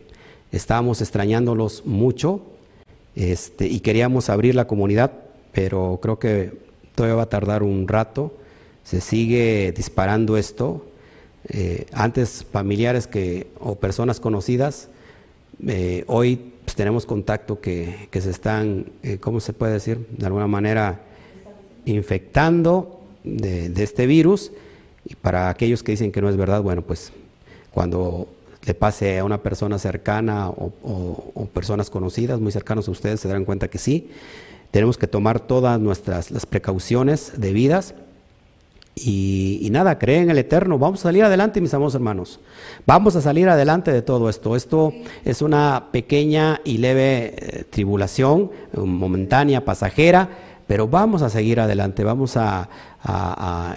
estábamos 0.52 1.00
extrañándolos 1.00 1.84
mucho 1.86 2.42
este, 3.16 3.66
y 3.66 3.80
queríamos 3.80 4.28
abrir 4.28 4.54
la 4.54 4.66
comunidad, 4.66 5.12
pero 5.52 5.98
creo 6.02 6.18
que 6.18 6.52
todavía 6.94 7.16
va 7.16 7.22
a 7.22 7.28
tardar 7.28 7.62
un 7.62 7.88
rato. 7.88 8.34
Se 8.82 9.00
sigue 9.00 9.72
disparando 9.76 10.36
esto. 10.36 10.84
Eh, 11.48 11.86
antes 11.92 12.44
familiares 12.50 13.06
que, 13.06 13.48
o 13.60 13.74
personas 13.74 14.18
conocidas, 14.18 14.88
eh, 15.66 16.04
hoy 16.06 16.52
pues, 16.64 16.74
tenemos 16.74 17.04
contacto 17.04 17.60
que, 17.60 18.08
se 18.12 18.30
están, 18.30 18.86
eh, 19.02 19.18
¿cómo 19.18 19.40
se 19.40 19.52
puede 19.52 19.74
decir? 19.74 20.06
De 20.16 20.26
alguna 20.26 20.46
manera 20.46 21.02
infectando 21.84 23.00
de, 23.24 23.72
este 23.82 24.06
virus. 24.06 24.52
Y 25.04 25.16
para 25.16 25.50
aquellos 25.50 25.82
que 25.82 25.92
dicen 25.92 26.12
que 26.12 26.22
no 26.22 26.30
es 26.30 26.36
verdad, 26.36 26.62
bueno, 26.62 26.80
pues 26.82 27.12
cuando 27.72 28.26
le 28.64 28.72
pase 28.72 29.18
a 29.18 29.24
una 29.24 29.42
persona 29.42 29.78
cercana 29.78 30.48
o, 30.48 30.72
o, 30.82 31.46
personas 31.52 31.90
conocidas, 31.90 32.40
muy 32.40 32.52
cercanos 32.52 32.88
a 32.88 32.90
ustedes, 32.90 33.20
se 33.20 33.28
darán 33.28 33.44
cuenta 33.44 33.68
que 33.68 33.76
sí. 33.76 34.08
Tenemos 34.70 34.96
que 34.96 35.06
tomar 35.06 35.40
todas 35.40 35.78
nuestras 35.78 36.30
las 36.30 36.46
precauciones 36.46 37.32
debidas 37.36 37.94
y, 38.96 39.68
nada, 39.72 39.98
creen 39.98 40.24
en 40.24 40.30
el 40.30 40.38
Eterno. 40.38 40.78
Vamos 40.78 41.00
a 41.00 41.02
salir 41.04 41.24
adelante, 41.24 41.60
mis 41.60 41.74
amados 41.74 41.94
hermanos. 41.94 42.40
Vamos 42.86 43.16
a 43.16 43.20
salir 43.20 43.48
adelante 43.48 43.92
de 43.92 44.02
todo 44.02 44.28
esto. 44.28 44.54
Esto 44.54 44.92
es 45.24 45.42
una 45.42 45.88
pequeña 45.90 46.60
y 46.64 46.78
leve 46.78 47.34
eh, 47.36 47.64
tribulación, 47.68 48.52
momentánea, 48.76 49.64
pasajera, 49.64 50.28
pero 50.68 50.86
vamos 50.86 51.22
a 51.22 51.28
seguir 51.28 51.58
adelante. 51.58 52.04
Vamos 52.04 52.36
a, 52.36 52.68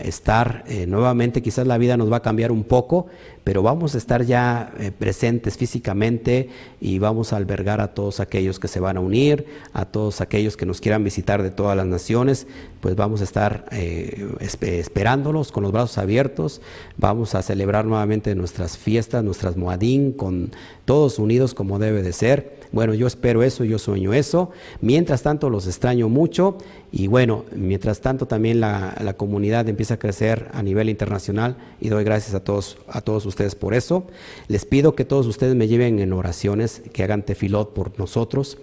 estar 0.04 0.64
eh, 0.68 0.88
nuevamente. 0.88 1.42
Quizás 1.42 1.68
la 1.68 1.78
vida 1.78 1.98
nos 1.98 2.12
va 2.12 2.18
a 2.18 2.22
cambiar 2.22 2.52
un 2.52 2.64
poco, 2.64 3.08
pero 3.44 3.62
vamos 3.62 3.94
a 3.94 3.98
estar 3.98 4.24
ya 4.24 4.74
eh, 4.80 4.92
presentes 4.92 5.58
físicamente 5.58 6.50
y 6.80 7.00
vamos 7.00 7.34
a 7.34 7.38
albergar 7.38 7.82
a 7.82 7.94
todos 7.94 8.22
aquellos 8.22 8.60
que 8.60 8.70
se 8.70 8.80
van 8.80 8.96
a 8.96 9.02
unir, 9.02 9.46
a 9.74 9.86
todos 9.86 10.22
aquellos 10.22 10.56
que 10.56 10.66
nos 10.66 10.80
quieran 10.80 11.04
visitar 11.04 11.44
de 11.44 11.52
todas 11.52 11.76
las 11.76 11.86
naciones, 11.86 12.48
pues 12.80 12.96
vamos 12.96 13.20
a 13.20 13.26
estar 13.26 13.66
eh, 13.72 14.30
esperándolos 14.62 15.52
con 15.52 15.64
los 15.64 15.74
brazos 15.74 15.98
abiertos, 15.98 16.62
vamos 16.96 17.36
a 17.36 17.42
celebrar 17.42 17.86
nuevamente 17.86 18.34
nuestras 18.34 18.78
fiestas, 18.78 19.26
nuestras 19.26 19.58
moadín, 19.58 20.14
con 20.14 20.52
todos 20.86 21.20
unidos 21.20 21.54
como 21.54 21.80
debe 21.80 22.02
de 22.02 22.14
ser. 22.14 22.57
Bueno, 22.72 22.94
yo 22.94 23.08
espero 23.08 23.44
eso, 23.44 23.64
yo 23.64 23.80
sueño 23.80 24.14
eso. 24.14 24.52
Mientras 24.82 25.24
tanto, 25.24 25.50
los 25.50 25.68
extraño 25.68 26.10
mucho 26.10 26.58
y 26.92 27.08
bueno, 27.08 27.46
mientras 27.56 28.02
tanto 28.02 28.26
también 28.26 28.60
la, 28.60 28.96
la 29.02 29.14
comunidad 29.14 29.68
empieza 29.70 29.96
a 29.96 30.00
crecer 30.00 30.50
a 30.54 30.64
nivel 30.64 30.90
internacional 30.90 31.58
y 31.80 31.90
doy 31.90 32.04
gracias 32.04 32.34
a 32.34 32.44
todos, 32.44 32.78
a 32.88 33.02
todos 33.02 33.26
ustedes 33.26 33.56
por 33.56 33.74
eso. 33.74 34.06
Les 34.48 34.66
pido 34.66 34.96
que 34.96 35.06
todos 35.06 35.28
ustedes 35.28 35.56
me 35.56 35.68
lleven 35.68 36.00
en 36.00 36.14
oraciones, 36.14 36.82
que 36.94 37.04
hagan 37.04 37.24
tefilot 37.24 37.74
por 37.74 37.98
nosotros, 38.00 38.58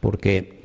porque 0.00 0.62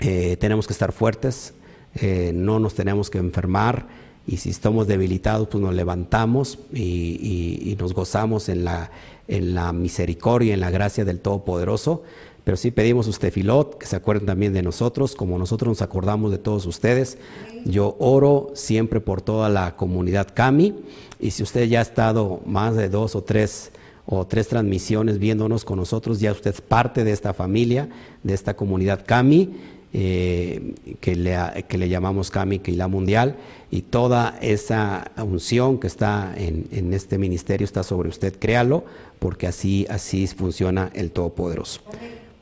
eh, 0.00 0.36
tenemos 0.38 0.66
que 0.66 0.72
estar 0.72 0.92
fuertes, 0.92 1.54
eh, 1.94 2.32
no 2.34 2.58
nos 2.58 2.74
tenemos 2.74 3.10
que 3.10 3.18
enfermar 3.18 3.86
y 4.26 4.36
si 4.36 4.50
estamos 4.50 4.86
debilitados, 4.86 5.48
pues 5.48 5.62
nos 5.62 5.74
levantamos 5.74 6.58
y, 6.72 7.76
nos 7.78 7.94
gozamos 7.94 8.48
en 8.48 8.64
la, 8.64 8.90
en 9.26 9.54
la 9.54 9.72
misericordia, 9.72 10.54
en 10.54 10.60
la 10.60 10.70
gracia 10.70 11.04
del 11.04 11.18
Todopoderoso. 11.18 12.02
Pero 12.44 12.56
sí 12.56 12.70
pedimos 12.72 13.06
usted 13.06 13.32
filot, 13.32 13.78
que 13.78 13.86
se 13.86 13.94
acuerden 13.96 14.26
también 14.26 14.52
de 14.52 14.62
nosotros, 14.62 15.14
como 15.14 15.38
nosotros 15.38 15.68
nos 15.68 15.82
acordamos 15.82 16.32
de 16.32 16.38
todos 16.38 16.66
ustedes. 16.66 17.18
Yo 17.64 17.96
oro 18.00 18.50
siempre 18.54 19.00
por 19.00 19.22
toda 19.22 19.48
la 19.48 19.76
comunidad 19.76 20.28
Cami 20.34 20.74
y 21.20 21.30
si 21.30 21.44
usted 21.44 21.68
ya 21.68 21.78
ha 21.78 21.82
estado 21.82 22.40
más 22.44 22.74
de 22.74 22.88
dos 22.88 23.14
o 23.14 23.22
tres 23.22 23.70
o 24.06 24.26
tres 24.26 24.48
transmisiones 24.48 25.20
viéndonos 25.20 25.64
con 25.64 25.78
nosotros, 25.78 26.18
ya 26.18 26.32
usted 26.32 26.50
es 26.50 26.60
parte 26.60 27.04
de 27.04 27.12
esta 27.12 27.32
familia, 27.32 27.88
de 28.24 28.34
esta 28.34 28.54
comunidad 28.54 29.04
Cami, 29.06 29.50
eh, 29.92 30.74
que, 31.00 31.14
le, 31.14 31.36
que 31.68 31.78
le 31.78 31.88
llamamos 31.88 32.30
Cami 32.30 32.60
la 32.66 32.88
Mundial, 32.88 33.36
y 33.72 33.80
toda 33.80 34.38
esa 34.42 35.10
unción 35.16 35.80
que 35.80 35.86
está 35.86 36.34
en, 36.36 36.66
en, 36.72 36.92
este 36.92 37.16
ministerio 37.16 37.64
está 37.64 37.82
sobre 37.82 38.10
usted, 38.10 38.38
créalo, 38.38 38.84
porque 39.18 39.46
así, 39.46 39.86
así 39.88 40.26
funciona 40.26 40.90
el 40.92 41.10
Todopoderoso. 41.10 41.80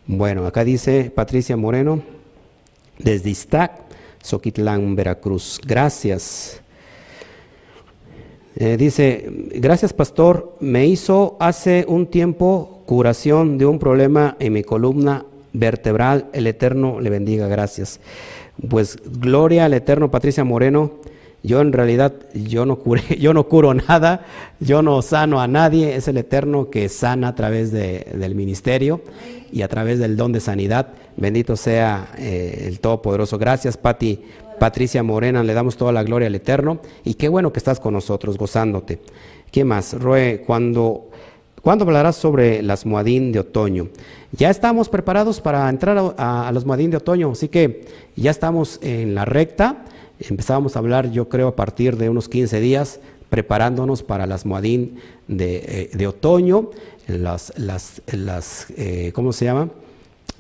Bueno, 0.09 0.45
acá 0.45 0.65
dice 0.65 1.13
Patricia 1.15 1.57
Moreno, 1.57 2.03
desde 2.99 3.31
Iztac, 3.31 3.81
Soquitlán, 4.21 4.97
Veracruz. 4.97 5.61
Gracias. 5.65 6.61
Eh, 8.57 8.77
dice, 8.77 9.27
gracias 9.55 9.93
pastor, 9.93 10.57
me 10.59 10.89
hizo 10.89 11.37
hace 11.39 11.85
un 11.87 12.09
tiempo 12.09 12.83
curación 12.87 13.57
de 13.57 13.67
un 13.67 13.79
problema 13.79 14.37
en 14.41 14.53
mi 14.53 14.65
columna 14.65 15.25
vertebral, 15.53 16.27
el 16.33 16.49
Eterno 16.49 16.99
le 16.99 17.09
bendiga, 17.09 17.47
gracias. 17.47 18.01
Pues 18.69 18.99
gloria 19.01 19.67
al 19.67 19.75
Eterno, 19.75 20.11
Patricia 20.11 20.43
Moreno. 20.43 20.99
Yo 21.43 21.61
en 21.61 21.73
realidad 21.73 22.13
yo 22.35 22.67
no 22.67 22.77
curé, 22.77 23.03
yo 23.21 23.33
no 23.33 23.49
curo 23.49 23.75
nada, 23.75 24.27
yo 24.61 24.83
no 24.83 25.01
sano 25.03 25.41
a 25.41 25.49
nadie, 25.49 25.97
es 25.97 26.09
el 26.09 26.19
Eterno 26.19 26.71
que 26.71 26.89
sana 26.89 27.29
a 27.29 27.35
través 27.35 27.73
del 27.73 28.35
ministerio 28.35 29.01
y 29.53 29.63
a 29.63 29.69
través 29.69 29.99
del 29.99 30.17
don 30.17 30.33
de 30.33 30.41
sanidad. 30.41 30.89
Bendito 31.17 31.57
sea 31.57 32.13
eh, 32.19 32.65
el 32.67 32.81
Todopoderoso. 32.81 33.39
Gracias, 33.39 33.77
Pati, 33.77 34.21
Patricia 34.59 35.03
Morena, 35.03 35.43
le 35.43 35.55
damos 35.55 35.77
toda 35.77 35.93
la 35.93 36.03
gloria 36.03 36.29
al 36.29 36.35
Eterno 36.35 36.81
y 37.05 37.15
qué 37.15 37.29
bueno 37.29 37.53
que 37.53 37.59
estás 37.59 37.81
con 37.81 37.95
nosotros, 37.95 38.37
gozándote. 38.37 39.01
¿Qué 39.51 39.65
más? 39.65 39.95
Roe, 39.95 40.43
cuando 40.47 41.11
¿Cuándo 41.63 41.85
hablarás 41.85 42.17
sobre 42.17 42.63
las 42.63 42.87
Moadín 42.87 43.33
de 43.33 43.41
otoño? 43.41 43.89
Ya 44.33 44.49
estamos 44.49 44.89
preparados 44.89 45.43
para 45.43 45.69
entrar 45.69 46.15
a, 46.17 46.51
los 46.55 46.65
Moadín 46.65 46.91
de 46.91 46.97
otoño, 46.97 47.31
así 47.33 47.49
que 47.49 47.87
ya 48.17 48.31
estamos 48.31 48.79
en 48.83 49.15
la 49.15 49.27
recta. 49.27 49.85
Empezamos 50.29 50.77
a 50.77 50.81
hablar, 50.81 51.11
yo 51.11 51.29
creo, 51.29 51.49
a 51.49 51.57
partir 51.57 51.97
de 51.97 52.11
unos 52.11 52.29
15 52.29 52.61
días, 52.61 53.01
preparándonos 53.31 54.03
para 54.03 54.27
las 54.27 54.45
Moadín 54.45 54.97
de, 55.29 55.89
eh, 55.99 56.07
otoño, 56.07 56.71
las, 57.07 57.55
las, 57.57 58.03
las 58.13 58.67
eh, 58.77 59.13
¿cómo 59.15 59.33
se 59.33 59.47
llama? 59.47 59.71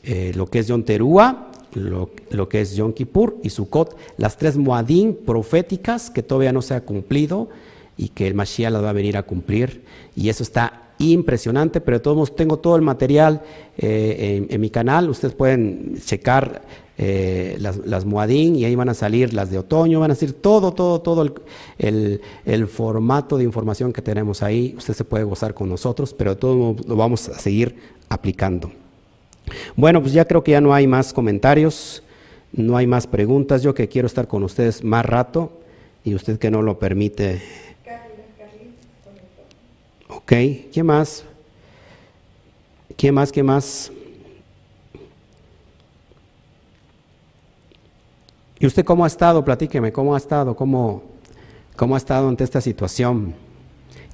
Eh, 0.03 0.33
lo 0.35 0.47
que 0.47 0.59
es 0.59 0.67
Yom 0.67 0.83
Terúa, 0.83 1.51
lo, 1.73 2.11
lo, 2.31 2.49
que 2.49 2.61
es 2.61 2.75
Yom 2.75 2.93
Kippur 2.93 3.39
y 3.43 3.51
Sukkot, 3.51 3.97
las 4.19 4.37
tres 4.37 4.57
Moadín 4.57 5.17
proféticas 5.25 6.11
que 6.11 6.23
todavía 6.23 6.53
no 6.53 6.61
se 6.61 6.75
ha 6.75 6.83
cumplido 6.83 7.49
y 7.97 8.09
que 8.09 8.27
el 8.27 8.35
Mashiach 8.35 8.73
las 8.73 8.83
va 8.83 8.91
a 8.91 8.95
venir 8.95 9.17
a 9.17 9.23
cumplir. 9.23 9.83
Y 10.15 10.29
eso 10.29 10.43
está 10.43 10.91
impresionante, 10.99 11.81
pero 11.81 11.99
de 11.99 12.03
todos 12.03 12.17
modos 12.17 12.37
tengo 12.37 12.59
todo 12.59 12.77
el 12.77 12.83
material 12.83 13.41
en, 13.79 14.61
mi 14.61 14.69
canal, 14.69 15.09
ustedes 15.09 15.35
pueden 15.35 15.97
checar 16.05 16.61
eh, 17.03 17.57
las, 17.59 17.79
las 17.79 18.05
Moadín 18.05 18.57
y 18.57 18.67
ahí 18.67 18.75
van 18.75 18.91
a 18.91 18.95
salir 18.95 19.33
las 19.33 19.51
de 19.51 19.57
otoño, 19.57 20.01
van 20.01 20.11
a 20.11 20.15
salir 20.15 20.35
todo, 20.35 20.75
todo, 20.75 21.01
todo 21.01 21.23
el, 21.79 22.21
el, 22.45 22.67
formato 22.67 23.39
de 23.39 23.45
información 23.45 23.91
que 23.91 24.03
tenemos 24.03 24.43
ahí, 24.43 24.75
usted 24.77 24.93
se 24.93 25.05
puede 25.05 25.25
gozar 25.25 25.55
con 25.55 25.71
nosotros, 25.71 26.13
pero 26.13 26.37
modos 26.43 26.87
lo 26.87 26.97
vamos 26.97 27.27
a 27.31 27.39
seguir 27.39 27.75
aplicando. 28.11 28.71
Bueno, 29.77 30.03
pues 30.03 30.13
ya 30.13 30.27
creo 30.27 30.45
que 30.45 30.51
ya 30.51 30.61
no 30.61 30.75
hay 30.75 30.87
más 30.87 31.15
comentarios, 31.15 32.03
no 32.53 32.77
hay 32.77 32.87
más 32.87 33.07
preguntas, 33.07 33.63
yo 33.63 33.73
que 33.73 33.89
quiero 33.89 34.05
estar 34.05 34.29
con 34.29 34.43
ustedes 34.43 34.85
más 34.85 35.07
rato 35.07 35.53
y 36.05 36.15
usted 36.15 36.39
que 36.39 36.51
no 36.51 36.61
lo 36.61 36.79
permite 36.79 37.41
Ok, 40.09 40.33
¿qué 40.71 40.83
más? 40.83 41.25
¿Qué 42.95 43.11
más? 43.11 43.33
¿Qué 43.33 43.43
más? 43.43 43.91
¿Y 48.61 48.67
usted 48.67 48.85
cómo 48.85 49.05
ha 49.05 49.07
estado? 49.07 49.43
Platíqueme, 49.43 49.91
¿cómo 49.91 50.15
ha 50.15 50.19
estado? 50.19 50.55
¿Cómo, 50.55 51.03
cómo 51.77 51.95
ha 51.95 51.99
estado 51.99 52.29
ante 52.29 52.45
esta 52.45 52.61
situación? 52.61 53.35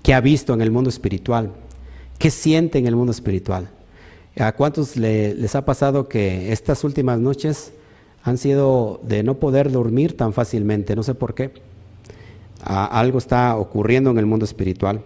¿Qué 0.04 0.14
ha 0.14 0.20
visto 0.20 0.54
en 0.54 0.62
el 0.62 0.70
mundo 0.70 0.88
espiritual? 0.88 1.50
¿Qué 2.16 2.30
siente 2.30 2.78
en 2.78 2.86
el 2.86 2.94
mundo 2.94 3.10
espiritual? 3.10 3.68
¿A 4.38 4.52
cuántos 4.52 4.96
les 4.96 5.54
ha 5.56 5.64
pasado 5.64 6.08
que 6.08 6.52
estas 6.52 6.84
últimas 6.84 7.18
noches 7.18 7.72
han 8.22 8.38
sido 8.38 9.00
de 9.02 9.24
no 9.24 9.34
poder 9.34 9.72
dormir 9.72 10.16
tan 10.16 10.32
fácilmente? 10.32 10.94
No 10.94 11.02
sé 11.02 11.14
por 11.14 11.34
qué. 11.34 11.50
algo 12.62 13.18
está 13.18 13.56
ocurriendo 13.56 14.10
en 14.10 14.18
el 14.18 14.26
mundo 14.26 14.44
espiritual. 14.44 15.02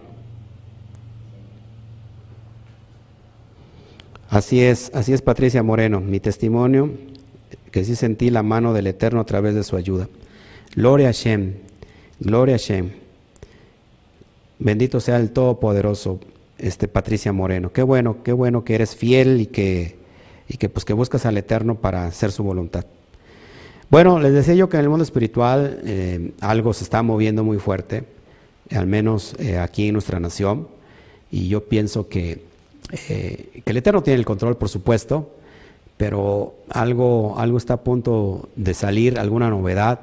Así 4.29 4.61
es, 4.61 4.91
así 4.93 5.13
es 5.13 5.21
Patricia 5.23 5.63
Moreno, 5.63 5.99
mi 5.99 6.19
testimonio, 6.19 6.91
que 7.71 7.83
sí 7.83 7.95
sentí 7.95 8.29
la 8.29 8.43
mano 8.43 8.73
del 8.73 8.87
Eterno 8.87 9.21
a 9.21 9.25
través 9.25 9.55
de 9.55 9.63
su 9.63 9.75
ayuda. 9.75 10.07
Gloria 10.75 11.09
a 11.09 11.11
Shem, 11.11 11.53
gloria 12.19 12.55
a 12.55 12.57
Shem. 12.57 12.91
Bendito 14.59 14.99
sea 14.99 15.17
el 15.17 15.31
Todopoderoso, 15.31 16.19
este 16.57 16.87
Patricia 16.87 17.33
Moreno. 17.33 17.71
Qué 17.71 17.81
bueno, 17.81 18.23
qué 18.23 18.31
bueno 18.31 18.63
que 18.63 18.75
eres 18.75 18.95
fiel 18.95 19.41
y 19.41 19.47
que, 19.47 19.95
y 20.47 20.57
que 20.57 20.69
pues 20.69 20.85
que 20.85 20.93
buscas 20.93 21.25
al 21.25 21.37
Eterno 21.37 21.75
para 21.75 22.05
hacer 22.05 22.31
su 22.31 22.43
voluntad. 22.43 22.85
Bueno, 23.89 24.19
les 24.19 24.33
decía 24.33 24.53
yo 24.53 24.69
que 24.69 24.77
en 24.77 24.83
el 24.83 24.89
mundo 24.89 25.03
espiritual 25.03 25.81
eh, 25.83 26.31
algo 26.39 26.73
se 26.73 26.83
está 26.83 27.01
moviendo 27.03 27.43
muy 27.43 27.57
fuerte, 27.57 28.03
al 28.69 28.87
menos 28.87 29.35
eh, 29.39 29.57
aquí 29.57 29.87
en 29.87 29.93
nuestra 29.93 30.19
nación, 30.19 30.67
y 31.29 31.47
yo 31.47 31.65
pienso 31.65 32.07
que 32.07 32.51
eh, 32.91 33.61
que 33.63 33.71
el 33.71 33.77
Eterno 33.77 34.03
tiene 34.03 34.19
el 34.19 34.25
control, 34.25 34.57
por 34.57 34.69
supuesto, 34.69 35.35
pero 36.01 36.55
algo, 36.71 37.37
algo 37.37 37.59
está 37.59 37.75
a 37.75 37.83
punto 37.83 38.49
de 38.55 38.73
salir, 38.73 39.19
alguna 39.19 39.51
novedad. 39.51 39.99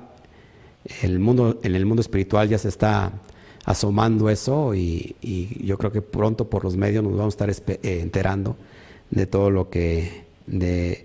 El 1.03 1.18
mundo, 1.18 1.59
en 1.64 1.74
el 1.74 1.86
mundo 1.86 2.03
espiritual 2.03 2.49
ya 2.49 2.57
se 2.57 2.68
está 2.68 3.11
asomando 3.64 4.30
eso 4.30 4.76
y, 4.76 5.16
yo 5.61 5.76
creo 5.76 5.90
que 5.90 6.01
pronto 6.01 6.49
por 6.49 6.62
los 6.62 6.76
medios 6.76 7.03
nos 7.03 7.16
vamos 7.16 7.40
a 7.40 7.51
estar 7.51 7.72
eh, 7.82 7.99
enterando 8.01 8.57
de 9.11 9.26
todo 9.26 9.51
lo 9.51 9.70
que, 9.70 10.22
de, 10.46 11.05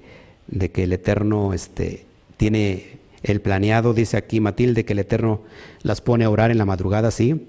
que 0.72 0.84
el 0.84 0.94
Eterno 0.94 1.56
este, 1.56 2.06
tiene 2.38 3.00
el 3.24 3.42
planeado, 3.42 3.96
dice 3.96 4.16
aquí 4.16 4.42
Matilde, 4.42 4.86
que 4.86 4.94
el 4.94 5.00
Eterno 5.00 5.42
las 5.82 6.02
pone 6.02 6.26
a 6.26 6.30
orar 6.30 6.52
en 6.52 6.60
la 6.60 6.66
madrugada, 6.66 7.10
sí. 7.10 7.48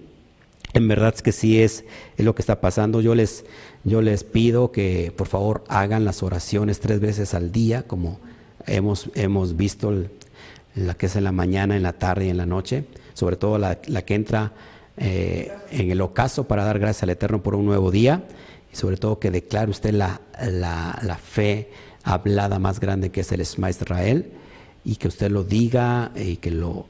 En 0.73 0.89
verdad 0.89 1.13
es 1.15 1.21
que 1.21 1.31
sí 1.31 1.61
es 1.61 1.85
lo 2.17 2.35
que 2.35 2.41
está 2.41 2.63
pasando. 2.63 3.03
Yo 3.03 3.15
les, 3.15 3.45
yo 3.85 4.01
les 4.01 4.25
pido 4.25 4.73
que 4.73 5.13
por 5.15 5.27
favor 5.27 5.63
hagan 5.69 6.05
las 6.05 6.23
oraciones 6.23 6.81
tres 6.81 7.01
veces 7.01 7.35
al 7.35 7.53
día, 7.53 7.83
como 7.83 8.19
hemos, 8.67 9.11
hemos 9.15 9.57
visto 9.57 9.93
la 10.75 10.95
que 10.95 11.07
es 11.07 11.17
en 11.17 11.25
la 11.25 11.33
mañana, 11.33 11.77
en 11.77 11.83
la 11.83 11.93
tarde 11.93 12.27
y 12.27 12.31
en 12.31 12.39
la 12.39 12.47
noche, 12.47 12.85
sobre 13.13 13.37
todo 13.37 13.59
la, 13.59 13.77
que 13.77 14.15
entra 14.15 14.53
eh, 14.97 15.53
en 15.71 15.91
el 15.91 16.01
ocaso 16.01 16.45
para 16.45 16.65
dar 16.65 16.79
gracias 16.79 17.03
al 17.03 17.11
Eterno 17.11 17.43
por 17.43 17.55
un 17.55 17.67
nuevo 17.67 17.91
día, 17.91 18.25
y 18.73 18.77
sobre 18.77 18.97
todo 18.97 19.19
que 19.19 19.31
declare 19.31 19.71
usted 19.71 19.93
la, 19.93 20.21
la, 20.41 21.19
fe 21.23 21.71
hablada 22.03 22.59
más 22.59 22.81
grande 22.81 23.11
que 23.11 23.21
es 23.21 23.33
el 23.33 23.43
Esma 23.43 23.69
Israel, 23.69 24.33
y 24.83 24.97
que 24.97 25.09
usted 25.09 25.31
lo 25.31 25.45
diga 25.45 26.11
y 26.17 26.37
que 26.37 26.51
lo 26.51 26.87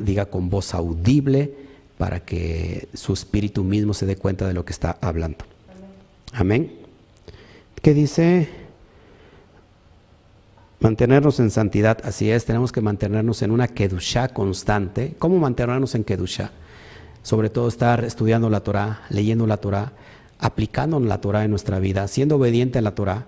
diga 0.00 0.26
con 0.26 0.50
voz 0.50 0.74
audible 0.74 1.52
para 1.96 2.20
que 2.20 2.88
su 2.94 3.12
espíritu 3.12 3.64
mismo 3.64 3.94
se 3.94 4.06
dé 4.06 4.16
cuenta 4.16 4.46
de 4.46 4.54
lo 4.54 4.64
que 4.64 4.72
está 4.72 4.98
hablando. 5.00 5.44
Amén. 6.32 6.72
¿Qué 7.82 7.94
dice? 7.94 8.48
Mantenernos 10.80 11.40
en 11.40 11.50
santidad, 11.50 11.98
así 12.04 12.30
es, 12.30 12.44
tenemos 12.44 12.70
que 12.70 12.80
mantenernos 12.80 13.42
en 13.42 13.50
una 13.50 13.68
kedushá 13.68 14.28
constante. 14.28 15.14
¿Cómo 15.18 15.38
mantenernos 15.38 15.94
en 15.94 16.04
kedushá? 16.04 16.52
Sobre 17.22 17.50
todo 17.50 17.66
estar 17.66 18.04
estudiando 18.04 18.48
la 18.48 18.60
Torah, 18.60 19.02
leyendo 19.10 19.46
la 19.46 19.56
Torah, 19.56 19.92
aplicando 20.38 21.00
la 21.00 21.20
Torah 21.20 21.44
en 21.44 21.50
nuestra 21.50 21.80
vida, 21.80 22.06
siendo 22.06 22.36
obediente 22.36 22.78
a 22.78 22.82
la 22.82 22.94
Torah. 22.94 23.26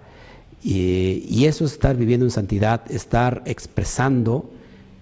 Y, 0.62 1.24
y 1.28 1.46
eso 1.46 1.64
es 1.64 1.72
estar 1.72 1.96
viviendo 1.96 2.24
en 2.24 2.30
santidad, 2.30 2.82
estar 2.90 3.42
expresando, 3.46 4.50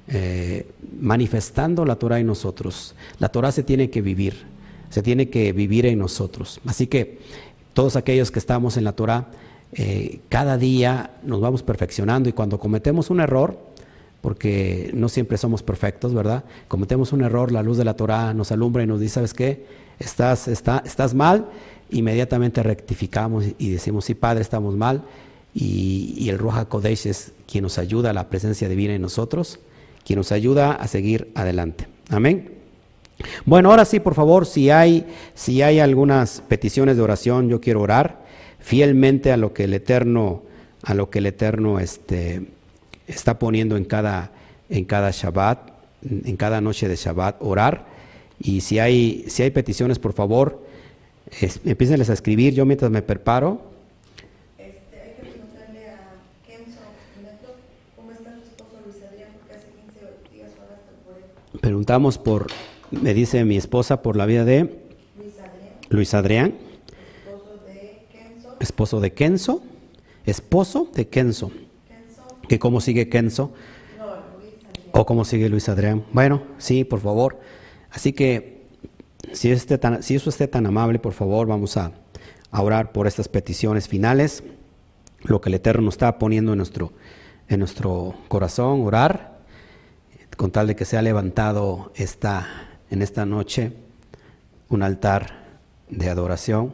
eh, 0.08 0.66
manifestando 1.00 1.84
la 1.84 1.96
Torah 1.96 2.18
en 2.18 2.26
nosotros. 2.26 2.94
La 3.18 3.28
Torah 3.28 3.52
se 3.52 3.62
tiene 3.62 3.90
que 3.90 4.00
vivir, 4.00 4.46
se 4.88 5.02
tiene 5.02 5.28
que 5.28 5.52
vivir 5.52 5.84
en 5.84 5.98
nosotros. 5.98 6.60
Así 6.64 6.86
que 6.86 7.18
todos 7.72 7.96
aquellos 7.96 8.30
que 8.30 8.38
estamos 8.38 8.76
en 8.76 8.84
la 8.84 8.92
Torah, 8.92 9.28
eh, 9.72 10.20
cada 10.28 10.56
día 10.56 11.10
nos 11.22 11.40
vamos 11.40 11.62
perfeccionando 11.62 12.28
y 12.28 12.32
cuando 12.32 12.58
cometemos 12.58 13.10
un 13.10 13.20
error, 13.20 13.58
porque 14.20 14.90
no 14.94 15.08
siempre 15.08 15.38
somos 15.38 15.62
perfectos, 15.62 16.14
¿verdad? 16.14 16.44
Cometemos 16.66 17.12
un 17.12 17.22
error, 17.22 17.52
la 17.52 17.62
luz 17.62 17.78
de 17.78 17.84
la 17.84 17.94
Torah 17.94 18.34
nos 18.34 18.50
alumbra 18.50 18.82
y 18.82 18.86
nos 18.86 19.00
dice, 19.00 19.14
¿sabes 19.14 19.34
qué? 19.34 19.66
Estás, 19.98 20.48
está, 20.48 20.82
estás 20.84 21.14
mal, 21.14 21.46
inmediatamente 21.90 22.62
rectificamos 22.62 23.44
y 23.58 23.70
decimos, 23.70 24.04
sí, 24.06 24.14
Padre, 24.14 24.42
estamos 24.42 24.76
mal. 24.76 25.02
Y, 25.54 26.28
el 26.28 26.38
Ruach 26.38 26.68
Kodesh 26.68 27.06
es 27.06 27.32
quien 27.50 27.62
nos 27.62 27.78
ayuda 27.78 28.12
la 28.12 28.28
presencia 28.28 28.68
divina 28.68 28.94
en 28.94 29.02
nosotros, 29.02 29.58
quien 30.04 30.18
nos 30.18 30.30
ayuda 30.30 30.72
a 30.72 30.86
seguir 30.88 31.32
adelante. 31.34 31.88
Amén. 32.10 32.57
Bueno, 33.44 33.70
ahora 33.70 33.84
sí, 33.84 34.00
por 34.00 34.14
favor, 34.14 34.46
si 34.46 34.70
hay, 34.70 35.06
si 35.34 35.62
hay 35.62 35.80
algunas 35.80 36.42
peticiones 36.48 36.96
de 36.96 37.02
oración, 37.02 37.48
yo 37.48 37.60
quiero 37.60 37.80
orar 37.80 38.26
fielmente 38.58 39.32
a 39.32 39.36
lo 39.36 39.52
que 39.52 39.64
el 39.64 39.74
Eterno, 39.74 40.42
a 40.82 40.94
lo 40.94 41.10
que 41.10 41.18
el 41.18 41.26
Eterno 41.26 41.80
este, 41.80 42.42
está 43.06 43.38
poniendo 43.38 43.76
en 43.76 43.84
cada, 43.84 44.32
en 44.68 44.84
cada 44.84 45.10
Shabbat, 45.10 45.70
en 46.02 46.36
cada 46.36 46.60
noche 46.60 46.88
de 46.88 46.96
Shabbat, 46.96 47.36
orar. 47.40 47.86
Y 48.40 48.60
si 48.60 48.78
hay, 48.78 49.24
si 49.28 49.42
hay 49.42 49.50
peticiones, 49.50 49.98
por 49.98 50.12
favor, 50.12 50.62
es, 51.40 51.60
a 51.64 52.12
escribir, 52.12 52.54
yo 52.54 52.64
mientras 52.64 52.90
me 52.90 53.02
preparo. 53.02 53.62
Este, 54.58 55.00
hay 55.00 55.12
que 55.14 55.30
preguntarle 55.30 55.88
a 55.88 55.98
Kenzo, 56.46 56.78
¿cómo 57.96 58.12
está 58.12 58.34
su 58.34 58.42
esposo 58.42 58.80
Luis 58.84 59.02
Adrián? 59.02 59.30
Porque 59.38 59.54
hace 59.54 59.68
15 59.70 60.34
días 60.34 60.50
hasta 60.52 60.92
por 61.04 61.16
él. 61.16 61.60
Preguntamos 61.60 62.16
por 62.16 62.46
me 62.90 63.14
dice 63.14 63.44
mi 63.44 63.56
esposa, 63.56 64.02
por 64.02 64.16
la 64.16 64.26
vida 64.26 64.44
de 64.44 64.84
Luis 65.90 66.14
Adrián, 66.14 66.54
esposo 68.60 69.00
de 69.00 69.12
Kenzo, 69.12 69.62
esposo 70.24 70.88
de 70.94 71.08
Kenzo, 71.08 71.50
que 72.48 72.58
cómo 72.58 72.80
sigue 72.80 73.08
Kenzo, 73.08 73.52
o 74.92 75.06
cómo 75.06 75.24
sigue 75.24 75.48
Luis 75.48 75.68
Adrián. 75.68 76.04
Bueno, 76.12 76.42
sí, 76.58 76.84
por 76.84 77.00
favor. 77.00 77.38
Así 77.90 78.12
que 78.12 78.62
si, 79.32 79.54
si 79.56 80.14
eso 80.14 80.30
esté 80.30 80.48
tan 80.48 80.66
amable, 80.66 80.98
por 80.98 81.12
favor, 81.12 81.46
vamos 81.46 81.76
a, 81.76 81.92
a 82.50 82.62
orar 82.62 82.92
por 82.92 83.06
estas 83.06 83.28
peticiones 83.28 83.88
finales, 83.88 84.42
lo 85.22 85.40
que 85.40 85.50
el 85.50 85.54
Eterno 85.54 85.82
nos 85.82 85.94
está 85.94 86.18
poniendo 86.18 86.52
en 86.52 86.58
nuestro, 86.58 86.92
en 87.48 87.58
nuestro 87.60 88.14
corazón, 88.28 88.82
orar, 88.86 89.38
con 90.36 90.50
tal 90.50 90.68
de 90.68 90.76
que 90.76 90.84
sea 90.84 91.02
levantado 91.02 91.92
esta, 91.96 92.67
en 92.90 93.02
esta 93.02 93.26
noche 93.26 93.72
un 94.68 94.82
altar 94.82 95.46
de 95.88 96.08
adoración. 96.08 96.72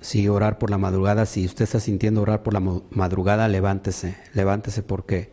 Sí, 0.00 0.28
orar 0.28 0.58
por 0.58 0.70
la 0.70 0.78
madrugada. 0.78 1.26
Si 1.26 1.44
usted 1.44 1.64
está 1.64 1.78
sintiendo 1.78 2.22
orar 2.22 2.42
por 2.42 2.54
la 2.54 2.60
madrugada, 2.90 3.46
levántese, 3.48 4.16
levántese 4.34 4.82
porque 4.82 5.30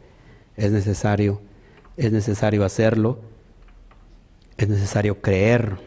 es 0.55 0.71
necesario, 0.71 1.41
es 1.95 2.11
necesario 2.11 2.65
hacerlo, 2.65 3.19
es 4.57 4.67
necesario 4.67 5.21
creer, 5.21 5.77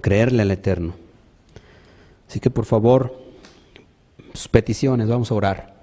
creerle 0.00 0.42
al 0.42 0.50
Eterno. 0.50 0.94
Así 2.28 2.40
que 2.40 2.50
por 2.50 2.66
favor, 2.66 3.20
sus 4.34 4.48
peticiones, 4.48 5.08
vamos 5.08 5.30
a 5.30 5.34
orar. 5.34 5.74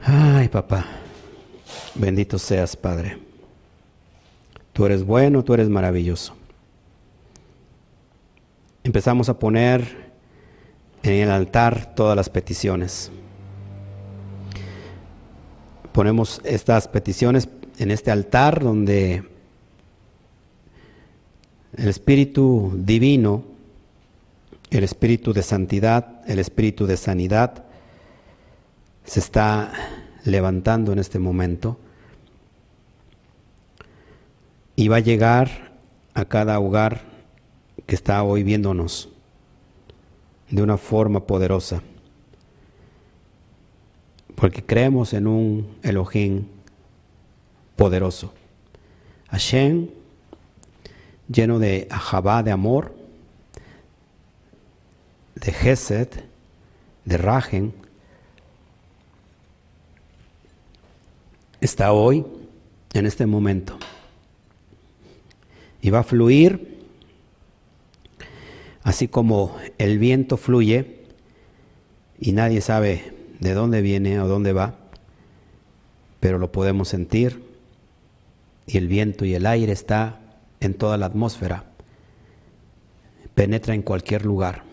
Ay, 0.00 0.48
papá, 0.48 0.84
bendito 1.98 2.38
seas, 2.38 2.76
Padre. 2.76 3.18
Tú 4.72 4.86
eres 4.86 5.04
bueno, 5.04 5.42
tú 5.42 5.54
eres 5.54 5.68
maravilloso. 5.68 6.34
Empezamos 8.84 9.28
a 9.28 9.38
poner 9.38 10.08
en 11.02 11.12
el 11.12 11.30
altar 11.30 11.94
todas 11.94 12.16
las 12.16 12.30
peticiones. 12.30 13.10
Ponemos 15.92 16.40
estas 16.44 16.86
peticiones 16.88 17.48
en 17.78 17.90
este 17.90 18.10
altar 18.10 18.62
donde 18.62 19.24
el 21.76 21.88
Espíritu 21.88 22.72
Divino, 22.76 23.44
el 24.70 24.84
Espíritu 24.84 25.32
de 25.32 25.42
Santidad, 25.42 26.22
el 26.26 26.38
Espíritu 26.38 26.86
de 26.86 26.96
Sanidad, 26.96 27.64
se 29.04 29.20
está 29.20 29.72
levantando 30.24 30.92
en 30.92 30.98
este 30.98 31.18
momento 31.18 31.78
y 34.78 34.86
va 34.86 34.98
a 34.98 35.00
llegar 35.00 35.72
a 36.14 36.24
cada 36.26 36.60
hogar 36.60 37.00
que 37.84 37.96
está 37.96 38.22
hoy 38.22 38.44
viéndonos 38.44 39.08
de 40.50 40.62
una 40.62 40.76
forma 40.76 41.26
poderosa. 41.26 41.82
Porque 44.36 44.64
creemos 44.64 45.14
en 45.14 45.26
un 45.26 45.78
Elohim 45.82 46.46
poderoso. 47.74 48.32
Hashem, 49.30 49.88
lleno 51.28 51.58
de 51.58 51.88
ajabá, 51.90 52.44
de 52.44 52.52
amor, 52.52 52.94
de 55.34 55.50
Gesed, 55.50 56.08
de 57.04 57.16
Rajen, 57.18 57.74
está 61.60 61.90
hoy, 61.90 62.24
en 62.94 63.06
este 63.06 63.26
momento 63.26 63.76
y 65.80 65.90
va 65.90 66.00
a 66.00 66.04
fluir 66.04 66.78
así 68.88 69.06
como 69.06 69.54
el 69.76 69.98
viento 69.98 70.38
fluye 70.38 71.04
y 72.18 72.32
nadie 72.32 72.62
sabe 72.62 73.12
de 73.38 73.52
dónde 73.52 73.82
viene 73.82 74.18
o 74.18 74.26
dónde 74.26 74.54
va, 74.54 74.76
pero 76.20 76.38
lo 76.38 76.50
podemos 76.50 76.88
sentir 76.88 77.42
y 78.66 78.78
el 78.78 78.88
viento 78.88 79.26
y 79.26 79.34
el 79.34 79.44
aire 79.46 79.72
está 79.72 80.20
en 80.60 80.72
toda 80.72 80.96
la 80.96 81.04
atmósfera, 81.04 81.64
penetra 83.34 83.74
en 83.74 83.82
cualquier 83.82 84.24
lugar. 84.24 84.64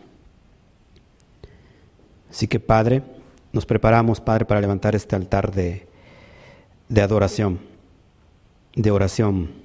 Así 2.30 2.48
que 2.48 2.62
Padre, 2.62 3.04
nos 3.52 3.66
preparamos, 3.66 4.22
Padre, 4.22 4.46
para 4.46 4.62
levantar 4.62 4.96
este 4.96 5.18
altar 5.18 5.54
de, 5.54 5.88
de 6.88 7.02
adoración, 7.02 7.60
de 8.76 8.92
oración 8.92 9.65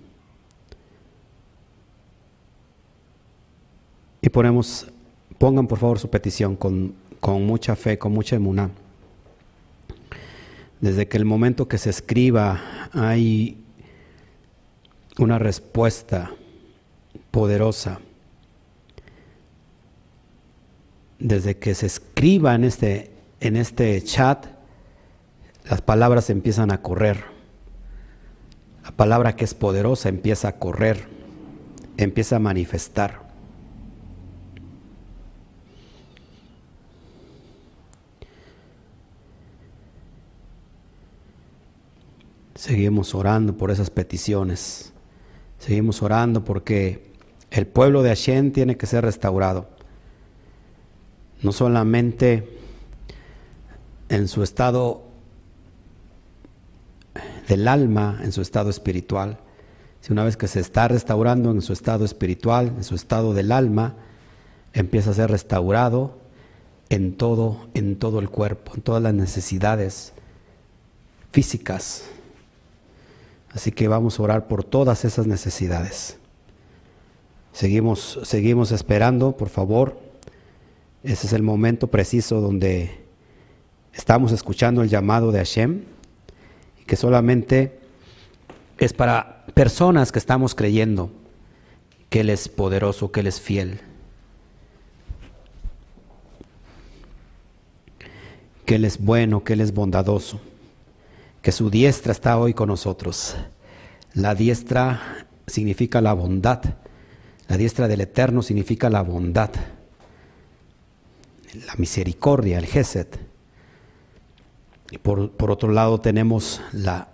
Y 4.22 4.28
ponemos, 4.28 4.86
pongan 5.38 5.66
por 5.66 5.78
favor 5.78 5.98
su 5.98 6.10
petición 6.10 6.56
con, 6.56 6.94
mucha 7.22 7.76
fe, 7.76 7.98
con 7.98 8.12
mucha 8.12 8.36
emuná. 8.36 8.70
Desde 10.80 11.08
que 11.08 11.16
el 11.16 11.24
momento 11.24 11.68
que 11.68 11.78
se 11.78 11.90
escriba 11.90 12.88
hay 12.92 13.62
una 15.18 15.38
respuesta 15.38 16.32
poderosa. 17.30 18.00
Desde 21.18 21.58
que 21.58 21.74
se 21.74 21.86
escriba 21.86 22.54
en 22.54 22.64
este, 22.64 23.10
en 23.40 23.56
este 23.56 24.02
chat, 24.02 24.46
las 25.68 25.82
palabras 25.82 26.30
empiezan 26.30 26.70
a 26.70 26.82
correr. 26.82 27.24
La 28.84 28.90
palabra 28.92 29.36
que 29.36 29.44
es 29.44 29.54
poderosa 29.54 30.08
empieza 30.08 30.48
a 30.48 30.58
correr, 30.58 31.08
empieza 31.96 32.36
a 32.36 32.38
manifestar. 32.40 33.29
Seguimos 42.60 43.14
orando 43.14 43.56
por 43.56 43.70
esas 43.70 43.88
peticiones. 43.88 44.92
Seguimos 45.58 46.02
orando 46.02 46.44
porque 46.44 47.10
el 47.50 47.66
pueblo 47.66 48.02
de 48.02 48.10
Hashem 48.10 48.52
tiene 48.52 48.76
que 48.76 48.84
ser 48.84 49.02
restaurado. 49.02 49.70
No 51.40 51.52
solamente 51.52 52.58
en 54.10 54.28
su 54.28 54.42
estado 54.42 55.04
del 57.48 57.66
alma, 57.66 58.20
en 58.22 58.30
su 58.30 58.42
estado 58.42 58.68
espiritual, 58.68 59.38
si 60.02 60.12
una 60.12 60.24
vez 60.24 60.36
que 60.36 60.46
se 60.46 60.60
está 60.60 60.86
restaurando 60.86 61.52
en 61.52 61.62
su 61.62 61.72
estado 61.72 62.04
espiritual, 62.04 62.74
en 62.76 62.84
su 62.84 62.94
estado 62.94 63.32
del 63.32 63.52
alma, 63.52 63.94
empieza 64.74 65.12
a 65.12 65.14
ser 65.14 65.30
restaurado 65.30 66.18
en 66.90 67.16
todo, 67.16 67.70
en 67.72 67.96
todo 67.96 68.18
el 68.18 68.28
cuerpo, 68.28 68.72
en 68.74 68.82
todas 68.82 69.02
las 69.02 69.14
necesidades 69.14 70.12
físicas, 71.32 72.04
Así 73.52 73.72
que 73.72 73.88
vamos 73.88 74.18
a 74.18 74.22
orar 74.22 74.46
por 74.46 74.62
todas 74.64 75.04
esas 75.04 75.26
necesidades. 75.26 76.18
Seguimos, 77.52 78.20
seguimos 78.22 78.70
esperando, 78.70 79.36
por 79.36 79.48
favor. 79.48 79.98
Ese 81.02 81.26
es 81.26 81.32
el 81.32 81.42
momento 81.42 81.88
preciso 81.88 82.40
donde 82.40 83.00
estamos 83.92 84.32
escuchando 84.32 84.82
el 84.82 84.88
llamado 84.88 85.32
de 85.32 85.38
Hashem 85.38 85.82
que 86.86 86.96
solamente 86.96 87.78
es 88.78 88.92
para 88.92 89.44
personas 89.54 90.10
que 90.10 90.18
estamos 90.18 90.56
creyendo 90.56 91.10
que 92.08 92.20
Él 92.20 92.30
es 92.30 92.48
poderoso, 92.48 93.12
que 93.12 93.20
Él 93.20 93.28
es 93.28 93.40
fiel, 93.40 93.80
que 98.66 98.74
Él 98.74 98.84
es 98.84 98.98
bueno, 98.98 99.44
que 99.44 99.52
Él 99.52 99.60
es 99.60 99.72
bondadoso 99.72 100.40
que 101.42 101.52
su 101.52 101.70
diestra 101.70 102.12
está 102.12 102.38
hoy 102.38 102.54
con 102.54 102.68
nosotros. 102.68 103.36
La 104.14 104.34
diestra 104.34 105.26
significa 105.46 106.00
la 106.00 106.12
bondad. 106.12 106.62
La 107.48 107.56
diestra 107.56 107.88
del 107.88 108.02
Eterno 108.02 108.42
significa 108.42 108.90
la 108.90 109.02
bondad. 109.02 109.50
La 111.66 111.74
misericordia, 111.76 112.58
el 112.58 112.66
Gesed. 112.66 113.08
Y 114.90 114.98
por, 114.98 115.30
otro 115.38 115.70
lado 115.70 116.00
tenemos 116.00 116.60
la, 116.72 117.08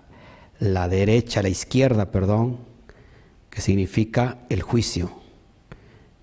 la 0.58 0.88
derecha, 0.88 1.42
la 1.42 1.48
izquierda, 1.48 2.10
perdón, 2.10 2.58
que 3.50 3.60
significa 3.60 4.38
el 4.48 4.62
juicio. 4.62 5.10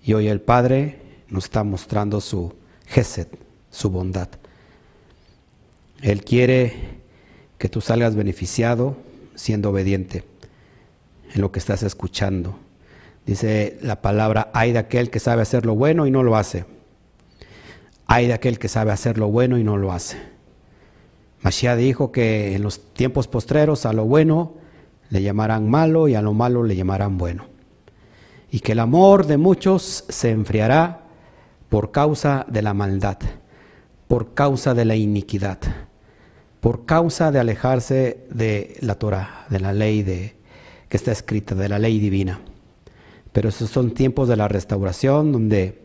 Y 0.02 0.12
hoy 0.12 0.28
el 0.28 0.40
Padre 0.40 1.00
nos 1.28 1.44
está 1.44 1.64
mostrando 1.64 2.20
su 2.20 2.54
Gesed, 2.86 3.28
su 3.70 3.90
bondad. 3.90 4.28
Él 6.02 6.24
quiere 6.24 7.03
que 7.64 7.70
tú 7.70 7.80
salgas 7.80 8.14
beneficiado 8.14 8.94
siendo 9.34 9.70
obediente 9.70 10.22
en 11.32 11.40
lo 11.40 11.50
que 11.50 11.58
estás 11.58 11.82
escuchando. 11.82 12.58
Dice 13.24 13.78
la 13.80 14.02
palabra, 14.02 14.50
hay 14.52 14.72
de 14.72 14.80
aquel 14.80 15.08
que 15.08 15.18
sabe 15.18 15.40
hacer 15.40 15.64
lo 15.64 15.74
bueno 15.74 16.06
y 16.06 16.10
no 16.10 16.22
lo 16.22 16.36
hace. 16.36 16.66
Hay 18.06 18.26
de 18.26 18.34
aquel 18.34 18.58
que 18.58 18.68
sabe 18.68 18.92
hacer 18.92 19.16
lo 19.16 19.28
bueno 19.28 19.56
y 19.56 19.64
no 19.64 19.78
lo 19.78 19.92
hace. 19.92 20.18
Mashiach 21.40 21.78
dijo 21.78 22.12
que 22.12 22.54
en 22.54 22.62
los 22.62 22.92
tiempos 22.92 23.28
postreros 23.28 23.86
a 23.86 23.94
lo 23.94 24.04
bueno 24.04 24.52
le 25.08 25.22
llamarán 25.22 25.66
malo 25.70 26.06
y 26.06 26.16
a 26.16 26.20
lo 26.20 26.34
malo 26.34 26.64
le 26.64 26.76
llamarán 26.76 27.16
bueno. 27.16 27.46
Y 28.50 28.60
que 28.60 28.72
el 28.72 28.80
amor 28.80 29.26
de 29.26 29.38
muchos 29.38 30.04
se 30.10 30.32
enfriará 30.32 31.00
por 31.70 31.92
causa 31.92 32.44
de 32.46 32.60
la 32.60 32.74
maldad, 32.74 33.16
por 34.06 34.34
causa 34.34 34.74
de 34.74 34.84
la 34.84 34.96
iniquidad, 34.96 35.60
por 36.64 36.86
causa 36.86 37.30
de 37.30 37.38
alejarse 37.38 38.24
de 38.30 38.78
la 38.80 38.94
Torah, 38.94 39.44
de 39.50 39.60
la 39.60 39.74
ley 39.74 40.02
de, 40.02 40.34
que 40.88 40.96
está 40.96 41.12
escrita, 41.12 41.54
de 41.54 41.68
la 41.68 41.78
ley 41.78 41.98
divina. 41.98 42.40
Pero 43.34 43.50
esos 43.50 43.68
son 43.68 43.92
tiempos 43.92 44.28
de 44.28 44.36
la 44.36 44.48
restauración 44.48 45.30
donde 45.30 45.82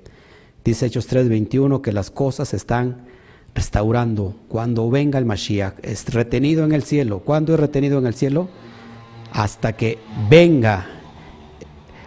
dice 0.63 0.85
Hechos 0.85 1.09
3:21 1.09 1.81
que 1.81 1.91
las 1.91 2.11
cosas 2.11 2.53
están 2.53 3.07
restaurando 3.53 4.37
cuando 4.47 4.89
venga 4.89 5.19
el 5.19 5.25
Mashiach. 5.25 5.73
Es 5.81 6.13
retenido 6.13 6.63
en 6.63 6.71
el 6.71 6.83
cielo. 6.83 7.19
¿Cuándo 7.25 7.53
es 7.53 7.59
retenido 7.59 7.99
en 7.99 8.07
el 8.07 8.13
cielo? 8.13 8.47
Hasta 9.33 9.73
que 9.73 9.99
venga, 10.29 10.87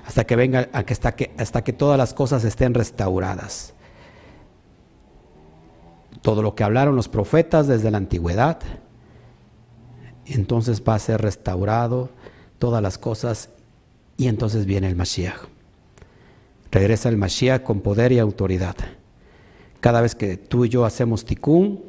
hasta 0.07 0.25
que 0.25 0.35
venga, 0.35 0.71
hasta 0.73 1.13
que, 1.15 1.31
hasta 1.37 1.63
que 1.63 1.75
todas 1.75 1.99
las 1.99 2.15
cosas 2.15 2.43
estén 2.43 2.73
restauradas. 2.73 3.75
Todo 6.23 6.43
lo 6.43 6.55
que 6.55 6.65
hablaron 6.65 6.97
los 6.97 7.09
profetas 7.09 7.67
desde 7.67 7.91
la 7.91 7.99
antigüedad, 7.99 8.59
entonces 10.27 10.83
va 10.87 10.95
a 10.95 10.99
ser 10.99 11.21
restaurado 11.21 12.11
todas 12.59 12.83
las 12.83 12.97
cosas 12.97 13.51
y 14.17 14.29
entonces 14.29 14.67
viene 14.67 14.89
el 14.89 14.97
Mashiach. 14.97 15.49
Regresa 16.71 17.09
el 17.09 17.17
Mashiach 17.17 17.63
con 17.63 17.81
poder 17.81 18.13
y 18.13 18.19
autoridad. 18.19 18.77
Cada 19.81 20.01
vez 20.01 20.15
que 20.15 20.37
tú 20.37 20.65
y 20.65 20.69
yo 20.69 20.85
hacemos 20.85 21.25
tikkun, 21.25 21.83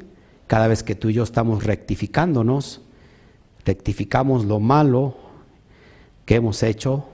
cada 0.46 0.66
vez 0.66 0.82
que 0.82 0.94
tú 0.94 1.10
y 1.10 1.14
yo 1.14 1.22
estamos 1.22 1.64
rectificándonos, 1.64 2.82
rectificamos 3.64 4.44
lo 4.44 4.60
malo 4.60 5.16
que 6.26 6.34
hemos 6.36 6.62
hecho, 6.62 7.06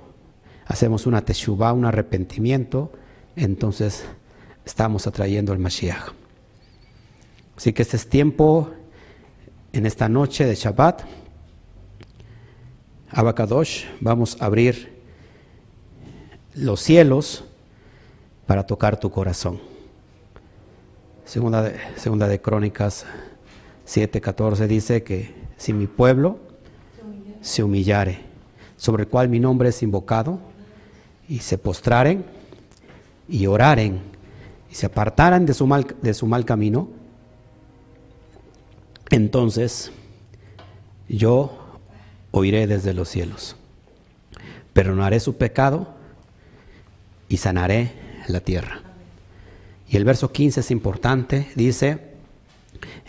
hacemos 0.67 1.07
una 1.07 1.25
teshuvah, 1.25 1.73
un 1.73 1.85
arrepentimiento, 1.85 2.93
entonces 3.37 4.05
estamos 4.65 5.07
atrayendo 5.07 5.53
el 5.53 5.59
Mashiach. 5.59 6.20
Así 7.61 7.75
que 7.75 7.83
este 7.83 7.99
es 7.99 8.09
tiempo, 8.09 8.71
en 9.75 9.85
esta 9.85 10.09
noche 10.09 10.47
de 10.47 10.55
Shabbat, 10.55 11.03
Abacadosh, 13.11 13.85
vamos 14.01 14.39
a 14.41 14.47
abrir 14.47 14.99
los 16.55 16.81
cielos 16.81 17.45
para 18.47 18.65
tocar 18.65 18.99
tu 18.99 19.11
corazón. 19.11 19.61
Segunda 21.27 21.65
de, 21.65 21.77
segunda 21.97 22.29
de 22.29 22.41
Crónicas 22.41 23.05
7:14 23.87 24.67
dice 24.67 25.03
que 25.03 25.35
si 25.59 25.75
mi 25.75 25.87
pueblo 25.87 26.39
se 27.43 27.63
humillare, 27.63 28.21
sobre 28.79 29.03
el 29.03 29.11
cual 29.11 29.29
mi 29.29 29.39
nombre 29.39 29.69
es 29.69 29.83
invocado, 29.83 30.39
y 31.29 31.41
se 31.41 31.59
postraren 31.59 32.25
y 33.29 33.47
oraren 33.47 34.01
y 34.71 34.75
se 34.75 34.87
apartaran 34.87 35.45
de 35.45 35.53
su 35.53 35.67
mal, 35.67 35.87
de 36.01 36.15
su 36.15 36.27
mal 36.27 36.47
camino, 36.47 37.00
entonces 39.11 39.93
yo 41.09 41.59
oiré 42.31 42.67
desde 42.67 42.95
los 42.95 43.09
cielos, 43.09 43.57
perdonaré 44.73 45.21
su 45.21 45.37
pecado 45.37 45.89
y 47.29 47.37
sanaré 47.37 47.93
la 48.29 48.41
tierra. 48.41 48.81
Y 49.89 49.97
el 49.97 50.05
verso 50.05 50.31
15 50.31 50.61
es 50.61 50.71
importante, 50.71 51.51
dice, 51.57 51.99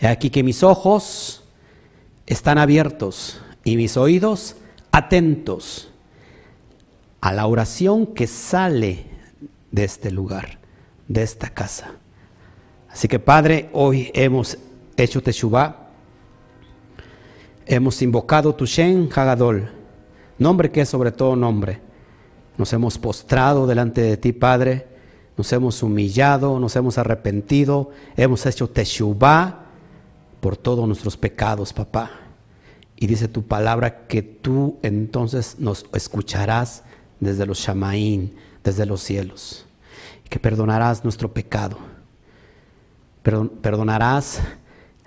he 0.00 0.08
aquí 0.08 0.30
que 0.30 0.42
mis 0.42 0.62
ojos 0.62 1.44
están 2.26 2.58
abiertos 2.58 3.40
y 3.64 3.76
mis 3.76 3.96
oídos 3.96 4.56
atentos 4.90 5.90
a 7.20 7.32
la 7.32 7.46
oración 7.46 8.06
que 8.06 8.26
sale 8.26 9.06
de 9.70 9.84
este 9.84 10.10
lugar, 10.10 10.58
de 11.06 11.22
esta 11.22 11.50
casa. 11.50 11.92
Así 12.90 13.06
que 13.06 13.20
Padre, 13.20 13.70
hoy 13.72 14.10
hemos 14.12 14.58
hecho 14.96 15.22
Teshuvah, 15.22 15.81
hemos 17.66 18.02
invocado 18.02 18.54
tu 18.54 18.66
Shen 18.66 19.08
Hagadol, 19.14 19.70
nombre 20.38 20.70
que 20.70 20.82
es 20.82 20.88
sobre 20.88 21.12
todo 21.12 21.36
nombre. 21.36 21.80
Nos 22.58 22.72
hemos 22.72 22.98
postrado 22.98 23.66
delante 23.66 24.02
de 24.02 24.16
ti, 24.16 24.32
Padre, 24.32 24.86
nos 25.36 25.52
hemos 25.52 25.82
humillado, 25.82 26.58
nos 26.58 26.76
hemos 26.76 26.98
arrepentido, 26.98 27.90
hemos 28.16 28.44
hecho 28.46 28.68
teshuvah 28.68 29.66
por 30.40 30.56
todos 30.56 30.86
nuestros 30.86 31.16
pecados, 31.16 31.72
papá. 31.72 32.10
Y 32.96 33.06
dice 33.06 33.28
tu 33.28 33.42
palabra 33.42 34.06
que 34.06 34.22
tú 34.22 34.78
entonces 34.82 35.56
nos 35.58 35.86
escucharás 35.92 36.84
desde 37.20 37.46
los 37.46 37.58
shamaín, 37.58 38.34
desde 38.62 38.86
los 38.86 39.00
cielos, 39.02 39.66
que 40.28 40.38
perdonarás 40.38 41.02
nuestro 41.04 41.32
pecado, 41.32 41.78
perdonarás 43.22 44.40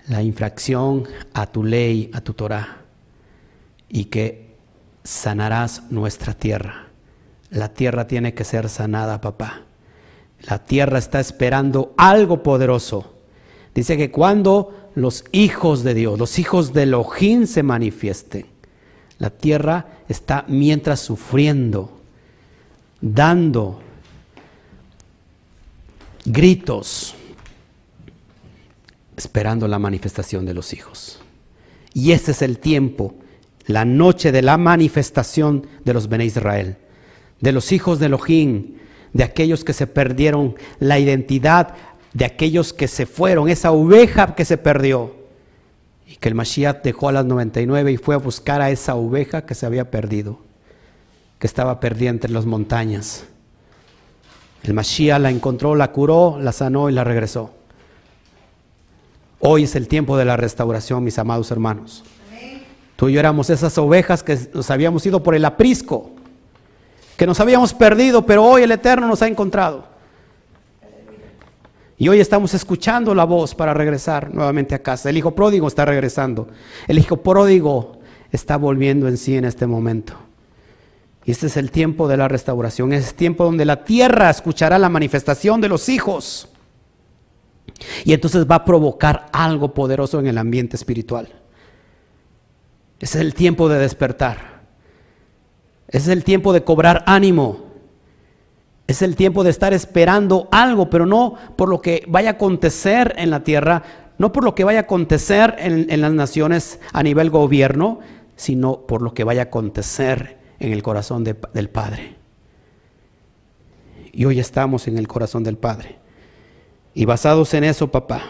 la 0.07 0.21
infracción 0.21 1.07
a 1.33 1.47
tu 1.47 1.63
ley, 1.63 2.11
a 2.13 2.21
tu 2.21 2.33
Torah, 2.33 2.77
y 3.89 4.05
que 4.05 4.55
sanarás 5.03 5.83
nuestra 5.91 6.33
tierra. 6.33 6.87
La 7.49 7.73
tierra 7.73 8.07
tiene 8.07 8.33
que 8.33 8.43
ser 8.43 8.69
sanada, 8.69 9.21
papá. 9.21 9.61
La 10.41 10.59
tierra 10.59 10.99
está 10.99 11.19
esperando 11.19 11.93
algo 11.97 12.43
poderoso. 12.43 13.13
Dice 13.73 13.97
que 13.97 14.11
cuando 14.11 14.89
los 14.95 15.25
hijos 15.31 15.83
de 15.83 15.93
Dios, 15.93 16.19
los 16.19 16.39
hijos 16.39 16.73
de 16.73 16.83
Elohim 16.83 17.45
se 17.45 17.63
manifiesten, 17.63 18.45
la 19.17 19.29
tierra 19.29 19.85
está 20.09 20.45
mientras 20.47 20.99
sufriendo, 20.99 21.99
dando 23.01 23.79
gritos, 26.25 27.15
esperando 29.17 29.67
la 29.67 29.79
manifestación 29.79 30.45
de 30.45 30.53
los 30.53 30.73
hijos. 30.73 31.19
Y 31.93 32.11
ese 32.11 32.31
es 32.31 32.41
el 32.41 32.59
tiempo, 32.59 33.15
la 33.67 33.85
noche 33.85 34.31
de 34.31 34.41
la 34.41 34.57
manifestación 34.57 35.67
de 35.83 35.93
los 35.93 36.09
Bene 36.09 36.25
Israel, 36.25 36.77
de 37.39 37.51
los 37.51 37.71
hijos 37.71 37.99
de 37.99 38.07
Elohim, 38.07 38.75
de 39.13 39.23
aquellos 39.23 39.63
que 39.63 39.73
se 39.73 39.87
perdieron 39.87 40.55
la 40.79 40.99
identidad, 40.99 41.73
de 42.13 42.25
aquellos 42.25 42.73
que 42.73 42.87
se 42.87 43.05
fueron, 43.05 43.49
esa 43.49 43.71
oveja 43.71 44.35
que 44.35 44.45
se 44.45 44.57
perdió. 44.57 45.15
Y 46.07 46.17
que 46.17 46.29
el 46.29 46.35
Mashiach 46.35 46.83
dejó 46.83 47.09
a 47.09 47.13
las 47.13 47.25
99 47.25 47.93
y 47.93 47.97
fue 47.97 48.15
a 48.15 48.19
buscar 48.19 48.61
a 48.61 48.69
esa 48.69 48.95
oveja 48.95 49.45
que 49.45 49.55
se 49.55 49.65
había 49.65 49.89
perdido, 49.89 50.39
que 51.39 51.47
estaba 51.47 51.79
perdida 51.79 52.09
entre 52.09 52.31
las 52.31 52.45
montañas. 52.45 53.25
El 54.63 54.73
Mashiach 54.73 55.19
la 55.19 55.29
encontró, 55.29 55.75
la 55.75 55.91
curó, 55.91 56.37
la 56.39 56.51
sanó 56.51 56.89
y 56.89 56.93
la 56.93 57.03
regresó. 57.03 57.53
Hoy 59.47 59.63
es 59.63 59.75
el 59.75 59.87
tiempo 59.87 60.17
de 60.17 60.25
la 60.25 60.37
restauración, 60.37 61.03
mis 61.03 61.19
amados 61.19 61.51
hermanos. 61.51 62.03
Tú 62.95 63.09
y 63.09 63.13
yo 63.13 63.19
éramos 63.19 63.49
esas 63.49 63.77
ovejas 63.77 64.23
que 64.23 64.39
nos 64.53 64.71
habíamos 64.71 65.05
ido 65.05 65.21
por 65.21 65.35
el 65.35 65.45
aprisco 65.45 66.11
que 67.17 67.25
nos 67.25 67.39
habíamos 67.39 67.73
perdido, 67.73 68.25
pero 68.25 68.43
hoy 68.43 68.63
el 68.63 68.71
Eterno 68.71 69.07
nos 69.07 69.21
ha 69.21 69.27
encontrado. 69.27 69.85
Y 71.97 72.09
hoy 72.09 72.19
estamos 72.19 72.53
escuchando 72.53 73.15
la 73.15 73.23
voz 73.23 73.55
para 73.55 73.73
regresar 73.73 74.33
nuevamente 74.33 74.75
a 74.75 74.83
casa. 74.83 75.09
El 75.09 75.17
hijo 75.17 75.31
pródigo 75.31 75.67
está 75.67 75.85
regresando. 75.85 76.47
El 76.87 76.99
hijo 76.99 77.17
pródigo 77.17 77.99
está 78.31 78.57
volviendo 78.57 79.07
en 79.07 79.17
sí 79.17 79.37
en 79.37 79.45
este 79.45 79.65
momento. 79.65 80.13
Y 81.23 81.31
este 81.31 81.47
es 81.47 81.55
el 81.55 81.71
tiempo 81.71 82.07
de 82.07 82.17
la 82.17 82.27
restauración. 82.27 82.91
Es 82.91 83.09
el 83.09 83.13
tiempo 83.13 83.45
donde 83.45 83.63
la 83.63 83.85
tierra 83.85 84.29
escuchará 84.29 84.77
la 84.77 84.89
manifestación 84.89 85.61
de 85.61 85.69
los 85.69 85.87
hijos. 85.87 86.49
Y 88.03 88.13
entonces 88.13 88.45
va 88.49 88.55
a 88.55 88.65
provocar 88.65 89.27
algo 89.31 89.73
poderoso 89.73 90.19
en 90.19 90.27
el 90.27 90.37
ambiente 90.37 90.75
espiritual. 90.75 91.29
Es 92.99 93.15
el 93.15 93.33
tiempo 93.33 93.69
de 93.69 93.79
despertar. 93.79 94.61
Es 95.87 96.07
el 96.07 96.23
tiempo 96.23 96.53
de 96.53 96.63
cobrar 96.63 97.03
ánimo. 97.05 97.65
Es 98.87 99.01
el 99.01 99.15
tiempo 99.15 99.43
de 99.43 99.49
estar 99.49 99.73
esperando 99.73 100.47
algo, 100.51 100.89
pero 100.89 101.05
no 101.05 101.35
por 101.55 101.69
lo 101.69 101.81
que 101.81 102.03
vaya 102.07 102.29
a 102.29 102.33
acontecer 102.33 103.15
en 103.17 103.31
la 103.31 103.43
tierra, 103.43 103.83
no 104.17 104.31
por 104.31 104.43
lo 104.43 104.53
que 104.53 104.63
vaya 104.63 104.79
a 104.79 104.83
acontecer 104.83 105.55
en, 105.57 106.01
las 106.01 106.13
naciones 106.13 106.79
a 106.93 107.01
nivel 107.01 107.31
gobierno, 107.31 107.99
sino 108.35 108.81
por 108.81 109.01
lo 109.01 109.13
que 109.13 109.23
vaya 109.23 109.41
a 109.41 109.45
acontecer 109.45 110.37
en 110.59 110.71
el 110.71 110.83
corazón 110.83 111.23
del 111.23 111.69
Padre. 111.69 112.15
Y 114.13 114.25
hoy 114.25 114.39
estamos 114.39 114.87
en 114.87 114.97
el 114.97 115.07
corazón 115.07 115.43
del 115.43 115.57
Padre. 115.57 116.04
Y 116.95 117.03
basados 117.03 117.53
en 117.53 117.65
eso, 117.65 117.91
papá, 117.91 118.21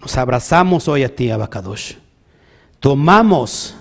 nos 0.00 0.16
abrazamos 0.16 0.88
hoy 0.88 1.04
a 1.04 1.14
ti, 1.14 1.30
Abacadosh. 1.30 1.94
Tomamos 2.80 3.76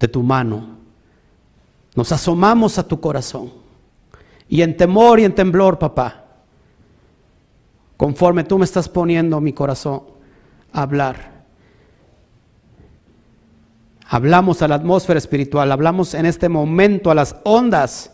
de 0.00 0.08
tu 0.08 0.22
mano. 0.22 0.78
Nos 1.94 2.10
asomamos 2.10 2.78
a 2.78 2.88
tu 2.88 2.98
corazón. 2.98 3.52
Y 4.48 4.62
en 4.62 4.76
temor 4.76 5.20
y 5.20 5.24
en 5.24 5.34
temblor, 5.34 5.78
papá, 5.78 6.24
conforme 7.98 8.44
tú 8.44 8.58
me 8.58 8.64
estás 8.64 8.88
poniendo 8.88 9.38
mi 9.40 9.52
corazón 9.52 10.04
hablar. 10.72 11.44
Hablamos 14.08 14.62
a 14.62 14.68
la 14.68 14.76
atmósfera 14.76 15.18
espiritual, 15.18 15.70
hablamos 15.70 16.14
en 16.14 16.24
este 16.24 16.48
momento 16.48 17.10
a 17.10 17.14
las 17.14 17.36
ondas 17.44 18.12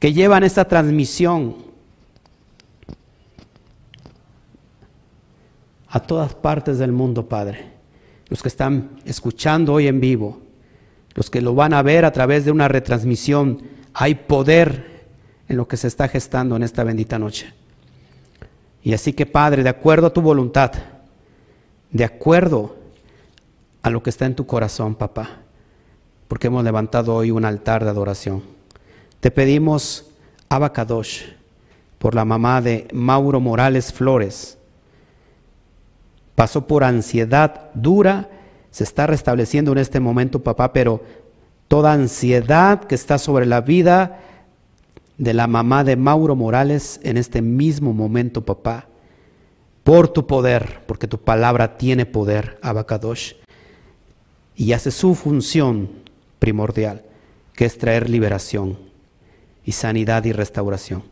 que 0.00 0.12
llevan 0.12 0.42
esta 0.42 0.66
transmisión 0.66 1.69
a 5.90 6.00
todas 6.00 6.34
partes 6.34 6.78
del 6.78 6.92
mundo, 6.92 7.28
Padre. 7.28 7.72
Los 8.28 8.42
que 8.42 8.48
están 8.48 9.00
escuchando 9.04 9.74
hoy 9.74 9.88
en 9.88 10.00
vivo, 10.00 10.40
los 11.14 11.28
que 11.28 11.40
lo 11.40 11.54
van 11.54 11.74
a 11.74 11.82
ver 11.82 12.04
a 12.04 12.12
través 12.12 12.44
de 12.44 12.52
una 12.52 12.68
retransmisión, 12.68 13.60
hay 13.92 14.14
poder 14.14 15.06
en 15.48 15.56
lo 15.56 15.66
que 15.66 15.76
se 15.76 15.88
está 15.88 16.06
gestando 16.06 16.54
en 16.54 16.62
esta 16.62 16.84
bendita 16.84 17.18
noche. 17.18 17.52
Y 18.82 18.94
así 18.94 19.12
que, 19.12 19.26
Padre, 19.26 19.64
de 19.64 19.68
acuerdo 19.68 20.06
a 20.06 20.12
tu 20.12 20.22
voluntad, 20.22 20.72
de 21.90 22.04
acuerdo 22.04 22.76
a 23.82 23.90
lo 23.90 24.02
que 24.02 24.10
está 24.10 24.26
en 24.26 24.36
tu 24.36 24.46
corazón, 24.46 24.94
papá, 24.94 25.40
porque 26.28 26.46
hemos 26.46 26.62
levantado 26.62 27.16
hoy 27.16 27.32
un 27.32 27.44
altar 27.44 27.82
de 27.82 27.90
adoración. 27.90 28.44
Te 29.18 29.32
pedimos, 29.32 30.06
Abacadosh, 30.48 31.24
por 31.98 32.14
la 32.14 32.24
mamá 32.24 32.62
de 32.62 32.86
Mauro 32.92 33.40
Morales 33.40 33.92
Flores. 33.92 34.56
Pasó 36.40 36.66
por 36.66 36.84
ansiedad 36.84 37.68
dura, 37.74 38.30
se 38.70 38.82
está 38.82 39.06
restableciendo 39.06 39.72
en 39.72 39.76
este 39.76 40.00
momento, 40.00 40.42
papá, 40.42 40.72
pero 40.72 41.02
toda 41.68 41.92
ansiedad 41.92 42.84
que 42.84 42.94
está 42.94 43.18
sobre 43.18 43.44
la 43.44 43.60
vida 43.60 44.20
de 45.18 45.34
la 45.34 45.46
mamá 45.46 45.84
de 45.84 45.96
Mauro 45.96 46.36
Morales 46.36 46.98
en 47.02 47.18
este 47.18 47.42
mismo 47.42 47.92
momento, 47.92 48.42
papá, 48.42 48.86
por 49.84 50.08
tu 50.08 50.26
poder, 50.26 50.80
porque 50.86 51.06
tu 51.06 51.18
palabra 51.18 51.76
tiene 51.76 52.06
poder, 52.06 52.58
Abacadosh, 52.62 53.34
y 54.56 54.72
hace 54.72 54.92
su 54.92 55.14
función 55.14 55.90
primordial, 56.38 57.02
que 57.52 57.66
es 57.66 57.76
traer 57.76 58.08
liberación 58.08 58.78
y 59.62 59.72
sanidad 59.72 60.24
y 60.24 60.32
restauración. 60.32 61.02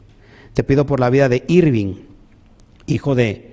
Te 0.55 0.65
pido 0.65 0.87
por 0.87 1.01
la 1.01 1.11
vida 1.11 1.29
de 1.29 1.45
Irving, 1.49 1.97
hijo 2.87 3.15
de 3.15 3.48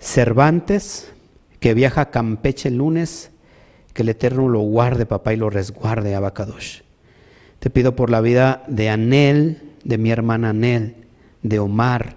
Cervantes, 0.00 1.12
que 1.60 1.74
viaja 1.74 2.00
a 2.00 2.10
Campeche 2.10 2.68
el 2.68 2.78
lunes, 2.78 3.30
que 3.92 4.02
el 4.02 4.08
Eterno 4.08 4.48
lo 4.48 4.60
guarde, 4.60 5.06
papá, 5.06 5.34
y 5.34 5.36
lo 5.36 5.50
resguarde, 5.50 6.14
Abacadosh. 6.14 6.80
Te 7.58 7.68
pido 7.68 7.94
por 7.94 8.08
la 8.08 8.22
vida 8.22 8.64
de 8.66 8.88
Anel, 8.88 9.62
de 9.84 9.98
mi 9.98 10.10
hermana 10.10 10.54
Nel, 10.54 10.96
de 11.42 11.58
Omar, 11.58 12.16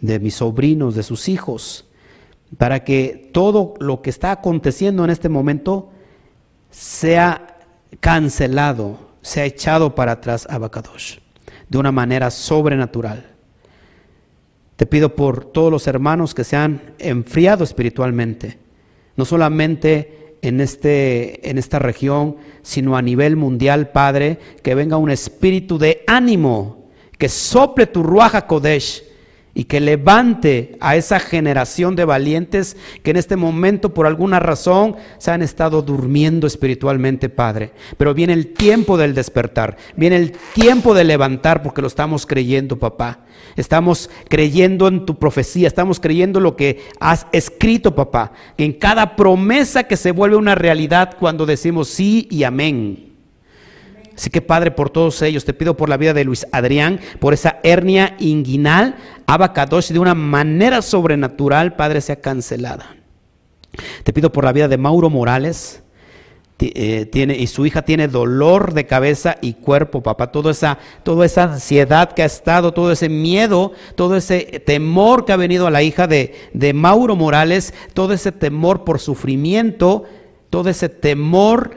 de 0.00 0.18
mis 0.18 0.34
sobrinos, 0.34 0.96
de 0.96 1.04
sus 1.04 1.28
hijos, 1.28 1.86
para 2.58 2.82
que 2.84 3.30
todo 3.32 3.74
lo 3.78 4.02
que 4.02 4.10
está 4.10 4.32
aconteciendo 4.32 5.04
en 5.04 5.10
este 5.10 5.28
momento 5.28 5.90
sea 6.70 7.58
cancelado, 8.00 8.98
sea 9.22 9.44
echado 9.44 9.94
para 9.94 10.12
atrás 10.12 10.48
a 10.50 10.58
Bacadosh, 10.58 11.18
de 11.68 11.78
una 11.78 11.92
manera 11.92 12.30
sobrenatural. 12.30 13.31
Te 14.76 14.86
pido 14.86 15.14
por 15.14 15.44
todos 15.44 15.70
los 15.70 15.86
hermanos 15.86 16.34
que 16.34 16.44
se 16.44 16.56
han 16.56 16.94
enfriado 16.98 17.64
espiritualmente, 17.64 18.58
no 19.16 19.24
solamente 19.24 20.36
en, 20.42 20.60
este, 20.60 21.48
en 21.48 21.58
esta 21.58 21.78
región, 21.78 22.36
sino 22.62 22.96
a 22.96 23.02
nivel 23.02 23.36
mundial, 23.36 23.90
Padre, 23.90 24.38
que 24.62 24.74
venga 24.74 24.96
un 24.96 25.10
espíritu 25.10 25.78
de 25.78 26.02
ánimo, 26.06 26.88
que 27.18 27.28
sople 27.28 27.86
tu 27.86 28.02
Ruaja 28.02 28.46
Kodesh 28.46 29.04
y 29.54 29.64
que 29.64 29.80
levante 29.80 30.76
a 30.80 30.96
esa 30.96 31.20
generación 31.20 31.94
de 31.94 32.06
valientes 32.06 32.76
que 33.02 33.10
en 33.10 33.18
este 33.18 33.36
momento 33.36 33.92
por 33.92 34.06
alguna 34.06 34.40
razón 34.40 34.96
se 35.18 35.30
han 35.30 35.42
estado 35.42 35.82
durmiendo 35.82 36.46
espiritualmente, 36.46 37.28
Padre. 37.28 37.72
Pero 37.98 38.14
viene 38.14 38.32
el 38.32 38.54
tiempo 38.54 38.96
del 38.96 39.14
despertar, 39.14 39.76
viene 39.94 40.16
el 40.16 40.32
tiempo 40.54 40.94
de 40.94 41.04
levantar 41.04 41.62
porque 41.62 41.82
lo 41.82 41.88
estamos 41.88 42.24
creyendo, 42.24 42.78
papá. 42.78 43.20
Estamos 43.56 44.08
creyendo 44.28 44.88
en 44.88 45.04
tu 45.04 45.18
profecía, 45.18 45.68
estamos 45.68 46.00
creyendo 46.00 46.40
lo 46.40 46.56
que 46.56 46.80
has 46.98 47.26
escrito, 47.32 47.94
papá. 47.94 48.32
En 48.56 48.72
cada 48.72 49.16
promesa 49.16 49.84
que 49.84 49.96
se 49.98 50.12
vuelve 50.12 50.36
una 50.36 50.54
realidad 50.54 51.16
cuando 51.18 51.44
decimos 51.44 51.88
sí 51.88 52.26
y 52.30 52.44
amén. 52.44 53.11
Así 54.16 54.30
que 54.30 54.42
Padre, 54.42 54.70
por 54.70 54.90
todos 54.90 55.20
ellos, 55.22 55.44
te 55.44 55.54
pido 55.54 55.76
por 55.76 55.88
la 55.88 55.96
vida 55.96 56.12
de 56.14 56.24
Luis 56.24 56.46
Adrián, 56.52 57.00
por 57.18 57.34
esa 57.34 57.58
hernia 57.62 58.16
inguinal, 58.18 58.96
Abacadosh, 59.26 59.92
de 59.92 59.98
una 59.98 60.14
manera 60.14 60.82
sobrenatural, 60.82 61.76
Padre, 61.76 62.00
sea 62.00 62.16
cancelada. 62.16 62.96
Te 64.04 64.12
pido 64.12 64.32
por 64.32 64.44
la 64.44 64.52
vida 64.52 64.68
de 64.68 64.76
Mauro 64.76 65.08
Morales, 65.08 65.82
eh, 66.64 67.06
tiene, 67.06 67.34
y 67.36 67.48
su 67.48 67.66
hija 67.66 67.82
tiene 67.82 68.06
dolor 68.06 68.72
de 68.72 68.86
cabeza 68.86 69.36
y 69.40 69.54
cuerpo, 69.54 70.00
papá. 70.00 70.30
Toda 70.30 70.52
esa, 70.52 70.78
esa 71.24 71.42
ansiedad 71.44 72.12
que 72.12 72.22
ha 72.22 72.26
estado, 72.26 72.72
todo 72.72 72.92
ese 72.92 73.08
miedo, 73.08 73.72
todo 73.96 74.16
ese 74.16 74.62
temor 74.64 75.24
que 75.24 75.32
ha 75.32 75.36
venido 75.36 75.66
a 75.66 75.72
la 75.72 75.82
hija 75.82 76.06
de, 76.06 76.34
de 76.52 76.72
Mauro 76.72 77.16
Morales, 77.16 77.74
todo 77.94 78.12
ese 78.12 78.30
temor 78.30 78.84
por 78.84 79.00
sufrimiento, 79.00 80.04
todo 80.50 80.68
ese 80.70 80.88
temor 80.88 81.72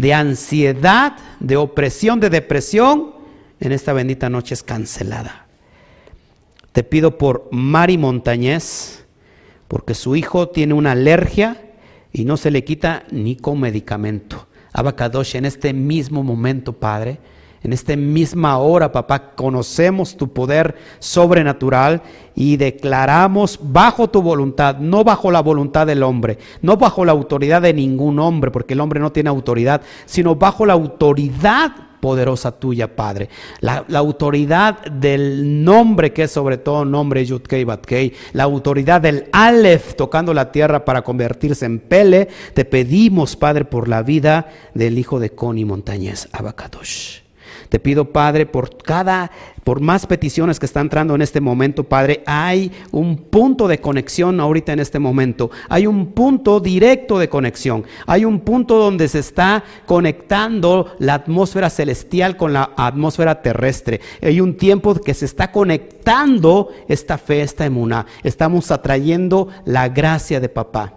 de 0.00 0.14
ansiedad, 0.14 1.18
de 1.40 1.58
opresión, 1.58 2.20
de 2.20 2.30
depresión, 2.30 3.12
en 3.60 3.72
esta 3.72 3.92
bendita 3.92 4.30
noche 4.30 4.54
es 4.54 4.62
cancelada. 4.62 5.44
Te 6.72 6.82
pido 6.82 7.18
por 7.18 7.48
Mari 7.50 7.98
Montañez, 7.98 9.04
porque 9.68 9.92
su 9.92 10.16
hijo 10.16 10.48
tiene 10.48 10.72
una 10.72 10.92
alergia 10.92 11.60
y 12.14 12.24
no 12.24 12.38
se 12.38 12.50
le 12.50 12.64
quita 12.64 13.04
ni 13.10 13.36
con 13.36 13.60
medicamento. 13.60 14.48
Abacadosh, 14.72 15.36
en 15.36 15.44
este 15.44 15.74
mismo 15.74 16.22
momento, 16.22 16.72
Padre, 16.72 17.18
en 17.62 17.72
esta 17.72 17.94
misma 17.94 18.58
hora, 18.58 18.90
papá, 18.90 19.32
conocemos 19.34 20.16
tu 20.16 20.32
poder 20.32 20.76
sobrenatural 20.98 22.02
y 22.34 22.56
declaramos 22.56 23.58
bajo 23.62 24.08
tu 24.08 24.22
voluntad, 24.22 24.78
no 24.78 25.04
bajo 25.04 25.30
la 25.30 25.42
voluntad 25.42 25.86
del 25.86 26.02
hombre, 26.02 26.38
no 26.62 26.78
bajo 26.78 27.04
la 27.04 27.12
autoridad 27.12 27.60
de 27.62 27.74
ningún 27.74 28.18
hombre, 28.18 28.50
porque 28.50 28.74
el 28.74 28.80
hombre 28.80 28.98
no 28.98 29.12
tiene 29.12 29.28
autoridad, 29.28 29.82
sino 30.06 30.36
bajo 30.36 30.64
la 30.64 30.72
autoridad 30.72 31.72
poderosa 32.00 32.52
tuya, 32.52 32.96
Padre. 32.96 33.28
La, 33.60 33.84
autoridad 33.94 34.80
del 34.86 35.62
nombre 35.62 36.12
que 36.12 36.22
es 36.22 36.30
sobre 36.30 36.56
todo 36.56 36.84
nombre 36.86 37.24
Yudkei 37.26 37.64
Batkei, 37.64 38.14
la 38.32 38.44
autoridad 38.44 39.02
del 39.02 39.26
Aleph 39.32 39.94
tocando 39.94 40.32
la 40.32 40.50
tierra 40.50 40.84
para 40.84 41.02
convertirse 41.02 41.66
en 41.66 41.78
Pele, 41.78 42.28
te 42.54 42.64
pedimos, 42.64 43.36
Padre, 43.36 43.66
por 43.66 43.86
la 43.86 44.02
vida 44.02 44.48
del 44.72 44.98
hijo 44.98 45.20
de 45.20 45.30
Coni 45.30 45.66
Montañez, 45.66 46.28
Abacadosh. 46.32 47.29
Te 47.70 47.78
pido, 47.78 48.06
Padre, 48.06 48.46
por 48.46 48.76
cada, 48.78 49.30
por 49.62 49.80
más 49.80 50.04
peticiones 50.04 50.58
que 50.58 50.66
están 50.66 50.86
entrando 50.86 51.14
en 51.14 51.22
este 51.22 51.40
momento, 51.40 51.84
Padre, 51.84 52.24
hay 52.26 52.72
un 52.90 53.16
punto 53.16 53.68
de 53.68 53.80
conexión 53.80 54.40
ahorita 54.40 54.72
en 54.72 54.80
este 54.80 54.98
momento. 54.98 55.52
Hay 55.68 55.86
un 55.86 56.06
punto 56.06 56.58
directo 56.58 57.16
de 57.20 57.28
conexión. 57.28 57.84
Hay 58.06 58.24
un 58.24 58.40
punto 58.40 58.76
donde 58.76 59.06
se 59.06 59.20
está 59.20 59.62
conectando 59.86 60.96
la 60.98 61.14
atmósfera 61.14 61.70
celestial 61.70 62.36
con 62.36 62.52
la 62.52 62.72
atmósfera 62.76 63.40
terrestre. 63.40 64.00
Hay 64.20 64.40
un 64.40 64.56
tiempo 64.56 64.96
que 64.96 65.14
se 65.14 65.26
está 65.26 65.52
conectando 65.52 66.70
esta 66.88 67.18
fe, 67.18 67.42
esta 67.42 67.66
emuna. 67.66 68.04
Estamos 68.24 68.72
atrayendo 68.72 69.46
la 69.64 69.88
gracia 69.88 70.40
de 70.40 70.48
papá. 70.48 70.94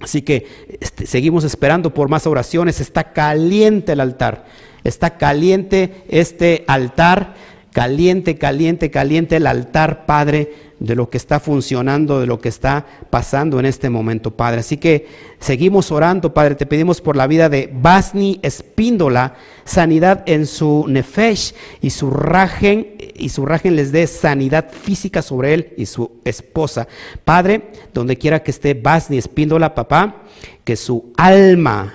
Así 0.00 0.22
que 0.22 0.66
este, 0.80 1.06
seguimos 1.06 1.44
esperando 1.44 1.94
por 1.94 2.08
más 2.08 2.26
oraciones. 2.26 2.80
Está 2.80 3.12
caliente 3.12 3.92
el 3.92 4.00
altar. 4.00 4.46
Está 4.84 5.18
caliente 5.18 6.04
este 6.08 6.64
altar, 6.66 7.34
caliente, 7.72 8.36
caliente, 8.36 8.90
caliente 8.90 9.36
el 9.36 9.46
altar, 9.46 10.06
Padre, 10.06 10.70
de 10.80 10.94
lo 10.94 11.10
que 11.10 11.18
está 11.18 11.40
funcionando, 11.40 12.20
de 12.20 12.26
lo 12.26 12.40
que 12.40 12.48
está 12.48 12.86
pasando 13.10 13.60
en 13.60 13.66
este 13.66 13.90
momento, 13.90 14.30
Padre. 14.30 14.60
Así 14.60 14.78
que 14.78 15.06
seguimos 15.38 15.92
orando, 15.92 16.32
Padre. 16.32 16.54
Te 16.54 16.66
pedimos 16.66 17.00
por 17.00 17.16
la 17.16 17.26
vida 17.26 17.48
de 17.48 17.70
Basni 17.72 18.40
Espíndola, 18.42 19.34
sanidad 19.64 20.22
en 20.26 20.46
su 20.46 20.86
nefesh 20.88 21.54
y 21.82 21.90
su 21.90 22.10
rajen, 22.10 22.96
y 23.14 23.28
su 23.28 23.44
rajen 23.44 23.76
les 23.76 23.92
dé 23.92 24.06
sanidad 24.06 24.70
física 24.70 25.20
sobre 25.20 25.54
él 25.54 25.74
y 25.76 25.84
su 25.86 26.20
esposa. 26.24 26.88
Padre, 27.24 27.68
donde 27.92 28.16
quiera 28.16 28.42
que 28.42 28.50
esté 28.50 28.72
Basni 28.72 29.18
Espíndola, 29.18 29.74
papá, 29.74 30.22
que 30.64 30.76
su 30.76 31.12
alma, 31.16 31.94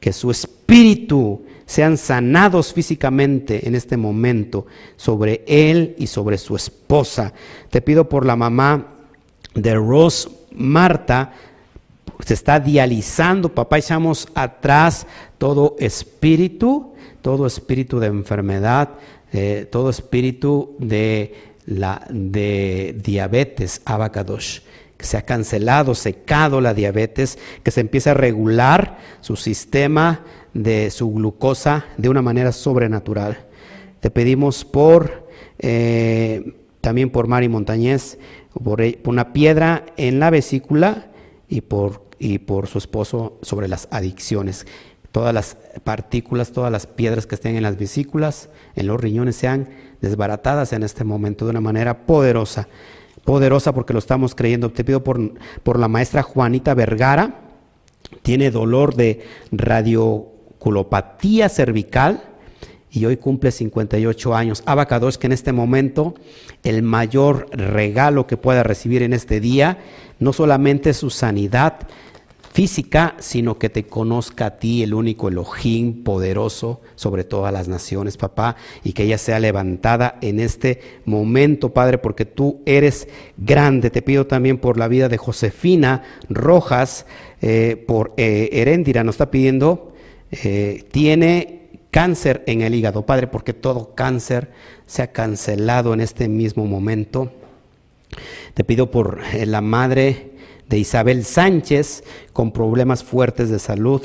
que 0.00 0.12
su 0.12 0.32
espíritu, 0.32 1.42
sean 1.70 1.96
sanados 1.96 2.72
físicamente 2.72 3.68
en 3.68 3.76
este 3.76 3.96
momento 3.96 4.66
sobre 4.96 5.44
él 5.46 5.94
y 5.98 6.08
sobre 6.08 6.36
su 6.36 6.56
esposa. 6.56 7.32
Te 7.70 7.80
pido 7.80 8.08
por 8.08 8.26
la 8.26 8.34
mamá 8.34 8.88
de 9.54 9.76
Rose 9.76 10.28
Marta, 10.50 11.32
se 12.26 12.34
está 12.34 12.58
dializando, 12.58 13.54
papá, 13.54 13.78
echamos 13.78 14.26
atrás 14.34 15.06
todo 15.38 15.76
espíritu, 15.78 16.92
todo 17.22 17.46
espíritu 17.46 18.00
de 18.00 18.08
enfermedad, 18.08 18.88
eh, 19.32 19.68
todo 19.70 19.90
espíritu 19.90 20.74
de, 20.80 21.52
la, 21.66 22.04
de 22.10 22.96
diabetes, 23.00 23.80
abacados 23.84 24.64
que 25.00 25.06
se 25.06 25.16
ha 25.16 25.22
cancelado, 25.22 25.94
secado 25.94 26.60
la 26.60 26.74
diabetes, 26.74 27.38
que 27.62 27.70
se 27.70 27.80
empiece 27.80 28.10
a 28.10 28.14
regular 28.14 28.98
su 29.22 29.34
sistema 29.34 30.26
de 30.52 30.90
su 30.90 31.10
glucosa 31.10 31.86
de 31.96 32.10
una 32.10 32.20
manera 32.20 32.52
sobrenatural. 32.52 33.46
Te 34.00 34.10
pedimos 34.10 34.66
por 34.66 35.26
eh, 35.58 36.54
también 36.82 37.08
por 37.08 37.28
Mari 37.28 37.48
Montañez, 37.48 38.18
por, 38.62 38.82
e, 38.82 38.98
por, 39.02 39.14
una 39.14 39.32
piedra 39.32 39.86
en 39.96 40.20
la 40.20 40.28
vesícula 40.28 41.10
y 41.48 41.62
por, 41.62 42.04
y 42.18 42.40
por 42.40 42.66
su 42.66 42.76
esposo 42.76 43.38
sobre 43.40 43.68
las 43.68 43.88
adicciones. 43.90 44.66
Todas 45.12 45.32
las 45.32 45.56
partículas, 45.82 46.52
todas 46.52 46.70
las 46.70 46.86
piedras 46.86 47.26
que 47.26 47.36
estén 47.36 47.56
en 47.56 47.62
las 47.62 47.78
vesículas, 47.78 48.50
en 48.76 48.86
los 48.86 49.00
riñones, 49.00 49.36
sean 49.36 49.70
desbaratadas 50.02 50.74
en 50.74 50.82
este 50.82 51.04
momento 51.04 51.46
de 51.46 51.52
una 51.52 51.62
manera 51.62 52.04
poderosa. 52.04 52.68
Poderosa 53.24 53.72
porque 53.72 53.92
lo 53.92 53.98
estamos 53.98 54.34
creyendo. 54.34 54.70
Te 54.70 54.84
pido 54.84 55.04
por, 55.04 55.20
por 55.62 55.78
la 55.78 55.88
maestra 55.88 56.22
Juanita 56.22 56.74
Vergara, 56.74 57.40
tiene 58.22 58.50
dolor 58.50 58.94
de 58.94 59.24
radioculopatía 59.52 61.48
cervical 61.48 62.22
y 62.90 63.04
hoy 63.04 63.16
cumple 63.16 63.52
58 63.52 64.34
años. 64.34 64.62
Abacados 64.66 65.16
que 65.16 65.26
en 65.26 65.32
este 65.32 65.52
momento 65.52 66.14
el 66.64 66.82
mayor 66.82 67.46
regalo 67.52 68.26
que 68.26 68.36
pueda 68.36 68.62
recibir 68.62 69.02
en 69.02 69.12
este 69.12 69.40
día, 69.40 69.78
no 70.18 70.32
solamente 70.32 70.92
su 70.92 71.10
sanidad 71.10 71.86
física, 72.52 73.14
sino 73.20 73.58
que 73.58 73.70
te 73.70 73.86
conozca 73.86 74.46
a 74.46 74.58
ti, 74.58 74.82
el 74.82 74.92
único 74.92 75.28
Elohim 75.28 76.02
poderoso 76.02 76.80
sobre 76.96 77.24
todas 77.24 77.52
las 77.52 77.68
naciones, 77.68 78.16
papá, 78.16 78.56
y 78.82 78.92
que 78.92 79.04
ella 79.04 79.18
sea 79.18 79.38
levantada 79.38 80.18
en 80.20 80.40
este 80.40 80.80
momento, 81.04 81.72
Padre, 81.72 81.98
porque 81.98 82.24
tú 82.24 82.60
eres 82.66 83.08
grande. 83.36 83.90
Te 83.90 84.02
pido 84.02 84.26
también 84.26 84.58
por 84.58 84.78
la 84.78 84.88
vida 84.88 85.08
de 85.08 85.16
Josefina 85.16 86.02
Rojas, 86.28 87.06
eh, 87.40 87.82
por 87.86 88.12
eh, 88.16 88.82
nos 89.04 89.14
está 89.14 89.30
pidiendo, 89.30 89.92
eh, 90.32 90.84
tiene 90.90 91.60
cáncer 91.90 92.42
en 92.46 92.62
el 92.62 92.74
hígado, 92.74 93.06
Padre, 93.06 93.26
porque 93.26 93.52
todo 93.52 93.94
cáncer 93.94 94.50
se 94.86 95.02
ha 95.02 95.12
cancelado 95.12 95.94
en 95.94 96.00
este 96.00 96.28
mismo 96.28 96.66
momento. 96.66 97.32
Te 98.54 98.64
pido 98.64 98.90
por 98.90 99.20
eh, 99.32 99.46
la 99.46 99.60
madre 99.60 100.29
de 100.70 100.78
Isabel 100.78 101.24
Sánchez 101.24 102.04
con 102.32 102.52
problemas 102.52 103.02
fuertes 103.02 103.50
de 103.50 103.58
salud. 103.58 104.00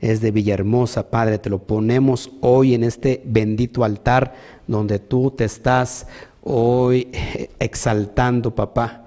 Es 0.00 0.20
de 0.20 0.32
Villahermosa, 0.32 1.08
Padre. 1.08 1.38
Te 1.38 1.50
lo 1.50 1.62
ponemos 1.62 2.30
hoy 2.40 2.74
en 2.74 2.82
este 2.82 3.22
bendito 3.24 3.84
altar 3.84 4.34
donde 4.66 4.98
tú 4.98 5.30
te 5.30 5.44
estás 5.44 6.08
hoy 6.42 7.08
eh, 7.12 7.50
exaltando, 7.60 8.54
papá. 8.54 9.04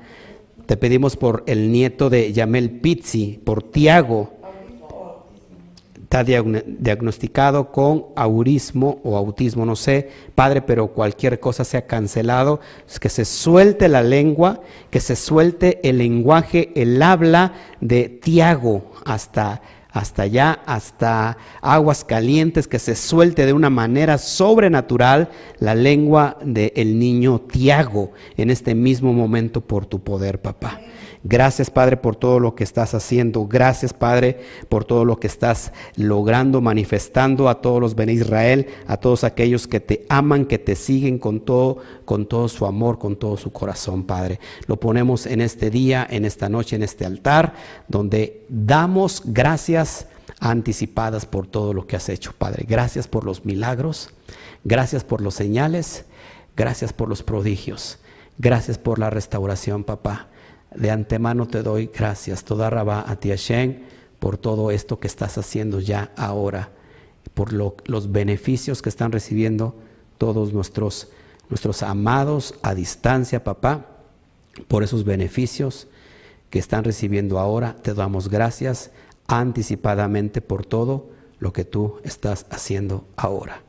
Te 0.66 0.78
pedimos 0.78 1.18
por 1.18 1.44
el 1.46 1.74
nieto 1.74 2.10
de 2.10 2.32
Yamel 2.32 2.72
Pizzi, 2.72 3.38
por 3.44 3.64
Tiago, 3.64 4.32
está 6.14 6.24
diagnosticado 6.24 7.72
con 7.72 8.06
aurismo 8.16 9.02
o 9.04 9.18
autismo, 9.18 9.66
no 9.66 9.76
sé, 9.76 10.12
Padre, 10.36 10.62
pero 10.62 10.90
cualquier 10.90 11.40
cosa 11.40 11.64
se 11.64 11.76
ha 11.76 11.88
cancelado, 11.88 12.60
que 13.02 13.10
se 13.10 13.26
suelte 13.26 13.88
la 13.88 14.04
lengua, 14.04 14.62
que 14.92 15.00
se 15.00 15.16
suelte 15.16 15.80
el 15.82 15.98
lenguaje, 15.98 16.72
el 16.76 17.02
habla 17.02 17.54
de 17.82 18.10
Tiago 18.10 18.92
hasta 19.06 19.64
hasta 19.90 20.24
allá, 20.24 20.60
hasta 20.66 21.38
aguas 21.62 22.04
calientes, 22.04 22.68
que 22.68 22.80
se 22.80 22.96
suelte 22.96 23.46
de 23.46 23.54
una 23.54 23.70
manera 23.70 24.18
sobrenatural 24.18 25.30
la 25.60 25.76
lengua 25.76 26.38
del 26.44 26.98
niño 26.98 27.42
Tiago 27.42 28.12
en 28.38 28.50
este 28.50 28.74
mismo 28.74 29.14
momento 29.14 29.62
por 29.62 29.86
tu 29.86 30.00
poder, 30.00 30.42
papá. 30.42 30.80
Gracias, 31.26 31.70
Padre, 31.70 31.96
por 31.96 32.18
todo 32.18 32.42
lo 32.42 32.54
que 32.54 32.66
estás 32.66 32.94
haciendo. 32.94 33.48
Gracias, 33.48 33.94
Padre, 33.94 34.42
por 34.68 34.84
todo 34.84 35.06
lo 35.06 35.22
que 35.22 35.28
estás 35.28 35.72
logrando, 35.96 36.60
manifestando 36.60 37.48
a 37.48 37.62
todos 37.62 37.80
los 37.80 37.96
Ben 37.96 38.10
Israel, 38.10 38.68
a 38.88 38.98
todos 38.98 39.24
aquellos 39.24 39.66
que 39.66 39.80
te 39.80 40.06
aman, 40.10 40.46
que 40.46 40.60
te 40.60 40.76
siguen 40.76 41.20
con 41.20 41.40
todo, 41.40 41.78
con 42.04 42.26
todo 42.26 42.50
su 42.50 42.66
amor, 42.66 43.00
con 43.00 43.16
todo 43.16 43.38
su 43.38 43.54
corazón, 43.54 44.04
Padre. 44.04 44.42
Lo 44.68 44.82
ponemos 44.82 45.26
en 45.26 45.40
este 45.40 45.70
día, 45.70 46.06
en 46.10 46.26
esta 46.26 46.50
noche, 46.50 46.76
en 46.76 46.84
este 46.84 47.06
altar, 47.06 47.54
donde 47.88 48.46
damos 48.50 49.22
gracias 49.26 50.08
anticipadas 50.42 51.26
por 51.26 51.48
todo 51.48 51.74
lo 51.74 51.88
que 51.88 51.96
has 51.96 52.10
hecho, 52.10 52.34
Padre. 52.38 52.66
Gracias 52.68 53.08
por 53.08 53.24
los 53.24 53.46
milagros, 53.46 54.10
gracias 54.66 55.06
por 55.06 55.22
los 55.22 55.36
señales, 55.36 56.04
gracias 56.58 56.92
por 56.92 57.08
los 57.08 57.24
prodigios, 57.24 58.00
gracias 58.38 58.78
por 58.78 59.00
la 59.00 59.10
restauración, 59.10 59.86
papá. 59.86 60.28
De 60.76 60.92
antemano 60.92 61.48
te 61.48 61.62
doy 61.64 61.90
gracias, 61.94 62.44
toda 62.44 62.70
rabá 62.70 63.06
a 63.08 63.16
ti 63.16 63.30
Hashem, 63.30 63.84
por 64.20 64.38
todo 64.38 64.72
esto 64.72 65.00
que 65.00 65.08
estás 65.08 65.38
haciendo 65.38 65.80
ya 65.80 66.12
ahora, 66.16 66.70
por 67.34 67.54
los 67.54 68.12
beneficios 68.12 68.82
que 68.82 68.90
están 68.90 69.12
recibiendo 69.12 69.76
todos 70.18 70.54
nuestros, 70.54 71.10
nuestros 71.50 71.84
amados 71.84 72.56
a 72.62 72.74
distancia, 72.74 73.44
papá, 73.44 73.88
por 74.68 74.84
esos 74.84 75.04
beneficios 75.04 75.88
que 76.50 76.60
están 76.60 76.84
recibiendo 76.84 77.40
ahora. 77.40 77.76
Te 77.82 77.94
damos 77.94 78.30
gracias 78.30 78.92
anticipadamente 79.28 80.42
por 80.42 80.66
todo 80.66 81.10
lo 81.40 81.52
que 81.52 81.66
tú 81.66 82.00
estás 82.04 82.46
haciendo 82.50 83.06
ahora. 83.16 83.62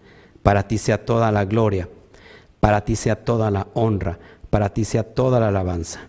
Para 0.42 0.68
ti 0.68 0.78
sea 0.78 1.04
toda 1.04 1.32
la 1.32 1.44
gloria, 1.44 1.88
para 2.60 2.84
ti 2.84 2.96
sea 2.96 3.24
toda 3.24 3.50
la 3.50 3.66
honra, 3.74 4.18
para 4.50 4.68
ti 4.68 4.84
sea 4.84 5.02
toda 5.02 5.40
la 5.40 5.48
alabanza. 5.48 6.08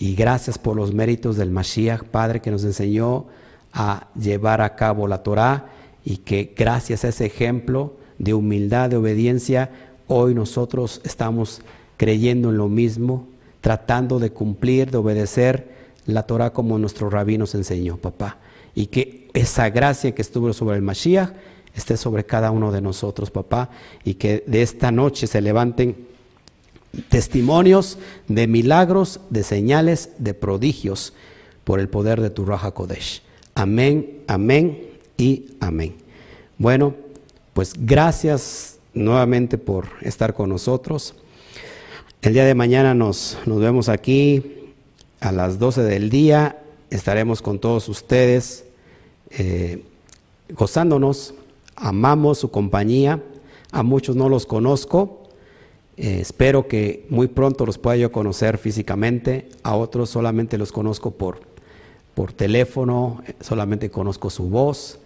Y 0.00 0.14
gracias 0.14 0.58
por 0.58 0.76
los 0.76 0.94
méritos 0.94 1.36
del 1.36 1.50
Mashiach, 1.50 2.04
Padre, 2.04 2.40
que 2.40 2.52
nos 2.52 2.62
enseñó 2.62 3.26
a 3.72 4.06
llevar 4.14 4.60
a 4.60 4.76
cabo 4.76 5.08
la 5.08 5.24
Torah 5.24 5.70
y 6.04 6.18
que 6.18 6.54
gracias 6.56 7.04
a 7.04 7.08
ese 7.08 7.26
ejemplo 7.26 7.94
de 8.16 8.32
humildad, 8.32 8.90
de 8.90 8.96
obediencia, 8.96 9.70
hoy 10.06 10.36
nosotros 10.36 11.00
estamos 11.02 11.62
creyendo 11.96 12.50
en 12.50 12.58
lo 12.58 12.68
mismo, 12.68 13.26
tratando 13.60 14.20
de 14.20 14.30
cumplir, 14.30 14.92
de 14.92 14.98
obedecer 14.98 15.72
la 16.06 16.22
Torah 16.22 16.50
como 16.50 16.78
nuestro 16.78 17.10
rabí 17.10 17.36
nos 17.36 17.56
enseñó, 17.56 17.96
papá. 17.96 18.38
Y 18.76 18.86
que 18.86 19.28
esa 19.34 19.68
gracia 19.68 20.14
que 20.14 20.22
estuvo 20.22 20.52
sobre 20.52 20.76
el 20.76 20.82
Mashiach 20.82 21.32
esté 21.74 21.96
sobre 21.96 22.24
cada 22.24 22.52
uno 22.52 22.70
de 22.70 22.80
nosotros, 22.80 23.32
papá, 23.32 23.70
y 24.04 24.14
que 24.14 24.44
de 24.46 24.62
esta 24.62 24.92
noche 24.92 25.26
se 25.26 25.40
levanten 25.40 26.07
testimonios 27.08 27.98
de 28.28 28.46
milagros, 28.46 29.20
de 29.30 29.42
señales, 29.42 30.10
de 30.18 30.34
prodigios 30.34 31.12
por 31.64 31.80
el 31.80 31.88
poder 31.88 32.20
de 32.20 32.30
tu 32.30 32.44
Raja 32.44 32.70
Kodesh. 32.72 33.22
Amén, 33.54 34.22
amén 34.26 34.88
y 35.16 35.46
amén. 35.60 35.96
Bueno, 36.56 36.94
pues 37.52 37.74
gracias 37.76 38.78
nuevamente 38.94 39.58
por 39.58 39.88
estar 40.00 40.34
con 40.34 40.48
nosotros. 40.48 41.14
El 42.22 42.32
día 42.32 42.44
de 42.44 42.54
mañana 42.54 42.94
nos, 42.94 43.38
nos 43.46 43.60
vemos 43.60 43.88
aquí 43.88 44.72
a 45.20 45.32
las 45.32 45.58
12 45.58 45.82
del 45.82 46.10
día. 46.10 46.62
Estaremos 46.90 47.42
con 47.42 47.58
todos 47.58 47.88
ustedes 47.88 48.64
eh, 49.30 49.84
gozándonos. 50.50 51.34
Amamos 51.76 52.38
su 52.38 52.50
compañía. 52.50 53.22
A 53.70 53.82
muchos 53.82 54.16
no 54.16 54.28
los 54.28 54.46
conozco, 54.46 55.17
eh, 55.98 56.20
espero 56.20 56.68
que 56.68 57.04
muy 57.10 57.26
pronto 57.26 57.66
los 57.66 57.76
pueda 57.76 57.96
yo 57.96 58.12
conocer 58.12 58.56
físicamente, 58.56 59.48
a 59.64 59.74
otros 59.74 60.10
solamente 60.10 60.56
los 60.56 60.70
conozco 60.70 61.10
por, 61.10 61.40
por 62.14 62.32
teléfono, 62.32 63.20
eh, 63.26 63.34
solamente 63.40 63.90
conozco 63.90 64.30
su 64.30 64.48
voz, 64.48 65.00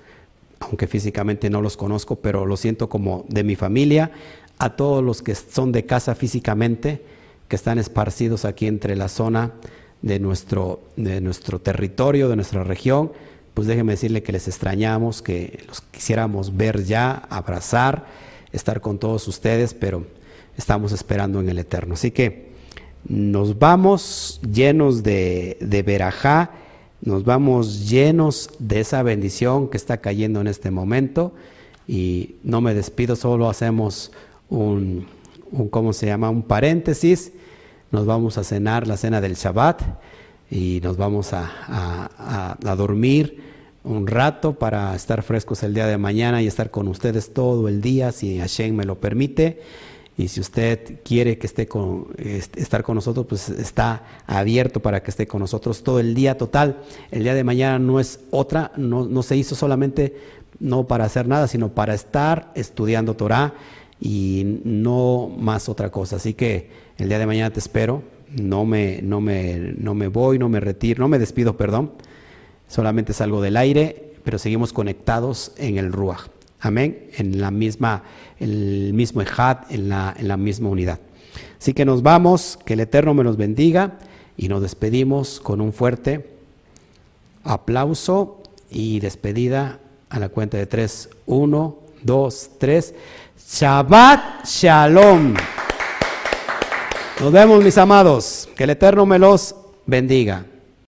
aunque 0.60 0.86
físicamente 0.86 1.48
no 1.48 1.62
los 1.62 1.78
conozco, 1.78 2.16
pero 2.16 2.44
lo 2.44 2.58
siento 2.58 2.90
como 2.90 3.24
de 3.28 3.42
mi 3.42 3.56
familia, 3.56 4.10
a 4.58 4.76
todos 4.76 5.02
los 5.02 5.22
que 5.22 5.34
son 5.34 5.72
de 5.72 5.86
casa 5.86 6.14
físicamente, 6.14 7.02
que 7.48 7.56
están 7.56 7.78
esparcidos 7.78 8.44
aquí 8.44 8.66
entre 8.66 8.94
la 8.94 9.08
zona 9.08 9.52
de 10.02 10.18
nuestro, 10.18 10.80
de 10.96 11.22
nuestro 11.22 11.58
territorio, 11.58 12.28
de 12.28 12.36
nuestra 12.36 12.64
región, 12.64 13.12
pues 13.54 13.66
déjenme 13.66 13.92
decirle 13.92 14.22
que 14.22 14.32
les 14.32 14.46
extrañamos, 14.46 15.22
que 15.22 15.64
los 15.68 15.80
quisiéramos 15.80 16.54
ver 16.54 16.84
ya, 16.84 17.12
abrazar, 17.30 18.04
estar 18.52 18.82
con 18.82 18.98
todos 18.98 19.26
ustedes, 19.26 19.72
pero 19.72 20.04
estamos 20.56 20.92
esperando 20.92 21.40
en 21.40 21.48
el 21.48 21.58
Eterno. 21.58 21.94
Así 21.94 22.10
que 22.10 22.52
nos 23.08 23.58
vamos 23.58 24.40
llenos 24.42 25.02
de, 25.02 25.56
de 25.60 25.82
verajá, 25.82 26.50
nos 27.00 27.24
vamos 27.24 27.88
llenos 27.88 28.50
de 28.58 28.80
esa 28.80 29.02
bendición 29.02 29.68
que 29.68 29.76
está 29.76 29.98
cayendo 29.98 30.40
en 30.40 30.46
este 30.46 30.70
momento. 30.70 31.32
Y 31.88 32.36
no 32.44 32.60
me 32.60 32.74
despido, 32.74 33.16
solo 33.16 33.50
hacemos 33.50 34.12
un, 34.48 35.06
un 35.50 35.68
¿cómo 35.68 35.92
se 35.92 36.06
llama? 36.06 36.30
Un 36.30 36.42
paréntesis. 36.42 37.32
Nos 37.90 38.06
vamos 38.06 38.38
a 38.38 38.44
cenar 38.44 38.86
la 38.86 38.96
cena 38.96 39.20
del 39.20 39.34
Shabbat 39.34 39.82
y 40.50 40.80
nos 40.82 40.96
vamos 40.96 41.32
a, 41.32 41.50
a, 41.66 42.56
a, 42.62 42.76
dormir 42.76 43.42
un 43.84 44.06
rato 44.06 44.54
para 44.54 44.94
estar 44.94 45.22
frescos 45.22 45.62
el 45.62 45.74
día 45.74 45.86
de 45.86 45.98
mañana 45.98 46.40
y 46.40 46.46
estar 46.46 46.70
con 46.70 46.88
ustedes 46.88 47.34
todo 47.34 47.68
el 47.68 47.80
día, 47.80 48.12
si 48.12 48.38
Hashem 48.38 48.74
me 48.74 48.84
lo 48.84 49.00
permite. 49.00 49.60
Y 50.22 50.28
si 50.28 50.40
usted 50.40 51.00
quiere 51.02 51.36
que 51.36 51.48
esté 51.48 51.66
con, 51.66 52.06
estar 52.16 52.84
con 52.84 52.94
nosotros, 52.94 53.26
pues 53.28 53.48
está 53.48 54.04
abierto 54.26 54.80
para 54.80 55.02
que 55.02 55.10
esté 55.10 55.26
con 55.26 55.40
nosotros 55.40 55.82
todo 55.82 55.98
el 55.98 56.14
día 56.14 56.38
total. 56.38 56.78
El 57.10 57.24
día 57.24 57.34
de 57.34 57.42
mañana 57.42 57.80
no 57.80 57.98
es 57.98 58.20
otra, 58.30 58.70
no, 58.76 59.04
no 59.06 59.24
se 59.24 59.36
hizo 59.36 59.56
solamente 59.56 60.16
no 60.60 60.86
para 60.86 61.06
hacer 61.06 61.26
nada, 61.26 61.48
sino 61.48 61.70
para 61.70 61.92
estar 61.92 62.52
estudiando 62.54 63.14
Torah 63.14 63.54
y 64.00 64.60
no 64.62 65.28
más 65.36 65.68
otra 65.68 65.90
cosa. 65.90 66.16
Así 66.16 66.34
que 66.34 66.70
el 66.98 67.08
día 67.08 67.18
de 67.18 67.26
mañana 67.26 67.52
te 67.52 67.58
espero. 67.58 68.04
No 68.30 68.64
me, 68.64 69.02
no 69.02 69.20
me, 69.20 69.74
no 69.76 69.94
me 69.94 70.06
voy, 70.06 70.38
no 70.38 70.48
me 70.48 70.60
retiro, 70.60 71.02
no 71.02 71.08
me 71.08 71.18
despido, 71.18 71.56
perdón. 71.56 71.92
Solamente 72.68 73.12
salgo 73.12 73.42
del 73.42 73.56
aire, 73.56 74.12
pero 74.22 74.38
seguimos 74.38 74.72
conectados 74.72 75.52
en 75.58 75.78
el 75.78 75.92
Ruach. 75.92 76.28
Amén. 76.62 77.08
En 77.16 77.40
la 77.40 77.50
misma, 77.50 78.04
el 78.42 78.92
mismo 78.92 79.22
Ejad, 79.22 79.58
en 79.70 79.88
la, 79.88 80.14
en 80.18 80.28
la 80.28 80.36
misma 80.36 80.68
unidad. 80.68 80.98
Así 81.58 81.72
que 81.74 81.84
nos 81.84 82.02
vamos, 82.02 82.58
que 82.64 82.74
el 82.74 82.80
Eterno 82.80 83.14
me 83.14 83.24
los 83.24 83.36
bendiga 83.36 83.98
y 84.36 84.48
nos 84.48 84.62
despedimos 84.62 85.40
con 85.40 85.60
un 85.60 85.72
fuerte 85.72 86.36
aplauso 87.44 88.42
y 88.70 89.00
despedida 89.00 89.78
a 90.10 90.18
la 90.18 90.28
cuenta 90.28 90.56
de 90.56 90.66
tres. 90.66 91.08
Uno, 91.26 91.78
dos, 92.02 92.50
tres. 92.58 92.94
Shabbat 93.48 94.44
Shalom. 94.44 95.34
Nos 97.20 97.32
vemos, 97.32 97.62
mis 97.62 97.78
amados. 97.78 98.48
Que 98.56 98.64
el 98.64 98.70
Eterno 98.70 99.06
me 99.06 99.18
los 99.18 99.54
bendiga. 99.86 100.46